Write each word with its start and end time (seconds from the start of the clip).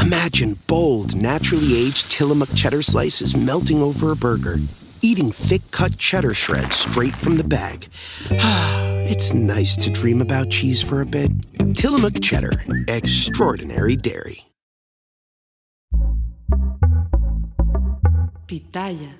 Imagine 0.00 0.56
bold, 0.66 1.16
naturally 1.16 1.76
aged 1.76 2.10
Tillamook 2.10 2.54
cheddar 2.54 2.82
slices 2.82 3.36
melting 3.36 3.82
over 3.82 4.12
a 4.12 4.16
burger, 4.16 4.56
eating 5.02 5.32
thick 5.32 5.62
cut 5.70 5.98
cheddar 5.98 6.34
shreds 6.34 6.76
straight 6.76 7.14
from 7.14 7.36
the 7.36 7.44
bag. 7.44 7.88
it's 8.30 9.34
nice 9.34 9.76
to 9.76 9.90
dream 9.90 10.20
about 10.20 10.50
cheese 10.50 10.82
for 10.82 11.00
a 11.00 11.06
bit. 11.06 11.30
Tillamook 11.74 12.20
cheddar, 12.20 12.64
extraordinary 12.88 13.96
dairy. 13.96 14.46
Pitaya. 18.46 19.14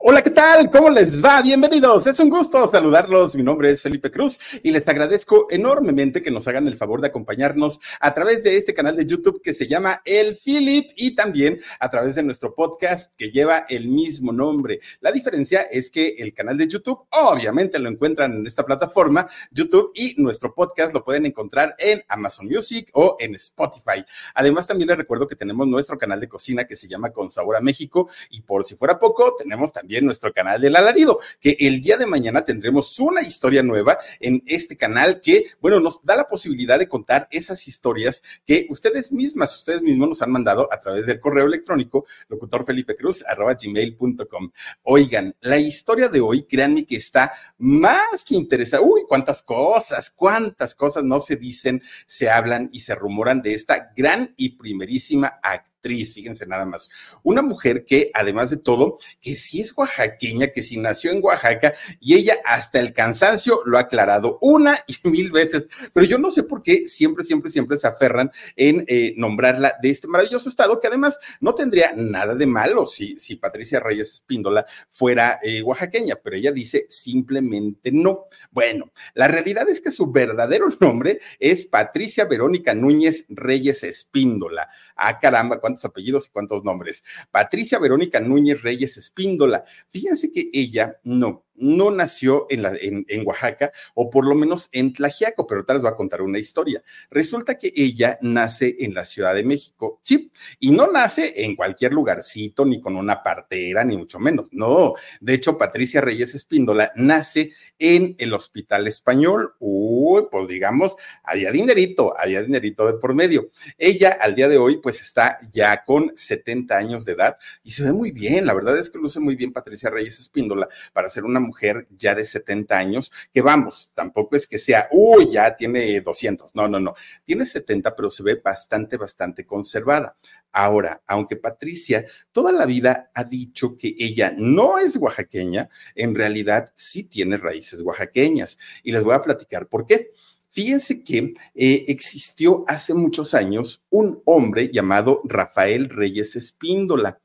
Hola, 0.00 0.22
¿qué 0.22 0.30
tal? 0.30 0.70
¿Cómo 0.70 0.90
les 0.90 1.22
va? 1.22 1.42
Bienvenidos. 1.42 2.06
Es 2.06 2.20
un 2.20 2.30
gusto 2.30 2.70
saludarlos. 2.70 3.34
Mi 3.34 3.42
nombre 3.42 3.72
es 3.72 3.82
Felipe 3.82 4.12
Cruz 4.12 4.38
y 4.62 4.70
les 4.70 4.86
agradezco 4.86 5.48
enormemente 5.50 6.22
que 6.22 6.30
nos 6.30 6.46
hagan 6.46 6.68
el 6.68 6.76
favor 6.76 7.00
de 7.00 7.08
acompañarnos 7.08 7.80
a 7.98 8.14
través 8.14 8.44
de 8.44 8.56
este 8.56 8.72
canal 8.72 8.94
de 8.94 9.06
YouTube 9.06 9.42
que 9.42 9.54
se 9.54 9.66
llama 9.66 10.00
El 10.04 10.36
Philip 10.36 10.92
y 10.94 11.16
también 11.16 11.58
a 11.80 11.90
través 11.90 12.14
de 12.14 12.22
nuestro 12.22 12.54
podcast 12.54 13.12
que 13.16 13.32
lleva 13.32 13.66
el 13.68 13.88
mismo 13.88 14.30
nombre. 14.30 14.78
La 15.00 15.10
diferencia 15.10 15.62
es 15.62 15.90
que 15.90 16.10
el 16.18 16.32
canal 16.32 16.56
de 16.56 16.68
YouTube 16.68 17.00
obviamente 17.10 17.80
lo 17.80 17.88
encuentran 17.88 18.34
en 18.34 18.46
esta 18.46 18.64
plataforma 18.64 19.26
YouTube 19.50 19.90
y 19.96 20.14
nuestro 20.18 20.54
podcast 20.54 20.94
lo 20.94 21.02
pueden 21.02 21.26
encontrar 21.26 21.74
en 21.76 22.04
Amazon 22.06 22.46
Music 22.46 22.88
o 22.92 23.16
en 23.18 23.34
Spotify. 23.34 24.04
Además, 24.34 24.68
también 24.68 24.86
les 24.86 24.96
recuerdo 24.96 25.26
que 25.26 25.34
tenemos 25.34 25.66
nuestro 25.66 25.98
canal 25.98 26.20
de 26.20 26.28
cocina 26.28 26.68
que 26.68 26.76
se 26.76 26.86
llama 26.86 27.10
Con 27.10 27.30
Sabor 27.30 27.56
a 27.56 27.60
México 27.60 28.08
y 28.30 28.42
por 28.42 28.64
si 28.64 28.76
fuera 28.76 29.00
poco, 29.00 29.34
tenemos 29.36 29.72
también 29.72 29.87
nuestro 30.02 30.32
canal 30.32 30.60
del 30.60 30.76
alarido, 30.76 31.18
que 31.40 31.56
el 31.60 31.80
día 31.80 31.96
de 31.96 32.06
mañana 32.06 32.44
tendremos 32.44 32.98
una 33.00 33.22
historia 33.22 33.62
nueva 33.62 33.98
en 34.20 34.42
este 34.46 34.76
canal 34.76 35.20
que, 35.20 35.46
bueno, 35.60 35.80
nos 35.80 36.04
da 36.04 36.16
la 36.16 36.26
posibilidad 36.26 36.78
de 36.78 36.88
contar 36.88 37.28
esas 37.30 37.66
historias 37.66 38.22
que 38.46 38.66
ustedes 38.70 39.12
mismas, 39.12 39.56
ustedes 39.56 39.82
mismos 39.82 40.08
nos 40.08 40.22
han 40.22 40.30
mandado 40.30 40.68
a 40.72 40.80
través 40.80 41.06
del 41.06 41.20
correo 41.20 41.46
electrónico 41.46 42.06
locutorfelipecruz.com. 42.28 44.50
Oigan, 44.82 45.34
la 45.40 45.58
historia 45.58 46.08
de 46.08 46.20
hoy, 46.20 46.44
créanme 46.44 46.84
que 46.84 46.96
está 46.96 47.32
más 47.58 48.24
que 48.24 48.34
interesante. 48.34 48.86
Uy, 48.86 49.02
cuántas 49.08 49.42
cosas, 49.42 50.10
cuántas 50.10 50.74
cosas 50.74 51.04
no 51.04 51.20
se 51.20 51.36
dicen, 51.36 51.82
se 52.06 52.30
hablan 52.30 52.68
y 52.72 52.80
se 52.80 52.94
rumoran 52.94 53.42
de 53.42 53.54
esta 53.54 53.92
gran 53.96 54.34
y 54.36 54.50
primerísima 54.50 55.38
actriz, 55.78 56.12
fíjense 56.12 56.46
nada 56.46 56.66
más. 56.66 56.90
Una 57.22 57.40
mujer 57.40 57.84
que, 57.84 58.10
además 58.12 58.50
de 58.50 58.56
todo, 58.56 58.98
que 59.20 59.34
sí 59.34 59.60
es 59.60 59.76
oaxaqueña, 59.76 60.48
que 60.48 60.62
si 60.62 60.76
nació 60.76 61.12
en 61.12 61.22
Oaxaca 61.22 61.72
y 62.00 62.14
ella 62.14 62.38
hasta 62.44 62.80
el 62.80 62.92
cansancio 62.92 63.62
lo 63.64 63.78
ha 63.78 63.82
aclarado 63.82 64.38
una 64.42 64.76
y 64.86 64.96
mil 65.08 65.30
veces, 65.30 65.68
pero 65.92 66.04
yo 66.04 66.18
no 66.18 66.30
sé 66.30 66.42
por 66.42 66.62
qué 66.62 66.86
siempre, 66.86 67.24
siempre, 67.24 67.50
siempre 67.50 67.78
se 67.78 67.86
aferran 67.86 68.30
en 68.56 68.84
eh, 68.88 69.14
nombrarla 69.16 69.74
de 69.80 69.90
este 69.90 70.08
maravilloso 70.08 70.48
estado 70.48 70.80
que 70.80 70.88
además 70.88 71.18
no 71.40 71.54
tendría 71.54 71.92
nada 71.94 72.34
de 72.34 72.46
malo 72.46 72.84
si, 72.84 73.18
si 73.18 73.36
Patricia 73.36 73.80
Reyes 73.80 74.14
Espíndola 74.14 74.66
fuera 74.90 75.38
eh, 75.42 75.62
oaxaqueña, 75.62 76.16
pero 76.22 76.36
ella 76.36 76.52
dice 76.52 76.86
simplemente 76.88 77.90
no. 77.92 78.26
Bueno, 78.50 78.90
la 79.14 79.28
realidad 79.28 79.68
es 79.68 79.80
que 79.80 79.92
su 79.92 80.10
verdadero 80.10 80.68
nombre 80.80 81.20
es 81.38 81.66
Patricia 81.66 82.24
Verónica 82.24 82.74
Núñez 82.74 83.26
Reyes 83.28 83.84
Espíndola. 83.84 84.68
Ah, 84.96 85.18
caramba, 85.18 85.60
cuántos 85.68 85.84
apellidos 85.84 86.26
y 86.26 86.30
cuántos 86.30 86.64
nombres. 86.64 87.04
Patricia 87.30 87.78
Verónica 87.78 88.20
Núñez 88.20 88.62
Reyes 88.62 88.96
Espíndola. 88.96 89.64
Fíjense 89.90 90.32
que 90.32 90.48
ella 90.52 90.98
no, 91.04 91.44
no 91.58 91.90
nació 91.90 92.46
en, 92.50 93.26
Oaxaca 93.26 93.72
o 93.94 94.10
por 94.10 94.26
lo 94.26 94.34
menos 94.34 94.68
en 94.72 94.92
Tlajiaco, 94.92 95.46
pero 95.46 95.64
tal 95.64 95.76
vez 95.76 95.82
voy 95.82 95.92
a 95.92 95.96
contar 95.96 96.22
una 96.22 96.38
historia. 96.38 96.82
Resulta 97.10 97.58
que 97.58 97.72
ella 97.74 98.18
nace 98.22 98.76
en 98.80 98.94
la 98.94 99.04
Ciudad 99.04 99.34
de 99.34 99.44
México, 99.44 100.00
sí, 100.02 100.30
y 100.58 100.70
no 100.70 100.86
nace 100.90 101.44
en 101.44 101.56
cualquier 101.56 101.92
lugarcito, 101.92 102.64
ni 102.64 102.80
con 102.80 102.96
una 102.96 103.22
partera, 103.22 103.84
ni 103.84 103.96
mucho 103.96 104.18
menos. 104.18 104.48
No, 104.52 104.94
de 105.20 105.34
hecho, 105.34 105.58
Patricia 105.58 106.00
Reyes 106.00 106.34
Espíndola 106.34 106.92
nace 106.96 107.52
en 107.78 108.14
el 108.18 108.34
Hospital 108.34 108.86
Español. 108.86 109.54
Uy, 109.58 110.24
pues 110.30 110.48
digamos, 110.48 110.96
había 111.22 111.50
dinerito, 111.50 112.14
había 112.18 112.42
dinerito 112.42 112.86
de 112.86 112.94
por 112.94 113.14
medio. 113.14 113.50
Ella 113.76 114.16
al 114.20 114.34
día 114.34 114.48
de 114.48 114.58
hoy, 114.58 114.78
pues 114.78 115.00
está 115.00 115.38
ya 115.52 115.84
con 115.84 116.12
70 116.14 116.76
años 116.76 117.04
de 117.04 117.12
edad 117.12 117.36
y 117.62 117.72
se 117.72 117.84
ve 117.84 117.92
muy 117.92 118.12
bien. 118.12 118.46
La 118.46 118.54
verdad 118.54 118.78
es 118.78 118.90
que 118.90 118.98
luce 118.98 119.20
muy 119.20 119.36
bien 119.36 119.52
Patricia 119.52 119.90
Reyes 119.90 120.18
Espíndola 120.18 120.68
para 120.92 121.08
ser 121.08 121.24
una 121.24 121.40
mujer 121.48 121.86
ya 121.90 122.14
de 122.14 122.24
70 122.24 122.76
años, 122.78 123.10
que 123.32 123.42
vamos, 123.42 123.90
tampoco 123.94 124.36
es 124.36 124.46
que 124.46 124.58
sea, 124.58 124.88
uy, 124.92 125.32
ya 125.32 125.56
tiene 125.56 126.00
200, 126.00 126.54
no, 126.54 126.68
no, 126.68 126.78
no, 126.78 126.94
tiene 127.24 127.44
70, 127.44 127.96
pero 127.96 128.10
se 128.10 128.22
ve 128.22 128.40
bastante, 128.42 128.96
bastante 128.96 129.44
conservada. 129.44 130.16
Ahora, 130.52 131.02
aunque 131.06 131.36
Patricia 131.36 132.04
toda 132.32 132.52
la 132.52 132.66
vida 132.66 133.10
ha 133.14 133.24
dicho 133.24 133.76
que 133.76 133.94
ella 133.98 134.34
no 134.36 134.78
es 134.78 134.96
oaxaqueña, 134.96 135.68
en 135.94 136.14
realidad 136.14 136.72
sí 136.74 137.04
tiene 137.04 137.36
raíces 137.36 137.82
oaxaqueñas. 137.82 138.58
Y 138.82 138.92
les 138.92 139.02
voy 139.02 139.14
a 139.14 139.22
platicar 139.22 139.68
por 139.68 139.86
qué. 139.86 140.10
Fíjense 140.50 141.04
que 141.04 141.34
eh, 141.54 141.84
existió 141.88 142.64
hace 142.66 142.94
muchos 142.94 143.34
años 143.34 143.84
un 143.90 144.22
hombre 144.24 144.70
llamado 144.72 145.20
Rafael 145.24 145.90
Reyes 145.90 146.36
Espíndola. 146.36 147.20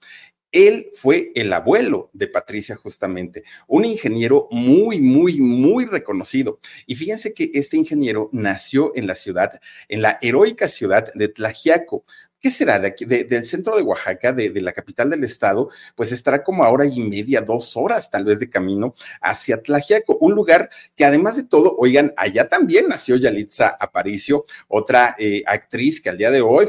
Él 0.54 0.90
fue 0.94 1.32
el 1.36 1.52
abuelo 1.52 2.10
de 2.14 2.28
Patricia 2.28 2.76
justamente, 2.76 3.44
un 3.68 3.84
ingeniero 3.84 4.48
muy, 4.52 5.02
muy, 5.02 5.40
muy 5.40 5.86
reconocido. 5.86 6.60
Y 6.86 6.96
fíjense 6.96 7.34
que 7.34 7.52
este 7.54 7.76
ingeniero 7.76 8.30
nació 8.32 8.94
en 8.96 9.08
la 9.08 9.16
ciudad, 9.16 9.60
en 9.90 10.02
la 10.02 10.20
heroica 10.22 10.68
ciudad 10.68 11.12
de 11.16 11.28
Tlajiaco, 11.28 12.06
¿qué 12.44 12.52
será? 12.52 12.78
De 12.78 12.90
aquí, 12.90 13.06
del 13.06 13.46
centro 13.46 13.78
de 13.78 13.84
Oaxaca, 13.84 14.34
de, 14.34 14.52
la 14.62 14.74
capital 14.74 15.10
del 15.10 15.24
estado, 15.24 15.70
pues 15.96 16.12
estará 16.12 16.44
como 16.44 16.66
a 16.66 16.70
hora 16.70 16.86
y 16.86 17.00
media, 17.00 17.40
dos 17.40 17.78
horas 17.78 18.12
tal 18.12 18.26
vez 18.26 18.38
de 18.38 18.50
camino 18.50 18.94
hacia 19.22 19.64
Tlajiaco, 19.64 20.18
un 20.18 20.34
lugar 20.34 20.70
que 20.94 21.06
además 21.06 21.38
de 21.38 21.44
todo, 21.44 21.74
oigan, 21.78 22.14
allá 22.18 22.50
también 22.50 22.90
nació 22.90 23.16
Yalitza 23.16 23.78
Aparicio, 23.80 24.44
otra 24.68 25.16
eh, 25.18 25.44
actriz 25.46 26.02
que 26.02 26.10
al 26.10 26.18
día 26.18 26.32
de 26.32 26.42
hoy 26.42 26.68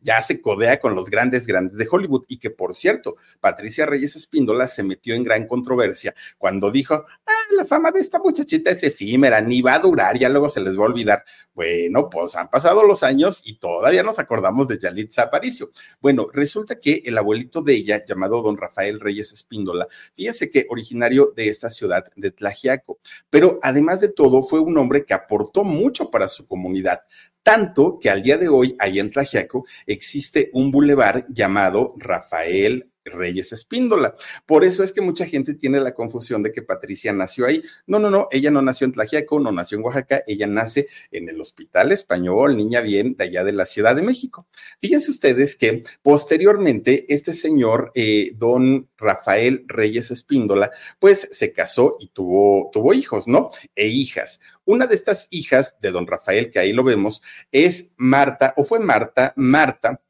ya 0.00 0.22
se 0.22 0.40
codea 0.40 0.78
con 0.78 0.94
los 0.94 1.10
grandes, 1.10 1.44
grandes 1.44 1.76
de 1.76 1.88
Hollywood 1.90 2.24
y 2.28 2.38
que 2.38 2.50
por 2.50 2.72
cierto, 2.76 3.16
Patricia 3.40 3.86
Reyes 3.86 4.14
Espíndola 4.14 4.68
se 4.68 4.84
metió 4.84 5.16
en 5.16 5.24
gran 5.24 5.48
controversia 5.48 6.14
cuando 6.38 6.70
dijo, 6.70 6.94
ah, 7.26 7.32
la 7.56 7.64
fama 7.64 7.90
de 7.90 7.98
esta 7.98 8.20
muchachita 8.20 8.70
es 8.70 8.84
efímera, 8.84 9.40
ni 9.40 9.60
va 9.60 9.74
a 9.74 9.78
durar, 9.80 10.16
ya 10.16 10.28
luego 10.28 10.48
se 10.48 10.60
les 10.60 10.78
va 10.78 10.84
a 10.84 10.86
olvidar. 10.86 11.24
Bueno, 11.52 12.08
pues 12.08 12.36
han 12.36 12.48
pasado 12.48 12.84
los 12.84 13.02
años 13.02 13.42
y 13.44 13.58
todavía 13.58 14.04
nos 14.04 14.20
acordamos 14.20 14.68
de 14.68 14.78
Yalitza 14.78 14.99
Aparicio. 15.18 15.70
Bueno, 16.00 16.28
resulta 16.32 16.80
que 16.80 17.02
el 17.04 17.18
abuelito 17.18 17.62
de 17.62 17.74
ella, 17.74 18.04
llamado 18.06 18.42
don 18.42 18.56
Rafael 18.56 19.00
Reyes 19.00 19.32
Espíndola, 19.32 19.86
fíjese 20.14 20.50
que 20.50 20.66
originario 20.68 21.32
de 21.36 21.48
esta 21.48 21.70
ciudad 21.70 22.04
de 22.16 22.30
Tlajiaco, 22.30 22.98
pero 23.28 23.58
además 23.62 24.00
de 24.00 24.08
todo 24.08 24.42
fue 24.42 24.60
un 24.60 24.76
hombre 24.78 25.04
que 25.04 25.14
aportó 25.14 25.64
mucho 25.64 26.10
para 26.10 26.28
su 26.28 26.46
comunidad 26.46 27.00
tanto 27.42 27.98
que 27.98 28.10
al 28.10 28.22
día 28.22 28.36
de 28.36 28.48
hoy, 28.48 28.76
ahí 28.78 28.98
en 28.98 29.10
Tlajiaco, 29.10 29.64
existe 29.86 30.50
un 30.52 30.70
bulevar 30.70 31.26
llamado 31.30 31.94
Rafael 31.96 32.89
Reyes 33.04 33.52
Espíndola. 33.52 34.14
Por 34.46 34.64
eso 34.64 34.82
es 34.82 34.92
que 34.92 35.00
mucha 35.00 35.26
gente 35.26 35.54
tiene 35.54 35.80
la 35.80 35.94
confusión 35.94 36.42
de 36.42 36.52
que 36.52 36.62
Patricia 36.62 37.12
nació 37.12 37.46
ahí. 37.46 37.62
No, 37.86 37.98
no, 37.98 38.10
no, 38.10 38.28
ella 38.30 38.50
no 38.50 38.62
nació 38.62 38.86
en 38.86 38.92
Tlajiaco, 38.92 39.40
no 39.40 39.52
nació 39.52 39.78
en 39.78 39.84
Oaxaca, 39.84 40.22
ella 40.26 40.46
nace 40.46 40.88
en 41.10 41.28
el 41.28 41.40
Hospital 41.40 41.92
Español, 41.92 42.56
niña 42.56 42.80
bien, 42.80 43.16
de 43.16 43.24
allá 43.24 43.44
de 43.44 43.52
la 43.52 43.66
Ciudad 43.66 43.96
de 43.96 44.02
México. 44.02 44.46
Fíjense 44.80 45.10
ustedes 45.10 45.56
que 45.56 45.84
posteriormente 46.02 47.06
este 47.08 47.32
señor, 47.32 47.92
eh, 47.94 48.32
don 48.36 48.88
Rafael 48.96 49.64
Reyes 49.66 50.10
Espíndola, 50.10 50.70
pues 50.98 51.28
se 51.30 51.52
casó 51.52 51.96
y 51.98 52.08
tuvo, 52.08 52.70
tuvo 52.72 52.94
hijos, 52.94 53.28
¿no? 53.28 53.50
E 53.74 53.88
hijas. 53.88 54.40
Una 54.64 54.86
de 54.86 54.94
estas 54.94 55.28
hijas 55.30 55.76
de 55.80 55.90
don 55.90 56.06
Rafael, 56.06 56.50
que 56.50 56.58
ahí 56.58 56.72
lo 56.72 56.84
vemos, 56.84 57.22
es 57.50 57.94
Marta, 57.96 58.54
o 58.56 58.64
fue 58.64 58.78
Marta, 58.78 59.32
Marta, 59.36 60.00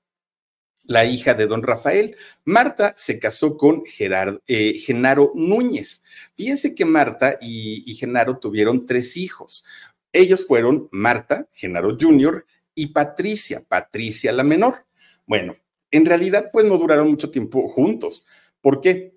la 0.91 1.05
hija 1.05 1.35
de 1.35 1.47
don 1.47 1.63
Rafael. 1.63 2.17
Marta 2.45 2.93
se 2.97 3.21
casó 3.21 3.57
con 3.57 3.85
eh, 3.97 4.75
Genaro 4.75 5.31
Núñez. 5.37 6.03
Fíjense 6.35 6.75
que 6.75 6.85
Marta 6.85 7.39
y, 7.41 7.95
Genaro 7.95 8.39
tuvieron 8.39 8.87
tres 8.87 9.17
hijos. 9.17 9.65
Ellos 10.13 10.45
fueron 10.45 10.89
Marta, 10.91 11.47
Genaro 11.53 11.97
Jr. 11.99 12.45
y 12.75 12.89
Patricia, 12.89 13.63
Patricia 13.69 14.33
la 14.33 14.43
menor. 14.43 14.85
Bueno, 15.27 15.55
en 15.93 16.07
realidad 16.07 16.51
pues 16.53 16.67
no 16.67 16.77
duraron 16.77 17.09
mucho 17.09 17.31
tiempo 17.31 17.69
juntos. 17.69 18.25
¿Por 18.61 18.81
qué? 18.81 19.15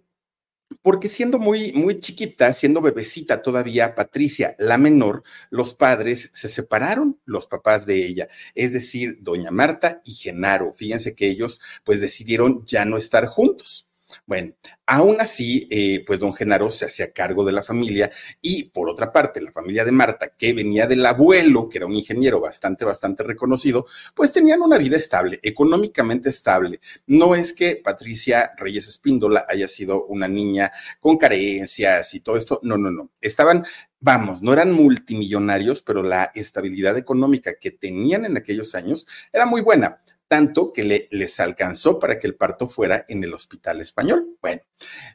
Porque 0.81 1.07
siendo 1.07 1.39
muy, 1.39 1.73
muy 1.73 1.99
chiquita, 1.99 2.53
siendo 2.53 2.81
bebecita 2.81 3.41
todavía, 3.41 3.95
Patricia, 3.95 4.55
la 4.59 4.77
menor, 4.77 5.23
los 5.49 5.73
padres 5.73 6.31
se 6.33 6.49
separaron, 6.49 7.19
los 7.25 7.45
papás 7.45 7.85
de 7.85 8.05
ella, 8.05 8.27
es 8.55 8.73
decir, 8.73 9.17
doña 9.21 9.51
Marta 9.51 10.01
y 10.03 10.13
Genaro. 10.13 10.73
Fíjense 10.73 11.15
que 11.15 11.27
ellos 11.27 11.61
pues 11.83 12.01
decidieron 12.01 12.65
ya 12.65 12.85
no 12.85 12.97
estar 12.97 13.25
juntos. 13.27 13.93
Bueno, 14.25 14.54
aún 14.86 15.19
así, 15.19 15.68
eh, 15.69 16.04
pues 16.06 16.19
don 16.19 16.33
Genaro 16.33 16.69
se 16.69 16.86
hacía 16.86 17.12
cargo 17.12 17.44
de 17.45 17.51
la 17.51 17.63
familia 17.63 18.10
y 18.42 18.65
por 18.65 18.89
otra 18.89 19.12
parte, 19.12 19.42
la 19.42 19.51
familia 19.51 19.86
de 19.86 19.92
Marta, 19.92 20.33
que 20.38 20.54
venía 20.54 20.88
del 20.88 21.06
abuelo, 21.06 21.69
que 21.69 21.77
era 21.80 21.88
un 21.88 21.95
ingeniero 21.95 22.39
bastante, 22.39 22.86
bastante 22.86 23.24
reconocido, 23.24 23.86
pues 24.15 24.31
tenían 24.31 24.62
una 24.62 24.77
vida 24.77 24.98
estable, 24.98 25.39
económicamente 25.44 26.30
estable. 26.30 26.80
No 27.07 27.36
es 27.36 27.54
que 27.54 27.77
Patricia 27.83 28.51
Reyes 28.57 28.88
Espíndola 28.88 29.45
haya 29.48 29.68
sido 29.68 30.06
una 30.06 30.27
niña 30.27 30.71
con 31.00 31.18
carencias 31.18 32.13
y 32.13 32.21
todo 32.21 32.38
esto, 32.38 32.59
no, 32.63 32.77
no, 32.77 32.92
no. 32.92 33.12
Estaban 33.21 33.66
vamos, 34.04 34.42
no 34.42 34.51
eran 34.51 34.74
multimillonarios, 34.74 35.81
pero 35.81 36.04
la 36.04 36.30
estabilidad 36.36 36.98
económica 36.98 37.54
que 37.54 37.71
tenían 37.71 38.25
en 38.25 38.36
aquellos 38.36 38.75
años 38.75 39.07
era 39.31 39.45
muy 39.45 39.62
buena 39.62 40.01
tanto 40.27 40.73
que 40.73 40.83
le, 40.83 41.07
les 41.11 41.39
alcanzó 41.39 41.99
para 41.99 42.17
que 42.17 42.27
el 42.27 42.35
parto 42.35 42.67
fuera 42.67 43.05
en 43.07 43.23
el 43.23 43.33
hospital 43.33 43.81
español. 43.81 44.37
Bueno, 44.41 44.61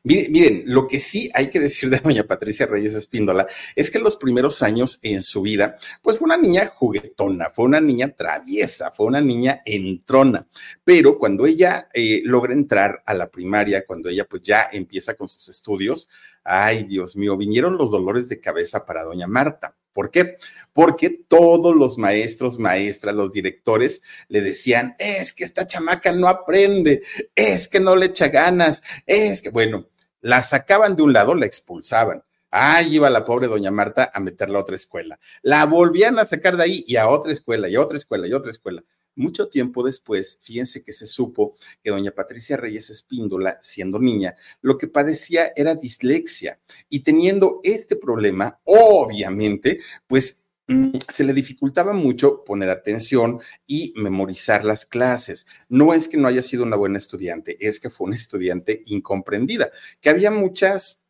miren, 0.05 0.65
lo 0.67 0.87
que 0.87 0.99
sí 0.99 1.31
hay 1.35 1.51
que 1.51 1.61
decir 1.61 1.91
de 1.91 1.99
doña 2.05 2.25
Patricia 2.25 2.67
Reyes 2.67 2.95
Espíndola 2.95 3.47
es 3.75 3.91
que 3.91 3.99
en 3.99 4.05
los 4.05 4.17
primeros 4.17 4.63
años 4.63 5.01
en 5.03 5.23
su 5.23 5.43
vida, 5.43 5.77
pues 6.03 6.19
fue 6.19 6.27
una 6.27 6.37
niña 6.37 6.67
juguetona, 6.75 7.51
fue 7.51 7.65
una 7.65 7.81
niña 7.81 8.11
traviesa, 8.11 8.91
fue 8.91 9.07
una 9.07 9.21
niña 9.21 9.63
entrona, 9.65 10.47
pero 10.85 11.19
cuando 11.19 11.47
ella 11.47 11.89
eh, 11.93 12.23
logra 12.25 12.53
entrar 12.53 13.03
a 13.05 13.15
la 13.15 13.31
primaria, 13.31 13.85
cuando 13.85 14.09
ella 14.09 14.25
pues 14.25 14.43
ya 14.43 14.69
empieza 14.73 15.15
con 15.15 15.29
sus 15.29 15.49
estudios, 15.49 16.09
ay 16.45 16.85
Dios 16.85 17.17
mío, 17.17 17.37
vinieron 17.37 17.77
los 17.77 17.91
dolores 17.91 18.29
de 18.29 18.41
cabeza 18.41 18.87
para 18.87 19.03
doña 19.03 19.27
Marta. 19.27 19.78
¿Por 19.93 20.11
qué? 20.11 20.39
Porque 20.73 21.11
todos 21.11 21.75
los 21.75 21.99
maestros, 21.99 22.59
maestras, 22.59 23.15
los 23.15 23.33
directores 23.33 24.03
le 24.29 24.41
decían, 24.41 24.95
es 24.99 25.33
que 25.33 25.45
esta 25.45 25.67
chamaca 25.67 26.13
no 26.13 26.29
aprende, 26.29 27.03
es 27.35 27.69
que 27.69 27.81
no 27.81 27.97
le 27.97 28.07
echa 28.07 28.29
ganas, 28.29 28.83
es 29.07 29.43
que, 29.43 29.51
bueno, 29.51 29.89
la 30.21 30.43
sacaban 30.43 30.97
de 30.97 31.03
un 31.03 31.13
lado, 31.13 31.35
la 31.35 31.47
expulsaban. 31.47 32.23
Ahí 32.51 32.97
iba 32.97 33.11
la 33.11 33.25
pobre 33.25 33.47
doña 33.47 33.71
Marta 33.71 34.11
a 34.13 34.21
meterla 34.21 34.59
a 34.59 34.63
otra 34.63 34.77
escuela. 34.77 35.19
La 35.43 35.67
volvían 35.67 36.19
a 36.19 36.25
sacar 36.25 36.57
de 36.57 36.63
ahí 36.65 36.85
y 36.87 36.97
a 36.97 37.09
otra 37.09 37.33
escuela, 37.33 37.69
y 37.69 37.77
a 37.77 37.81
otra 37.81 37.99
escuela, 37.99 38.27
y 38.27 38.33
a 38.33 38.37
otra 38.37 38.51
escuela. 38.51 38.83
Mucho 39.19 39.49
tiempo 39.49 39.83
después, 39.83 40.39
fíjense 40.43 40.85
que 40.85 40.93
se 40.93 41.05
supo 41.05 41.57
que 41.83 41.91
doña 41.91 42.13
Patricia 42.13 42.57
Reyes 42.57 42.89
Espíndola, 42.89 43.59
siendo 43.63 43.99
niña, 43.99 44.37
lo 44.61 44.79
que 44.79 44.87
padecía 44.87 45.53
era 45.57 45.75
dislexia 45.75 46.61
y 46.89 47.01
teniendo 47.01 47.59
este 47.65 47.97
problema, 47.97 48.61
obviamente, 48.63 49.81
pues 50.07 50.47
mm, 50.69 50.99
se 51.09 51.25
le 51.25 51.33
dificultaba 51.33 51.93
mucho 51.93 52.45
poner 52.45 52.71
atención 52.71 53.41
y 53.67 53.93
memorizar 53.97 54.65
las 54.65 54.87
clases. 54.87 55.49
No 55.69 55.95
es 55.95 56.07
que 56.07 56.17
no 56.17 56.29
haya 56.29 56.43
sido 56.43 56.63
una 56.63 56.77
buena 56.77 56.99
estudiante, 56.99 57.57
es 57.59 57.81
que 57.81 57.91
fue 57.91 58.07
una 58.07 58.15
estudiante 58.15 58.85
incomprendida, 58.87 59.73
que 60.01 60.11
había 60.11 60.31
muchas 60.31 61.08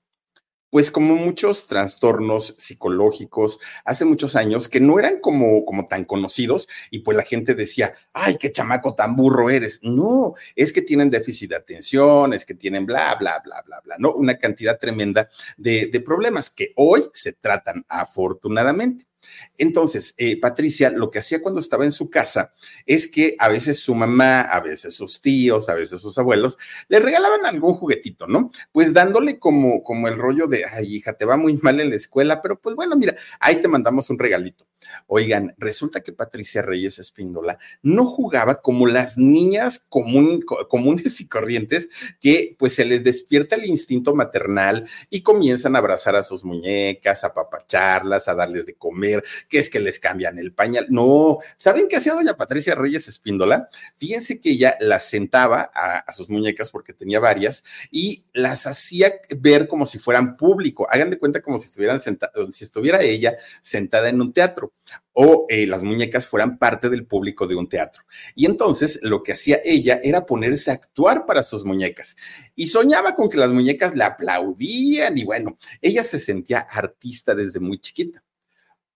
pues 0.71 0.91
como 0.91 1.17
muchos 1.17 1.67
trastornos 1.67 2.55
psicológicos 2.59 3.59
hace 3.85 4.05
muchos 4.05 4.37
años 4.37 4.69
que 4.69 4.81
no 4.81 4.99
eran 4.99 5.21
como, 5.21 5.65
como 5.65 5.89
tan 5.89 6.05
conocidos 6.05 6.69
y 6.91 7.01
pues 7.01 7.17
la 7.17 7.25
gente 7.25 7.55
decía, 7.55 7.93
ay, 8.13 8.37
qué 8.39 8.53
chamaco 8.53 8.95
tan 8.95 9.17
burro 9.17 9.51
eres. 9.51 9.81
No, 9.83 10.35
es 10.55 10.73
que 10.73 10.83
tienen 10.83 11.11
déficit 11.11 11.51
de 11.51 11.57
atención, 11.57 12.33
es 12.33 12.45
que 12.45 12.55
tienen 12.55 12.87
bla, 12.87 13.15
bla, 13.17 13.41
bla, 13.45 13.63
bla, 13.63 13.81
bla, 13.81 13.97
¿no? 13.99 14.13
Una 14.13 14.39
cantidad 14.39 14.79
tremenda 14.79 15.29
de, 15.57 15.87
de 15.87 16.01
problemas 16.01 16.51
que 16.51 16.73
hoy 16.77 17.09
se 17.13 17.33
tratan 17.33 17.85
afortunadamente. 17.89 19.09
Entonces, 19.57 20.15
eh, 20.19 20.39
Patricia 20.41 20.91
lo 20.91 21.11
que 21.11 21.19
hacía 21.19 21.43
cuando 21.43 21.61
estaba 21.61 21.85
en 21.85 21.93
su 21.93 22.11
casa 22.11 22.55
es 22.87 23.09
que 23.09 23.37
a 23.39 23.49
veces 23.49 23.81
su 23.81 23.95
mamá, 23.95 24.43
a 24.43 24.61
veces 24.61 24.95
sus 24.95 25.21
tíos, 25.21 25.69
a 25.69 25.75
veces 25.75 26.01
sus 26.01 26.17
abuelos, 26.19 26.59
le 26.89 27.01
regalaban 27.01 27.47
algún 27.47 27.75
juguetito, 27.75 28.27
¿no? 28.27 28.51
Pues 28.73 28.93
dándole 28.93 29.39
como, 29.39 29.83
como 29.83 30.09
el 30.09 30.17
rollo 30.17 30.47
de, 30.47 30.65
ay, 30.65 30.97
hija, 30.97 31.13
te 31.15 31.25
va 31.25 31.37
muy 31.37 31.57
mal 31.59 31.81
en 31.81 31.91
la 31.91 31.97
escuela, 31.97 32.41
pero 32.43 32.61
pues 32.61 32.77
bueno, 32.77 32.97
mira, 32.97 33.17
ahí 33.41 33.61
te 33.61 33.69
mandamos 33.69 34.11
un 34.11 34.19
regalito. 34.19 34.67
Oigan, 35.07 35.55
resulta 35.59 36.03
que 36.03 36.13
Patricia 36.13 36.63
Reyes 36.63 36.99
Espíndola 36.99 37.59
no 37.83 38.07
jugaba 38.07 38.61
como 38.61 38.87
las 38.87 39.19
niñas 39.19 39.79
comunes 39.89 41.21
y 41.21 41.29
corrientes 41.29 41.89
que 42.21 42.57
pues 42.59 42.75
se 42.75 42.85
les 42.85 43.05
despierta 43.05 43.57
el 43.57 43.67
instinto 43.67 44.15
maternal 44.15 44.89
y 45.11 45.23
comienzan 45.23 45.75
a 45.75 45.79
abrazar 45.79 46.17
a 46.17 46.23
sus 46.23 46.45
muñecas, 46.45 47.25
a 47.25 47.35
papacharlas, 47.35 48.29
a 48.29 48.35
darles 48.35 48.67
de 48.67 48.75
comer, 48.75 49.08
que 49.49 49.59
es 49.59 49.71
que 49.71 49.81
les 49.81 49.99
cambian 49.99 50.39
el 50.39 50.53
pañal. 50.53 50.87
No, 50.91 51.39
¿saben 51.57 51.89
qué 51.89 51.97
hacía 51.97 52.15
doña 52.15 52.37
Patricia 52.37 52.75
Reyes 52.75 53.09
Espíndola? 53.09 53.69
Fíjense 53.97 54.41
que 54.41 54.51
ella 54.51 54.77
las 54.81 55.09
sentaba 55.09 55.71
a, 55.75 56.13
sus 56.13 56.31
muñecas 56.31 56.71
porque 56.71 56.93
tenía 56.93 57.21
varias 57.21 57.65
y 57.91 58.25
las 58.33 58.67
hacía 58.67 59.13
ver 59.37 59.69
como 59.69 59.87
si 59.87 59.99
fueran 59.99 60.37
público. 60.37 60.87
Hagan 60.91 61.11
de 61.11 61.19
cuenta 61.19 61.41
como 61.43 61.59
si 61.59 61.67
estuvieran 61.67 62.01
sentadas, 62.01 62.35
si 62.55 62.65
estuviera 62.65 63.03
ella 63.03 63.37
sentada 63.61 64.09
en 64.09 64.21
un 64.21 64.33
teatro 64.33 64.73
o 65.13 65.47
eh, 65.49 65.67
las 65.67 65.83
muñecas 65.83 66.27
fueran 66.27 66.59
parte 66.59 66.89
del 66.89 67.05
público 67.05 67.47
de 67.47 67.57
un 67.57 67.69
teatro. 67.69 68.03
Y 68.35 68.47
entonces 68.47 69.01
lo 69.03 69.23
que 69.23 69.33
hacía 69.33 69.61
ella 69.65 70.01
era 70.03 70.27
ponerse 70.27 70.71
a 70.71 70.75
actuar 70.75 71.27
para 71.27 71.43
sus 71.43 71.65
muñecas 71.65 72.17
y 72.55 72.69
soñaba 72.69 73.15
con 73.15 73.29
que 73.29 73.37
las 73.37 73.51
muñecas 73.51 73.97
le 73.97 74.05
aplaudían 74.05 75.19
y 75.19 75.25
bueno, 75.25 75.59
ella 75.83 76.05
se 76.05 76.19
sentía 76.19 76.61
artista 76.61 77.35
desde 77.35 77.61
muy 77.61 77.81
chiquita. 77.81 78.23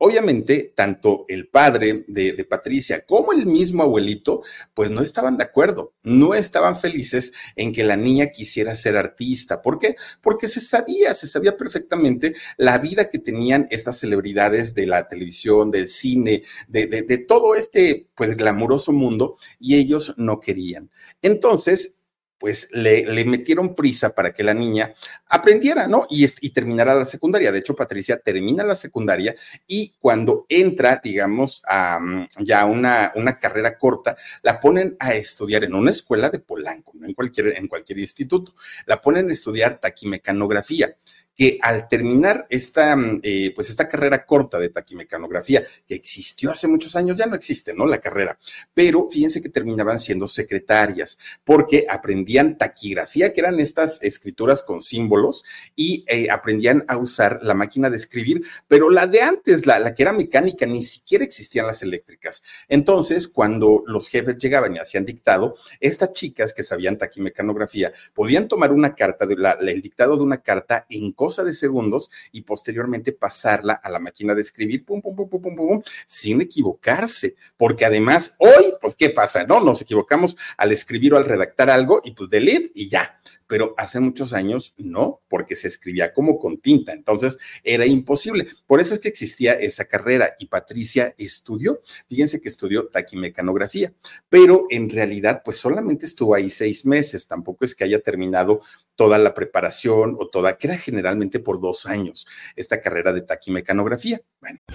Obviamente, 0.05 0.73
tanto 0.75 1.27
el 1.29 1.47
padre 1.47 2.05
de, 2.09 2.45
Patricia 2.45 3.07
como 3.07 3.33
el 3.33 3.47
mismo 3.47 3.85
abuelito, 3.85 4.43
pues 4.75 4.91
no 4.91 5.01
estaban 5.01 5.37
de 5.37 5.45
acuerdo, 5.45 5.95
no 6.03 6.35
estaban 6.35 6.77
felices 6.77 7.33
en 7.55 7.73
que 7.73 7.85
la 7.85 7.97
niña 7.97 8.33
quisiera 8.33 8.75
ser 8.75 8.97
artista. 8.97 9.63
¿Por 9.63 9.79
qué? 9.79 9.95
Porque 10.21 10.49
se 10.49 10.61
sabía, 10.61 11.15
se 11.15 11.29
sabía 11.29 11.57
perfectamente 11.57 12.35
la 12.57 12.79
vida 12.79 13.11
que 13.11 13.21
tenían 13.21 13.69
estas 13.71 14.01
celebridades 14.01 14.75
de 14.75 14.89
la 14.89 15.07
televisión, 15.07 15.71
del 15.71 15.87
cine, 15.87 16.43
de, 16.67 16.89
de 16.89 17.19
todo 17.19 17.55
este, 17.55 18.09
pues, 18.17 18.37
glamuroso 18.37 18.91
mundo, 18.91 19.37
y 19.61 19.77
ellos 19.77 20.15
no 20.17 20.41
querían. 20.41 20.91
Entonces, 21.23 22.02
pues 22.43 22.71
le, 22.73 23.25
metieron 23.25 23.77
prisa 23.77 24.17
para 24.17 24.33
que 24.35 24.43
la 24.43 24.53
niña 24.53 24.93
aprendiera, 25.29 25.87
¿no? 25.87 26.09
Y, 26.11 26.25
y, 26.25 26.51
terminara 26.51 26.93
la 26.93 27.05
secundaria. 27.05 27.53
De 27.53 27.61
hecho, 27.61 27.77
Patricia 27.77 28.19
termina 28.19 28.65
la 28.65 28.75
secundaria 28.75 29.33
y 29.65 29.95
cuando 30.01 30.45
entra, 30.49 31.01
digamos, 31.05 31.63
a 31.69 32.01
mm, 32.01 32.29
ya 32.41 32.65
una, 32.65 33.13
una 33.15 33.39
carrera 33.39 33.79
corta, 33.79 34.17
la 34.43 34.59
ponen 34.59 34.97
a 34.99 35.15
estudiar 35.15 35.63
en 35.63 35.77
una 35.77 35.93
escuela 35.93 36.31
de 36.31 36.41
Polanco, 36.41 36.91
no 36.97 37.07
en 37.07 37.15
cualquier, 37.15 37.57
en 37.57 37.69
cualquier 37.69 38.01
instituto. 38.01 38.55
La 38.87 39.01
ponen 39.01 39.31
a 39.31 39.33
estudiar 39.33 39.79
taquimecanografía 39.79 40.97
que 41.37 41.59
al 41.63 41.89
terminar 41.89 42.47
esta, 42.51 42.95
mm, 42.97 43.21
eh, 43.23 43.53
pues 43.55 43.71
esta 43.71 43.89
carrera 43.89 44.25
corta 44.25 44.59
de 44.59 44.69
taquimecanografía, 44.69 45.65
que 45.87 45.95
existió 45.95 46.51
hace 46.51 46.69
muchos 46.69 46.97
años, 46.97 47.17
ya 47.17 47.27
no 47.27 47.35
existe, 47.35 47.75
¿no? 47.75 47.87
La 47.87 47.99
carrera, 47.99 48.39
pero 48.75 49.09
fíjense 49.11 49.41
que 49.41 49.49
terminaban 49.49 49.99
siendo 49.99 50.27
secretarias, 50.27 51.19
porque 51.45 51.87
aprendían 51.89 52.59
taquigrafía, 52.59 53.33
que 53.33 53.41
eran 53.41 53.61
estas 53.61 54.03
escrituras 54.03 54.63
con 54.63 54.81
símbolos, 54.81 55.45
y 55.75 56.05
eh, 56.07 56.29
aprendían 56.31 56.85
a 56.89 56.97
usar 56.97 57.41
la 57.43 57.55
máquina 57.55 57.89
de 57.89 57.97
escribir, 57.97 58.43
pero 58.69 58.91
la 58.91 59.07
de 59.07 59.23
antes, 59.23 59.67
la, 59.67 59.79
la 59.79 59.95
que 59.95 60.03
era 60.03 60.13
mecánica, 60.13 60.67
ni 60.67 60.83
siquiera 60.83 61.25
existían 61.25 61.67
las 61.67 61.83
eléctricas. 61.83 62.43
Entonces, 62.69 63.29
cuando 63.29 63.83
los 63.87 64.09
jefes 64.09 64.37
llegaban 64.39 64.77
y 64.77 64.79
hacían 64.79 65.07
dictado, 65.07 65.57
estas 65.81 66.13
chicas 66.13 66.53
que 66.53 66.63
sabían 66.63 66.99
taquimecanografía 66.99 67.93
podían 68.15 68.49
tomar 68.49 68.73
una 68.73 68.95
carta, 68.95 69.27
de 69.27 69.37
la, 69.37 69.53
el 69.53 69.81
dictado 69.81 70.17
de 70.17 70.23
una 70.23 70.43
carta 70.43 70.87
en 70.91 71.13
cosa 71.13 71.32
de 71.39 71.55
segundos 71.55 72.11
y 72.33 72.43
posteriormente 72.43 73.13
pasarla 73.13 73.73
a 73.73 73.89
la 73.89 73.99
máquina 73.99 74.35
de 74.35 74.43
escribir, 74.43 74.85
pum, 74.85 75.01
pum, 75.01 75.17
pum, 75.17 75.29
pum, 75.29 75.43
pum, 75.43 75.57
pum, 75.57 75.83
sin 76.07 76.43
equivocarse. 76.43 77.37
Porque 77.57 77.87
además, 77.87 78.37
hoy, 78.39 78.75
pues, 78.81 78.95
¿qué 78.95 79.09
pasa? 79.09 79.45
No, 79.45 79.61
nos 79.61 79.81
equivocamos 79.81 80.37
al 80.59 80.73
escribir 80.73 81.15
o 81.15 81.17
al 81.17 81.25
redactar 81.25 81.71
algo 81.71 82.03
y 82.05 82.11
pues 82.11 82.29
delete 82.29 82.71
y 82.75 82.89
ya 82.89 83.19
pero 83.53 83.75
hace 83.77 84.01
muchos 84.01 84.33
años 84.33 84.73
no, 84.79 85.21
porque 85.29 85.57
se 85.57 85.69
escribía 85.69 86.15
como 86.15 86.39
con 86.39 86.57
tinta, 86.57 86.95
entonces 86.95 87.37
era 87.63 87.85
imposible. 87.85 88.47
Por 88.67 88.81
eso 88.81 88.95
es 88.95 89.01
que 89.01 89.09
existía 89.09 89.53
esa 89.53 89.85
carrera 89.85 90.35
y 90.39 90.47
Patricia 90.47 91.15
estudió, 91.19 91.83
fíjense 92.09 92.41
que 92.41 92.49
estudió 92.49 92.87
taquimecanografía, 92.87 93.93
pero 94.31 94.65
en 94.71 94.89
realidad 94.89 95.43
pues 95.45 95.59
solamente 95.59 96.07
estuvo 96.07 96.35
ahí 96.35 96.49
seis 96.49 96.87
meses, 96.87 97.29
tampoco 97.29 97.67
es 97.67 97.75
que 97.75 97.85
haya 97.85 98.01
terminado 98.01 98.63
toda 99.03 99.19
la 99.19 99.35
preparación 99.35 100.15
o 100.17 100.29
toda, 100.29 100.57
que 100.57 100.69
era 100.69 100.79
generalmente 100.79 101.41
por 101.41 101.61
dos 101.61 101.87
años, 101.87 102.25
esta 102.55 102.81
carrera 102.81 103.13
de 103.13 103.23
taquimecanografía. 103.23 104.21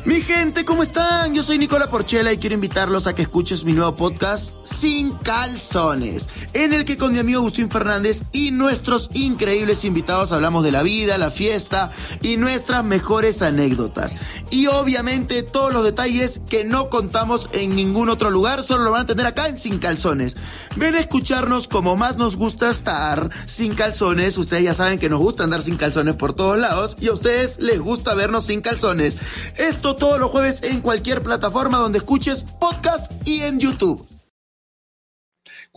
Mi 0.04 0.22
gente, 0.22 0.66
¿cómo 0.66 0.84
están? 0.84 1.34
Yo 1.34 1.44
soy 1.44 1.58
Nicola 1.58 1.90
Porchela 1.90 2.34
y 2.34 2.38
quiero 2.38 2.56
invitarlos 2.56 3.08
a 3.08 3.16
que 3.16 3.22
escuches 3.22 3.64
mi 3.64 3.72
nuevo 3.72 3.96
podcast 3.96 4.58
Sin 4.66 5.14
Calzones, 5.14 6.28
en 6.54 6.74
el 6.74 6.84
que 6.84 6.98
con 6.98 7.14
mi 7.14 7.20
amigo 7.20 7.40
Agustín 7.40 7.72
Fernández 7.72 8.24
y 8.34 8.52
nuestros 8.52 9.10
increíbles 9.14 9.86
invitados 9.86 10.34
hablamos 10.34 10.66
de 10.66 10.72
la 10.72 10.84
vida, 10.84 11.18
la 11.18 11.32
fiesta 11.32 11.92
y 12.22 12.36
nuestras 12.36 12.84
mejores 12.84 13.42
anécdotas. 13.42 14.18
Y 14.50 14.68
obviamente 14.68 15.42
todos 15.42 15.74
los 15.74 15.86
detalles 15.86 16.42
que 16.50 16.66
no 16.66 16.90
contamos 16.90 17.50
en 17.54 17.78
ningún 17.78 18.10
otro 18.10 18.30
lugar, 18.30 18.62
solo 18.62 18.84
lo 18.84 18.92
van 18.92 19.04
a 19.04 19.06
tener 19.06 19.26
acá 19.26 19.48
en 19.48 19.58
Sin 19.58 19.80
Calzones. 19.80 20.36
Ven 20.76 20.96
a 20.96 21.00
escucharnos 21.00 21.70
como 21.70 21.96
más 21.96 22.18
nos 22.18 22.36
gusta 22.36 22.70
estar 22.70 23.30
sin 23.46 23.74
calzones. 23.74 24.17
Ustedes 24.18 24.64
ya 24.64 24.74
saben 24.74 24.98
que 24.98 25.10
nos 25.10 25.20
gusta 25.20 25.44
andar 25.44 25.62
sin 25.62 25.78
calzones 25.78 26.16
por 26.16 26.34
todos 26.34 26.58
lados 26.58 26.98
y 27.00 27.08
a 27.08 27.14
ustedes 27.14 27.60
les 27.60 27.80
gusta 27.80 28.16
vernos 28.16 28.46
sin 28.46 28.62
calzones. 28.62 29.18
Esto 29.58 29.96
todos 29.96 30.20
los 30.20 30.32
jueves 30.32 30.64
en 30.64 30.82
cualquier 30.82 31.22
plataforma 31.22 31.78
donde 31.78 32.00
escuches 32.00 32.44
podcast 32.60 33.12
y 33.28 33.42
en 33.42 33.60
YouTube. 33.60 34.17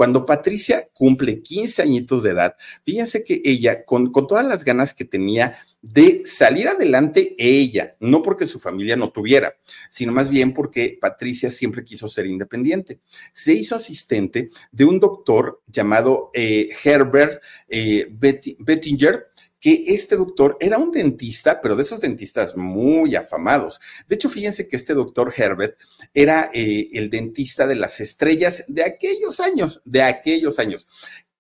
Cuando 0.01 0.25
Patricia 0.25 0.89
cumple 0.95 1.43
15 1.43 1.83
añitos 1.83 2.23
de 2.23 2.31
edad, 2.31 2.57
fíjense 2.87 3.23
que 3.23 3.43
ella, 3.45 3.85
con, 3.85 4.11
todas 4.11 4.47
las 4.47 4.65
ganas 4.65 4.95
que 4.95 5.05
tenía 5.05 5.59
de 5.83 6.23
salir 6.25 6.69
adelante 6.69 7.35
ella, 7.37 7.97
no 8.01 8.23
porque 8.23 8.47
su 8.47 8.59
familia 8.59 8.97
no 8.97 9.11
tuviera, 9.11 9.53
sino 9.91 10.11
más 10.11 10.31
bien 10.31 10.55
porque 10.55 10.97
Patricia 10.99 11.51
siempre 11.51 11.85
quiso 11.85 12.09
ser 12.09 12.25
independiente. 12.25 13.01
Se 13.35 13.53
hizo 13.53 13.75
asistente 13.75 14.49
de 14.73 14.87
un 14.87 15.01
doctor 15.01 15.61
llamado 15.67 16.31
eh, 16.33 16.71
Herbert 16.83 17.43
eh, 17.69 18.09
Bettinger, 18.11 19.27
que 19.61 19.85
este 19.87 20.17
doctor 20.17 20.57
era 20.59 20.79
un 20.79 20.91
dentista, 20.91 21.61
pero 21.61 21.77
de 21.77 21.83
esos 21.83 22.01
dentistas 22.01 22.57
muy 22.57 23.15
afamados. 23.15 23.81
De 24.09 24.17
hecho, 24.17 24.29
fíjense 24.29 24.67
que 24.69 24.77
este 24.77 24.95
doctor 24.95 25.33
Herbert 25.37 25.79
era 26.15 26.51
eh, 26.53 26.89
el 26.93 27.11
dentista 27.11 27.67
de 27.67 27.77
las 27.77 28.01
estrellas 28.01 28.65
de 28.67 28.85
aquellos 28.85 29.39
años, 29.39 29.83
de 29.85 30.03
aquellos 30.03 30.59
años. 30.59 30.89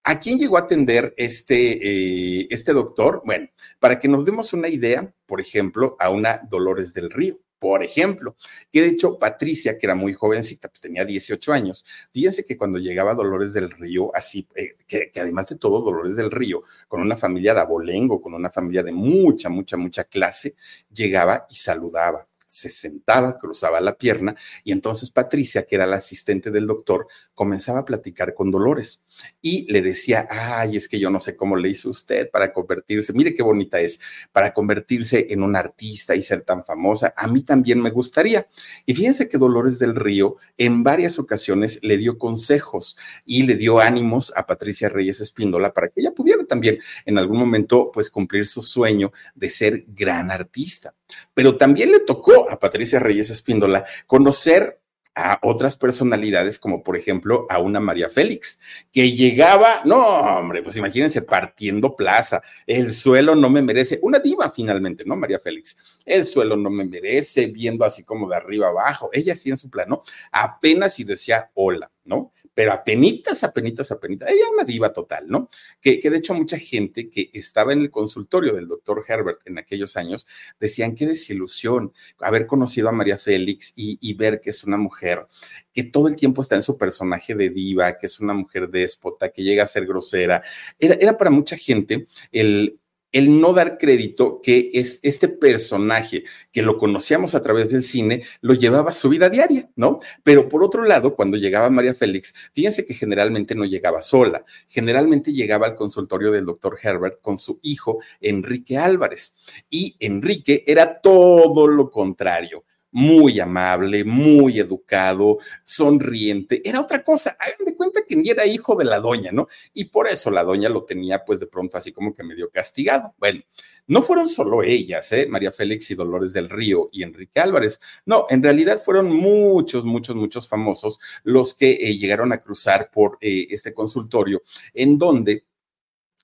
¿A 0.04 0.20
quién 0.20 0.38
llegó 0.38 0.56
a 0.56 0.60
atender 0.60 1.14
este, 1.16 2.40
eh, 2.40 2.46
este 2.50 2.72
doctor? 2.72 3.22
Bueno, 3.24 3.48
para 3.78 3.98
que 3.98 4.08
nos 4.08 4.24
demos 4.24 4.52
una 4.52 4.68
idea, 4.68 5.12
por 5.26 5.40
ejemplo, 5.40 5.96
a 5.98 6.10
una 6.10 6.40
Dolores 6.48 6.92
del 6.92 7.10
Río 7.10 7.38
por 7.60 7.84
ejemplo, 7.84 8.36
que 8.72 8.80
de 8.80 8.88
hecho 8.88 9.18
Patricia, 9.18 9.78
que 9.78 9.86
era 9.86 9.94
muy 9.94 10.14
jovencita, 10.14 10.68
pues 10.68 10.80
tenía 10.80 11.04
18 11.04 11.52
años, 11.52 11.84
fíjense 12.12 12.44
que 12.44 12.56
cuando 12.56 12.78
llegaba 12.78 13.14
Dolores 13.14 13.52
del 13.52 13.70
Río, 13.70 14.10
así, 14.14 14.48
eh, 14.56 14.76
que, 14.88 15.10
que, 15.12 15.20
además 15.20 15.48
de 15.48 15.56
todo, 15.56 15.82
Dolores 15.82 16.16
del 16.16 16.30
Río, 16.30 16.62
con 16.88 17.00
una 17.00 17.16
familia 17.16 17.54
de 17.54 17.60
abolengo, 17.60 18.20
con 18.20 18.34
una 18.34 18.50
familia 18.50 18.82
de 18.82 18.92
mucha, 18.92 19.48
mucha, 19.48 19.76
mucha 19.76 20.04
clase, 20.04 20.56
llegaba 20.90 21.46
y 21.48 21.54
saludaba 21.54 22.29
se 22.50 22.68
sentaba, 22.68 23.38
cruzaba 23.38 23.80
la 23.80 23.96
pierna 23.96 24.34
y 24.64 24.72
entonces 24.72 25.10
Patricia, 25.10 25.64
que 25.66 25.76
era 25.76 25.86
la 25.86 25.98
asistente 25.98 26.50
del 26.50 26.66
doctor, 26.66 27.06
comenzaba 27.32 27.80
a 27.80 27.84
platicar 27.84 28.34
con 28.34 28.50
Dolores 28.50 29.04
y 29.40 29.70
le 29.72 29.80
decía, 29.82 30.26
ay, 30.28 30.76
es 30.76 30.88
que 30.88 30.98
yo 30.98 31.10
no 31.10 31.20
sé 31.20 31.36
cómo 31.36 31.56
le 31.56 31.68
hizo 31.68 31.90
usted 31.90 32.28
para 32.28 32.52
convertirse, 32.52 33.12
mire 33.12 33.34
qué 33.34 33.44
bonita 33.44 33.78
es, 33.78 34.00
para 34.32 34.52
convertirse 34.52 35.28
en 35.30 35.44
una 35.44 35.60
artista 35.60 36.16
y 36.16 36.22
ser 36.22 36.42
tan 36.42 36.64
famosa, 36.64 37.14
a 37.16 37.28
mí 37.28 37.44
también 37.44 37.80
me 37.80 37.90
gustaría. 37.90 38.48
Y 38.84 38.94
fíjense 38.94 39.28
que 39.28 39.38
Dolores 39.38 39.78
del 39.78 39.94
Río 39.94 40.36
en 40.58 40.82
varias 40.82 41.20
ocasiones 41.20 41.78
le 41.84 41.98
dio 41.98 42.18
consejos 42.18 42.96
y 43.24 43.44
le 43.44 43.54
dio 43.54 43.78
ánimos 43.78 44.32
a 44.34 44.46
Patricia 44.46 44.88
Reyes 44.88 45.20
Espíndola 45.20 45.72
para 45.72 45.88
que 45.88 46.00
ella 46.00 46.12
pudiera 46.12 46.44
también 46.46 46.80
en 47.06 47.16
algún 47.16 47.38
momento 47.38 47.92
pues 47.92 48.10
cumplir 48.10 48.44
su 48.46 48.62
sueño 48.62 49.12
de 49.36 49.50
ser 49.50 49.84
gran 49.86 50.32
artista. 50.32 50.96
Pero 51.34 51.56
también 51.56 51.92
le 51.92 52.00
tocó 52.00 52.50
a 52.50 52.58
Patricia 52.58 53.00
Reyes 53.00 53.30
Espíndola 53.30 53.84
conocer 54.06 54.80
a 55.14 55.38
otras 55.42 55.76
personalidades, 55.76 56.58
como 56.58 56.82
por 56.82 56.96
ejemplo 56.96 57.46
a 57.50 57.58
una 57.58 57.80
María 57.80 58.08
Félix, 58.08 58.60
que 58.92 59.12
llegaba, 59.12 59.82
no, 59.84 59.98
hombre, 59.98 60.62
pues 60.62 60.76
imagínense 60.76 61.22
partiendo 61.22 61.96
plaza, 61.96 62.42
el 62.66 62.92
suelo 62.92 63.34
no 63.34 63.50
me 63.50 63.60
merece, 63.60 63.98
una 64.02 64.20
diva 64.20 64.50
finalmente, 64.50 65.04
¿no? 65.04 65.16
María 65.16 65.38
Félix, 65.38 65.76
el 66.04 66.24
suelo 66.26 66.56
no 66.56 66.70
me 66.70 66.84
merece, 66.84 67.48
viendo 67.48 67.84
así 67.84 68.04
como 68.04 68.28
de 68.28 68.36
arriba 68.36 68.68
abajo, 68.68 69.10
ella 69.12 69.34
sí 69.34 69.50
en 69.50 69.56
su 69.56 69.68
plano, 69.68 70.02
apenas 70.30 70.98
y 71.00 71.04
decía 71.04 71.50
hola, 71.54 71.90
¿no? 72.04 72.32
Pero 72.54 72.72
apenitas, 72.72 73.44
apenitas, 73.44 73.90
apenitas, 73.92 74.30
ella 74.30 74.50
una 74.52 74.64
diva 74.64 74.92
total, 74.92 75.28
¿no? 75.28 75.48
Que, 75.80 76.00
que 76.00 76.10
de 76.10 76.18
hecho 76.18 76.34
mucha 76.34 76.58
gente 76.58 77.08
que 77.08 77.30
estaba 77.32 77.72
en 77.72 77.80
el 77.80 77.90
consultorio 77.90 78.54
del 78.54 78.68
doctor 78.68 79.04
Herbert 79.06 79.40
en 79.46 79.58
aquellos 79.58 79.96
años 79.96 80.26
decían 80.58 80.94
qué 80.94 81.06
desilusión 81.06 81.92
haber 82.20 82.46
conocido 82.46 82.88
a 82.88 82.92
María 82.92 83.18
Félix 83.18 83.72
y, 83.76 83.98
y 84.00 84.14
ver 84.14 84.40
que 84.40 84.50
es 84.50 84.64
una 84.64 84.76
mujer 84.76 85.26
que 85.72 85.84
todo 85.84 86.08
el 86.08 86.16
tiempo 86.16 86.42
está 86.42 86.56
en 86.56 86.62
su 86.62 86.76
personaje 86.76 87.34
de 87.34 87.50
diva, 87.50 87.96
que 87.98 88.06
es 88.06 88.20
una 88.20 88.34
mujer 88.34 88.68
déspota, 88.68 89.30
que 89.30 89.42
llega 89.42 89.62
a 89.64 89.66
ser 89.66 89.86
grosera. 89.86 90.42
Era, 90.78 90.94
era 90.94 91.16
para 91.16 91.30
mucha 91.30 91.56
gente 91.56 92.08
el 92.32 92.79
el 93.12 93.40
no 93.40 93.52
dar 93.52 93.78
crédito 93.78 94.40
que 94.42 94.70
es 94.74 95.00
este 95.02 95.28
personaje 95.28 96.24
que 96.52 96.62
lo 96.62 96.78
conocíamos 96.78 97.34
a 97.34 97.42
través 97.42 97.70
del 97.70 97.82
cine, 97.82 98.22
lo 98.40 98.54
llevaba 98.54 98.90
a 98.90 98.94
su 98.94 99.08
vida 99.08 99.28
diaria, 99.28 99.70
¿no? 99.76 100.00
Pero 100.22 100.48
por 100.48 100.62
otro 100.64 100.84
lado, 100.84 101.14
cuando 101.14 101.36
llegaba 101.36 101.70
María 101.70 101.94
Félix, 101.94 102.34
fíjense 102.52 102.84
que 102.84 102.94
generalmente 102.94 103.54
no 103.54 103.64
llegaba 103.64 104.02
sola, 104.02 104.44
generalmente 104.68 105.32
llegaba 105.32 105.66
al 105.66 105.74
consultorio 105.74 106.30
del 106.30 106.46
doctor 106.46 106.78
Herbert 106.82 107.20
con 107.20 107.38
su 107.38 107.58
hijo 107.62 108.00
Enrique 108.20 108.78
Álvarez. 108.78 109.36
Y 109.68 109.96
Enrique 110.00 110.64
era 110.66 111.00
todo 111.00 111.66
lo 111.66 111.90
contrario 111.90 112.64
muy 112.92 113.38
amable, 113.40 114.04
muy 114.04 114.58
educado, 114.58 115.38
sonriente, 115.62 116.60
era 116.64 116.80
otra 116.80 117.02
cosa. 117.02 117.36
Hagan 117.38 117.64
de 117.64 117.76
cuenta 117.76 118.00
que 118.06 118.16
ni 118.16 118.28
era 118.30 118.46
hijo 118.46 118.74
de 118.76 118.84
la 118.84 119.00
doña, 119.00 119.30
¿no? 119.32 119.46
Y 119.72 119.86
por 119.86 120.08
eso 120.08 120.30
la 120.30 120.44
doña 120.44 120.68
lo 120.68 120.84
tenía 120.84 121.24
pues 121.24 121.40
de 121.40 121.46
pronto 121.46 121.78
así 121.78 121.92
como 121.92 122.12
que 122.12 122.22
medio 122.22 122.50
castigado. 122.50 123.14
Bueno, 123.18 123.42
no 123.86 124.02
fueron 124.02 124.28
solo 124.28 124.62
ellas, 124.62 125.10
¿eh? 125.12 125.26
María 125.26 125.52
Félix 125.52 125.90
y 125.90 125.94
Dolores 125.94 126.32
del 126.32 126.48
Río 126.48 126.88
y 126.92 127.02
Enrique 127.02 127.40
Álvarez. 127.40 127.80
No, 128.06 128.26
en 128.30 128.42
realidad 128.42 128.80
fueron 128.82 129.10
muchos, 129.10 129.84
muchos, 129.84 130.16
muchos 130.16 130.48
famosos 130.48 131.00
los 131.24 131.54
que 131.54 131.72
eh, 131.72 131.98
llegaron 131.98 132.32
a 132.32 132.40
cruzar 132.40 132.90
por 132.90 133.18
eh, 133.20 133.46
este 133.50 133.72
consultorio 133.72 134.42
en 134.74 134.98
donde 134.98 135.44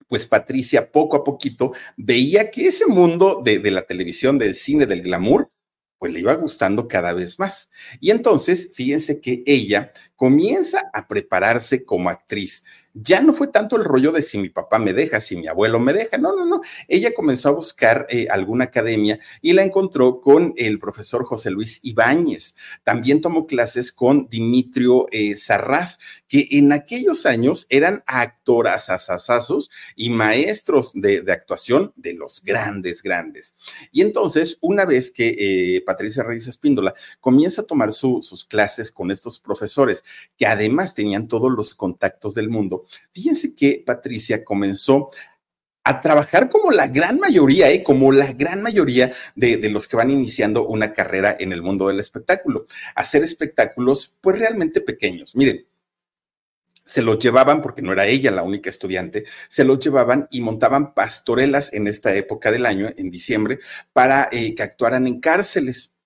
pues 0.08 0.26
Patricia 0.26 0.92
poco 0.92 1.16
a 1.16 1.24
poquito 1.24 1.72
veía 1.96 2.50
que 2.50 2.66
ese 2.66 2.86
mundo 2.86 3.40
de, 3.44 3.58
de, 3.58 3.70
la 3.72 3.82
televisión, 3.82 4.38
del 4.38 4.54
cine, 4.54 4.86
del 4.86 5.02
glamour, 5.02 5.50
pues 5.98 6.12
le 6.12 6.20
iba 6.20 6.34
gustando 6.34 6.88
cada 6.88 7.12
vez 7.12 7.38
más. 7.38 7.70
Y 8.00 8.10
entonces, 8.10 8.72
fíjense 8.74 9.20
que 9.20 9.42
ella 9.46 9.92
comienza 10.14 10.90
a 10.92 11.08
prepararse 11.08 11.84
como 11.84 12.10
actriz 12.10 12.62
ya 12.98 13.20
no 13.20 13.34
fue 13.34 13.48
tanto 13.48 13.76
el 13.76 13.84
rollo 13.84 14.10
de 14.10 14.22
si 14.22 14.38
mi 14.38 14.48
papá 14.48 14.78
me 14.78 14.94
deja, 14.94 15.20
si 15.20 15.36
mi 15.36 15.46
abuelo 15.46 15.78
me 15.78 15.92
deja, 15.92 16.16
no, 16.16 16.34
no, 16.34 16.46
no. 16.46 16.62
Ella 16.88 17.12
comenzó 17.12 17.50
a 17.50 17.52
buscar 17.52 18.06
eh, 18.08 18.26
alguna 18.30 18.64
academia 18.64 19.18
y 19.42 19.52
la 19.52 19.62
encontró 19.62 20.20
con 20.22 20.54
el 20.56 20.78
profesor 20.78 21.24
José 21.24 21.50
Luis 21.50 21.80
Ibáñez. 21.82 22.56
También 22.84 23.20
tomó 23.20 23.46
clases 23.46 23.92
con 23.92 24.28
Dimitrio 24.28 25.08
eh, 25.10 25.36
Sarraz, 25.36 25.98
que 26.26 26.48
en 26.52 26.72
aquellos 26.72 27.26
años 27.26 27.66
eran 27.68 28.02
actoras 28.06 28.90
y 29.94 30.08
maestros 30.10 30.92
de, 30.94 31.20
de, 31.20 31.32
actuación 31.32 31.92
de 31.96 32.14
los 32.14 32.42
grandes, 32.42 33.02
grandes. 33.02 33.56
Y 33.92 34.00
entonces, 34.00 34.56
una 34.62 34.86
vez 34.86 35.10
que 35.10 35.36
eh, 35.38 35.82
Patricia 35.96 36.22
Reyes 36.22 36.46
Espíndola 36.46 36.92
comienza 37.20 37.62
a 37.62 37.66
tomar 37.66 37.92
su, 37.92 38.20
sus 38.22 38.44
clases 38.44 38.92
con 38.92 39.10
estos 39.10 39.38
profesores, 39.38 40.04
que 40.36 40.46
además 40.46 40.94
tenían 40.94 41.26
todos 41.26 41.50
los 41.50 41.74
contactos 41.74 42.34
del 42.34 42.50
mundo, 42.50 42.84
Fíjense 43.12 43.54
que 43.54 43.82
Patricia 43.84 44.44
comenzó 44.44 45.10
a 45.84 46.00
trabajar 46.00 46.50
como 46.50 46.70
la 46.70 46.88
gran 46.88 47.18
mayoría, 47.18 47.70
¿eh? 47.70 47.82
como 47.82 48.12
la 48.12 48.32
gran 48.32 48.60
mayoría 48.60 49.12
de, 49.36 49.56
de, 49.56 49.70
los 49.70 49.86
que 49.86 49.96
van 49.96 50.10
iniciando 50.10 50.66
una 50.66 50.92
carrera 50.92 51.36
en 51.38 51.52
el 51.52 51.62
mundo 51.62 51.88
del 51.88 52.00
espectáculo, 52.00 52.66
hacer 52.94 53.22
espectáculos 53.22 54.18
pues 54.20 54.38
realmente 54.38 54.80
pequeños. 54.80 55.36
Miren, 55.36 55.64
se 56.86 57.02
los 57.02 57.18
llevaban, 57.18 57.60
porque 57.60 57.82
no 57.82 57.92
era 57.92 58.06
ella 58.06 58.30
la 58.30 58.44
única 58.44 58.70
estudiante, 58.70 59.24
se 59.48 59.64
los 59.64 59.80
llevaban 59.80 60.28
y 60.30 60.40
montaban 60.40 60.94
pastorelas 60.94 61.72
en 61.72 61.88
esta 61.88 62.14
época 62.14 62.52
del 62.52 62.64
año, 62.64 62.88
en 62.96 63.10
diciembre, 63.10 63.58
para 63.92 64.28
eh, 64.30 64.54
que 64.54 64.62
actuaran 64.62 65.06
en 65.08 65.20
cárceles. 65.20 65.96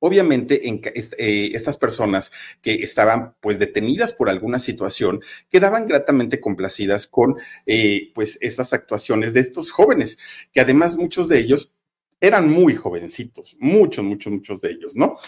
Obviamente, 0.00 0.68
en, 0.68 0.82
eh, 1.18 1.50
estas 1.54 1.76
personas 1.78 2.32
que 2.60 2.74
estaban 2.74 3.36
pues 3.40 3.58
detenidas 3.58 4.12
por 4.12 4.28
alguna 4.28 4.58
situación 4.58 5.22
quedaban 5.48 5.86
gratamente 5.86 6.40
complacidas 6.40 7.06
con 7.06 7.36
eh, 7.64 8.10
pues 8.14 8.38
estas 8.42 8.72
actuaciones 8.72 9.32
de 9.32 9.40
estos 9.40 9.70
jóvenes, 9.70 10.18
que 10.52 10.60
además 10.60 10.96
muchos 10.96 11.28
de 11.28 11.38
ellos 11.38 11.74
eran 12.20 12.50
muy 12.50 12.74
jovencitos, 12.74 13.56
muchos, 13.60 14.04
muchos, 14.04 14.32
muchos 14.32 14.60
de 14.60 14.72
ellos, 14.72 14.96
¿no? 14.96 15.18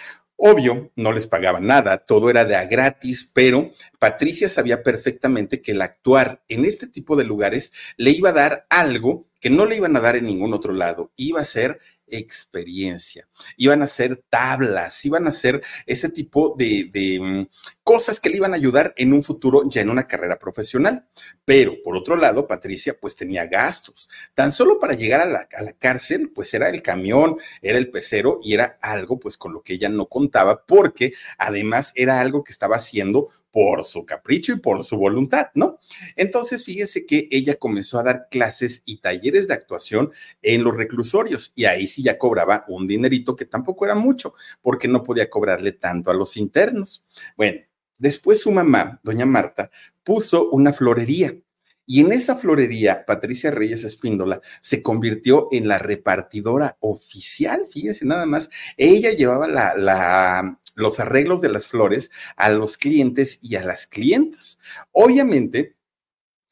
Obvio, 0.40 0.92
no 0.94 1.10
les 1.12 1.26
pagaban 1.26 1.66
nada, 1.66 1.98
todo 1.98 2.30
era 2.30 2.44
de 2.44 2.54
a 2.54 2.64
gratis, 2.66 3.28
pero 3.34 3.72
Patricia 3.98 4.48
sabía 4.48 4.84
perfectamente 4.84 5.60
que 5.60 5.72
el 5.72 5.82
actuar 5.82 6.44
en 6.46 6.64
este 6.64 6.86
tipo 6.86 7.16
de 7.16 7.24
lugares 7.24 7.72
le 7.96 8.12
iba 8.12 8.30
a 8.30 8.34
dar 8.34 8.66
algo 8.70 9.27
que 9.40 9.50
no 9.50 9.66
le 9.66 9.76
iban 9.76 9.96
a 9.96 10.00
dar 10.00 10.16
en 10.16 10.26
ningún 10.26 10.54
otro 10.54 10.72
lado, 10.72 11.12
iba 11.16 11.40
a 11.40 11.44
ser 11.44 11.78
experiencia. 12.10 13.28
Iban 13.56 13.82
a 13.82 13.86
ser 13.86 14.16
tablas, 14.28 15.04
iban 15.04 15.26
a 15.26 15.30
ser 15.30 15.62
ese 15.86 16.08
tipo 16.08 16.54
de, 16.56 16.88
de, 16.92 17.20
mm, 17.20 17.48
cosas 17.82 18.20
que 18.20 18.30
le 18.30 18.36
iban 18.36 18.52
a 18.52 18.56
ayudar 18.56 18.94
en 18.96 19.12
un 19.12 19.22
futuro 19.22 19.62
ya 19.68 19.80
en 19.80 19.90
una 19.90 20.06
carrera 20.06 20.38
profesional. 20.38 21.06
Pero 21.44 21.74
por 21.82 21.96
otro 21.96 22.16
lado, 22.16 22.46
Patricia 22.46 22.96
pues 23.00 23.14
tenía 23.14 23.46
gastos. 23.46 24.08
Tan 24.34 24.52
solo 24.52 24.78
para 24.78 24.94
llegar 24.94 25.20
a 25.20 25.26
la, 25.26 25.48
a 25.56 25.62
la 25.62 25.72
cárcel, 25.72 26.30
pues 26.34 26.52
era 26.54 26.68
el 26.68 26.82
camión, 26.82 27.36
era 27.62 27.78
el 27.78 27.90
pecero 27.90 28.40
y 28.42 28.54
era 28.54 28.78
algo 28.80 29.18
pues 29.18 29.36
con 29.36 29.52
lo 29.52 29.62
que 29.62 29.74
ella 29.74 29.88
no 29.88 30.06
contaba 30.06 30.64
porque 30.66 31.12
además 31.36 31.92
era 31.94 32.20
algo 32.20 32.44
que 32.44 32.52
estaba 32.52 32.76
haciendo 32.76 33.28
por 33.50 33.84
su 33.84 34.04
capricho 34.04 34.52
y 34.52 34.60
por 34.60 34.84
su 34.84 34.96
voluntad, 34.96 35.48
¿no? 35.54 35.78
Entonces, 36.16 36.64
fíjese 36.64 37.06
que 37.06 37.28
ella 37.30 37.56
comenzó 37.56 37.98
a 37.98 38.02
dar 38.02 38.28
clases 38.30 38.82
y 38.84 38.98
talleres 38.98 39.48
de 39.48 39.54
actuación 39.54 40.10
en 40.42 40.64
los 40.64 40.76
reclusorios 40.76 41.52
y 41.54 41.64
ahí 41.64 41.86
sí 41.86 42.02
ya 42.02 42.18
cobraba 42.18 42.64
un 42.68 42.86
dinerito 42.86 43.36
que 43.36 43.44
tampoco 43.44 43.84
era 43.84 43.94
mucho, 43.94 44.34
porque 44.62 44.88
no 44.88 45.04
podía 45.04 45.30
cobrarle 45.30 45.72
tanto 45.72 46.10
a 46.10 46.14
los 46.14 46.36
internos. 46.36 47.06
Bueno, 47.36 47.60
después 47.96 48.40
su 48.40 48.50
mamá, 48.50 49.00
doña 49.02 49.26
Marta, 49.26 49.70
puso 50.04 50.50
una 50.50 50.72
florería. 50.72 51.34
Y 51.90 52.02
en 52.02 52.12
esa 52.12 52.36
florería, 52.36 53.06
Patricia 53.06 53.50
Reyes 53.50 53.82
Espíndola 53.82 54.42
se 54.60 54.82
convirtió 54.82 55.48
en 55.52 55.66
la 55.68 55.78
repartidora 55.78 56.76
oficial, 56.80 57.62
fíjese 57.72 58.04
nada 58.04 58.26
más. 58.26 58.50
Ella 58.76 59.12
llevaba 59.12 59.48
la, 59.48 60.58
los 60.74 61.00
arreglos 61.00 61.40
de 61.40 61.48
las 61.48 61.66
flores 61.66 62.10
a 62.36 62.50
los 62.50 62.76
clientes 62.76 63.38
y 63.42 63.56
a 63.56 63.64
las 63.64 63.86
clientas. 63.86 64.60
Obviamente, 64.92 65.76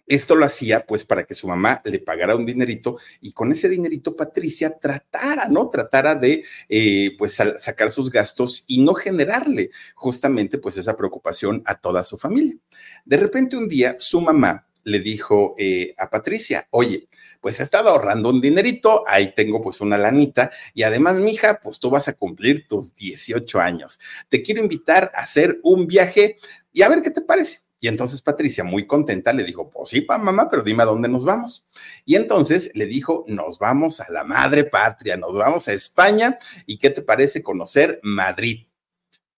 esto 0.07 0.37
lo 0.37 0.47
hacía 0.47 0.87
pues 0.87 1.05
para 1.05 1.25
que 1.25 1.35
su 1.35 1.49
mamá 1.49 1.83
le 1.85 1.99
pagara 1.99 2.35
un 2.35 2.47
dinerito 2.47 2.97
y 3.21 3.33
con 3.33 3.52
ese 3.52 3.69
dinerito 3.69 4.16
Patricia 4.16 4.78
tratara, 4.78 5.49
¿no? 5.50 5.69
Tratara 5.69 6.14
de 6.14 6.45
eh, 6.71 7.14
pues 7.19 7.35
sacar 7.59 7.90
sus 7.90 8.11
gastos 8.11 8.64
y 8.66 8.83
no 8.83 8.95
generarle 8.95 9.69
justamente 9.95 10.57
pues 10.57 10.78
esa 10.78 10.97
preocupación 10.97 11.62
a 11.66 11.78
toda 11.78 12.02
su 12.05 12.16
familia. 12.16 12.57
De 13.05 13.19
repente 13.19 13.55
un 13.55 13.69
día 13.69 13.97
su 13.99 14.23
mamá 14.23 14.65
le 14.87 15.00
dijo 15.00 15.55
eh, 15.59 15.95
a 15.99 16.09
Patricia, 16.09 16.69
oye, 16.71 17.09
pues 17.40 17.59
he 17.59 17.64
estado 17.64 17.88
ahorrando 17.88 18.31
un 18.31 18.40
dinerito, 18.40 19.02
ahí 19.09 19.35
tengo 19.35 19.61
pues 19.61 19.81
una 19.81 19.99
lanita 19.99 20.49
y 20.75 20.85
además, 20.85 21.16
mija, 21.16 21.59
pues 21.61 21.81
tú 21.81 21.90
vas 21.90 22.07
a 22.07 22.12
cumplir 22.12 22.69
tus 22.69 22.95
18 22.95 23.61
años. 23.61 23.99
Te 24.28 24.43
quiero 24.43 24.61
invitar 24.62 25.11
a 25.12 25.23
hacer 25.23 25.59
un 25.64 25.88
viaje 25.88 26.37
y 26.73 26.83
a 26.83 26.88
ver 26.88 27.02
qué 27.02 27.11
te 27.11 27.21
parece. 27.21 27.62
Y 27.81 27.88
entonces 27.88 28.23
Patricia, 28.23 28.62
muy 28.62 28.87
contenta, 28.87 29.33
le 29.33 29.43
dijo, 29.43 29.69
pues 29.71 29.88
sí, 29.88 30.02
pa, 30.02 30.19
mamá, 30.19 30.49
pero 30.49 30.62
dime 30.62 30.85
a 30.85 30.87
dónde 30.87 31.09
nos 31.09 31.25
vamos. 31.25 31.66
Y 32.05 32.14
entonces 32.14 32.71
le 32.75 32.87
dijo, 32.87 33.25
nos 33.26 33.59
vamos 33.59 34.00
a 34.00 34.11
la 34.12 34.23
madre 34.23 34.64
patria, 34.64 35.16
nos 35.16 35.35
vamos 35.37 35.66
a 35.66 35.73
España. 35.73 36.38
¿Y 36.64 36.78
qué 36.78 36.90
te 36.90 37.02
parece 37.02 37.43
conocer 37.43 37.99
Madrid? 38.05 38.69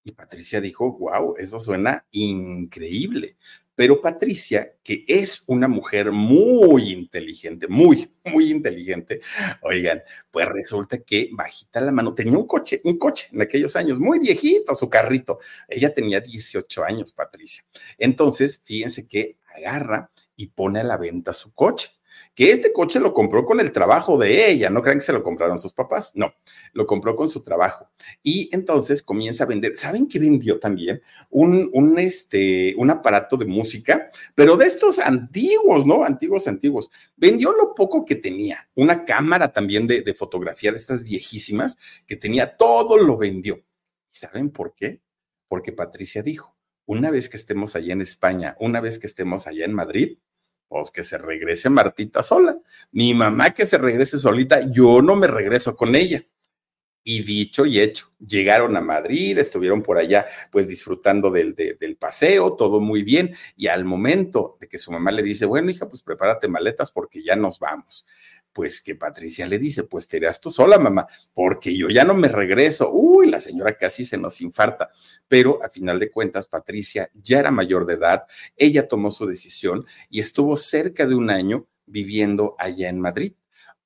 Y 0.05 0.13
Patricia 0.13 0.61
dijo, 0.61 0.93
wow, 0.99 1.37
eso 1.39 1.59
suena 1.59 2.07
increíble. 2.11 3.39
Pero 3.79 4.01
Patricia, 4.01 4.75
que 4.83 5.05
es 5.07 5.45
una 5.47 5.69
mujer 5.69 6.11
muy 6.11 6.91
inteligente, 6.91 7.69
muy, 7.69 8.13
muy 8.25 8.51
inteligente, 8.51 9.21
oigan, 9.63 10.03
pues 10.33 10.49
resulta 10.49 10.99
que 10.99 11.31
bajita 11.33 11.81
la 11.81 11.93
mano, 11.93 12.13
tenía 12.13 12.37
un 12.37 12.49
coche, 12.49 12.81
un 12.83 12.99
coche 12.99 13.29
en 13.31 13.41
aquellos 13.41 13.77
años, 13.77 14.01
muy 14.01 14.19
viejito, 14.19 14.75
su 14.75 14.91
carrito. 14.91 15.39
Ella 15.69 15.95
tenía 15.95 16.21
18 16.21 16.83
años, 16.83 17.13
Patricia. 17.13 17.65
Entonces, 17.99 18.61
fíjense 18.65 19.07
que 19.07 19.39
agarra 19.55 20.11
y 20.35 20.49
pone 20.49 20.81
a 20.81 20.85
la 20.85 20.97
venta 20.97 21.33
su 21.33 21.53
coche 21.55 21.98
que 22.35 22.53
este 22.53 22.73
coche 22.73 23.01
lo 23.01 23.13
compró 23.13 23.45
con 23.45 23.61
el 23.61 23.73
trabajo 23.73 24.19
de 24.19 24.51
ella, 24.51 24.71
no 24.71 24.83
crean 24.83 24.99
que 24.99 25.05
se 25.05 25.13
lo 25.13 25.23
compraron 25.23 25.59
sus 25.59 25.73
papás, 25.73 26.13
no, 26.15 26.35
lo 26.73 26.87
compró 26.87 27.17
con 27.17 27.29
su 27.29 27.43
trabajo. 27.43 27.91
Y 28.23 28.49
entonces 28.53 29.03
comienza 29.03 29.45
a 29.45 29.47
vender, 29.47 29.77
¿saben 29.77 30.07
qué 30.07 30.19
vendió 30.19 30.59
también? 30.59 31.03
Un, 31.31 31.71
un, 31.73 31.99
este, 31.99 32.75
un 32.77 32.91
aparato 32.91 33.37
de 33.37 33.47
música, 33.47 34.11
pero 34.35 34.57
de 34.57 34.67
estos 34.67 34.99
antiguos, 34.99 35.85
¿no? 35.85 36.05
Antiguos, 36.05 36.47
antiguos. 36.47 36.91
Vendió 37.17 37.53
lo 37.53 37.75
poco 37.75 38.05
que 38.05 38.17
tenía, 38.17 38.69
una 38.75 39.05
cámara 39.05 39.53
también 39.53 39.87
de, 39.87 40.03
de 40.03 40.15
fotografía 40.15 40.71
de 40.71 40.79
estas 40.79 41.03
viejísimas, 41.03 41.79
que 42.07 42.17
tenía, 42.17 42.57
todo 42.57 42.99
lo 42.99 43.17
vendió. 43.17 43.57
¿Y 43.57 44.17
saben 44.17 44.51
por 44.51 44.75
qué? 44.75 45.03
Porque 45.49 45.73
Patricia 45.73 46.23
dijo, 46.23 46.57
una 46.87 47.11
vez 47.11 47.29
que 47.29 47.37
estemos 47.37 47.77
allá 47.77 47.93
en 47.93 48.01
España, 48.01 48.57
una 48.61 48.81
vez 48.81 48.99
que 48.99 49.07
estemos 49.07 49.47
allá 49.47 49.67
en 49.67 49.75
Madrid, 49.75 50.19
pues 50.69 50.91
que 50.91 51.03
se 51.03 51.19
regrese 51.19 51.71
Martita 51.71 52.23
sola. 52.23 52.59
Mi 52.93 53.15
mamá 53.15 53.53
que 53.53 53.67
se 53.67 53.79
regrese 53.79 54.19
solita, 54.19 54.61
yo 54.71 55.03
no 55.03 55.17
me 55.17 55.27
regreso 55.27 55.75
con 55.75 55.95
ella. 55.95 56.23
Y 57.05 57.23
dicho 57.23 57.65
y 57.65 57.81
hecho, 57.81 58.13
llegaron 58.19 58.77
a 58.77 58.83
Madrid, 58.83 59.39
estuvieron 59.39 59.83
por 59.83 59.97
allá 59.97 60.27
pues 60.53 60.69
disfrutando 60.69 61.31
del, 61.31 61.55
del 61.55 61.97
paseo, 61.97 62.55
todo 62.55 62.81
muy 62.81 63.03
bien. 63.03 63.35
Y 63.57 63.69
al 63.69 63.87
momento 63.87 64.57
de 64.61 64.69
que 64.69 64.77
su 64.77 64.93
mamá 64.93 65.11
le 65.11 65.23
dice, 65.23 65.47
bueno, 65.47 65.71
hija, 65.71 65.89
pues 65.89 66.03
prepárate 66.03 66.49
maletas 66.49 66.91
porque 66.91 67.23
ya 67.23 67.35
nos 67.35 67.59
vamos 67.59 68.07
pues 68.53 68.83
que 68.83 68.95
Patricia 68.95 69.47
le 69.47 69.59
dice, 69.59 69.85
pues 69.85 70.09
te 70.09 70.17
irás 70.17 70.41
tú 70.41 70.51
sola, 70.51 70.79
mamá, 70.79 71.07
porque 71.33 71.77
yo 71.77 71.89
ya 71.89 72.05
no 72.05 72.15
me 72.15 72.29
regreso. 72.29 72.91
Uy, 72.93 73.31
la 73.31 73.41
señora 73.41 73.77
casi 73.77 74.05
se 74.05 74.19
nos 74.19 74.41
infarta. 74.41 74.91
Pero 75.29 75.63
a 75.63 75.69
final 75.69 75.99
de 75.99 76.11
cuentas, 76.11 76.47
Patricia 76.47 77.11
ya 77.15 77.39
era 77.39 77.51
mayor 77.51 77.87
de 77.87 77.95
edad, 77.95 78.25
ella 78.57 78.89
tomó 78.89 79.11
su 79.11 79.27
decisión 79.27 79.87
y 80.11 80.21
estuvo 80.21 80.57
cerca 80.57 81.07
de 81.07 81.15
un 81.15 81.31
año 81.31 81.67
viviendo 81.87 82.57
allá 82.59 82.89
en 82.89 83.01
Madrid. 83.01 83.33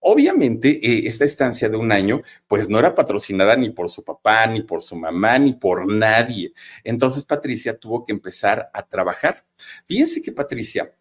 Obviamente, 0.05 0.81
eh, 0.83 1.07
esta 1.07 1.25
estancia 1.25 1.69
de 1.69 1.77
un 1.77 1.93
año, 1.93 2.23
pues 2.49 2.69
no 2.69 2.81
era 2.81 2.93
patrocinada 2.93 3.55
ni 3.55 3.71
por 3.71 3.89
su 3.89 4.03
papá, 4.03 4.49
ni 4.49 4.61
por 4.63 4.83
su 4.83 4.97
mamá, 4.97 5.39
ni 5.39 5.53
por 5.53 5.87
nadie. 5.87 6.53
Entonces, 6.83 7.25
Patricia 7.25 7.79
tuvo 7.79 8.05
que 8.05 8.11
empezar 8.11 8.69
a 8.75 8.85
trabajar. 8.89 9.47
Fíjense 9.87 10.21
que 10.21 10.33
Patricia 10.33 10.93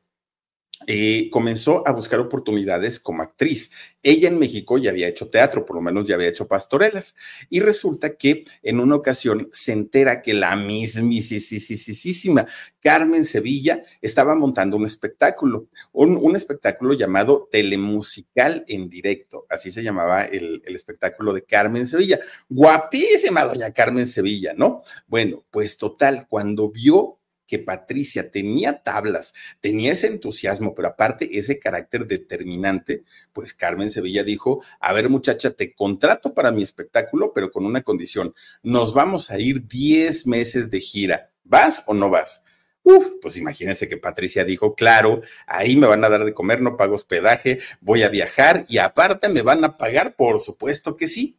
eh, 0.87 1.29
comenzó 1.31 1.87
a 1.87 1.91
buscar 1.91 2.19
oportunidades 2.19 2.99
como 2.99 3.21
actriz. 3.21 3.71
Ella 4.03 4.29
en 4.29 4.39
México 4.39 4.77
ya 4.77 4.89
había 4.89 5.07
hecho 5.07 5.29
teatro, 5.29 5.65
por 5.65 5.75
lo 5.75 5.81
menos 5.81 6.07
ya 6.07 6.15
había 6.15 6.29
hecho 6.29 6.47
pastorelas. 6.47 7.15
Y 7.49 7.59
resulta 7.59 8.15
que 8.15 8.45
en 8.63 8.79
una 8.79 8.95
ocasión 8.95 9.47
se 9.51 9.73
entera 9.73 10.21
que 10.21 10.33
la 10.33 10.55
mismísima 10.55 12.47
Carmen 12.79 13.23
Sevilla 13.25 13.81
estaba 14.01 14.33
montando 14.35 14.75
un 14.77 14.85
espectáculo, 14.85 15.67
un, 15.91 16.35
espectáculo 16.35 16.93
llamado 16.93 17.47
Telemusical 17.51 18.65
en 18.67 18.89
directo. 18.89 19.45
Así 19.49 19.71
se 19.71 19.83
llamaba 19.83 20.23
el 20.23 20.61
espectáculo 20.65 21.33
de 21.33 21.43
Carmen 21.43 21.85
Sevilla. 21.85 22.19
Guapísima 22.49 23.45
doña 23.45 23.71
Carmen 23.71 24.07
Sevilla, 24.07 24.53
¿no? 24.55 24.81
Bueno, 25.07 25.43
pues 25.51 25.77
total, 25.77 26.25
cuando 26.27 26.69
vio 26.69 27.20
que 27.51 27.59
Patricia 27.59 28.31
tenía 28.31 28.81
tablas, 28.81 29.33
tenía 29.59 29.91
ese 29.91 30.07
entusiasmo, 30.07 30.73
pero 30.73 30.87
aparte 30.87 31.37
ese 31.37 31.59
carácter 31.59 32.07
determinante, 32.07 33.03
pues 33.33 33.53
Carmen 33.53 33.91
Sevilla 33.91 34.23
dijo, 34.23 34.63
a 34.79 34.93
ver 34.93 35.09
muchacha, 35.09 35.51
te 35.51 35.73
contrato 35.75 36.33
para 36.33 36.53
mi 36.53 36.63
espectáculo, 36.63 37.33
pero 37.33 37.51
con 37.51 37.65
una 37.65 37.83
condición, 37.83 38.33
nos 38.63 38.93
vamos 38.93 39.31
a 39.31 39.37
ir 39.37 39.67
10 39.67 40.27
meses 40.27 40.71
de 40.71 40.79
gira, 40.79 41.33
¿vas 41.43 41.83
o 41.87 41.93
no 41.93 42.09
vas? 42.09 42.45
Uf, 42.83 43.05
pues 43.21 43.35
imagínense 43.35 43.89
que 43.89 43.97
Patricia 43.97 44.45
dijo, 44.45 44.73
claro, 44.73 45.21
ahí 45.45 45.75
me 45.75 45.87
van 45.87 46.05
a 46.05 46.09
dar 46.09 46.23
de 46.23 46.33
comer, 46.33 46.61
no 46.61 46.77
pago 46.77 46.95
hospedaje, 46.95 47.59
voy 47.81 48.03
a 48.03 48.07
viajar 48.07 48.63
y 48.69 48.77
aparte 48.77 49.27
me 49.27 49.41
van 49.41 49.65
a 49.65 49.75
pagar, 49.75 50.15
por 50.15 50.39
supuesto 50.39 50.95
que 50.95 51.09
sí. 51.09 51.37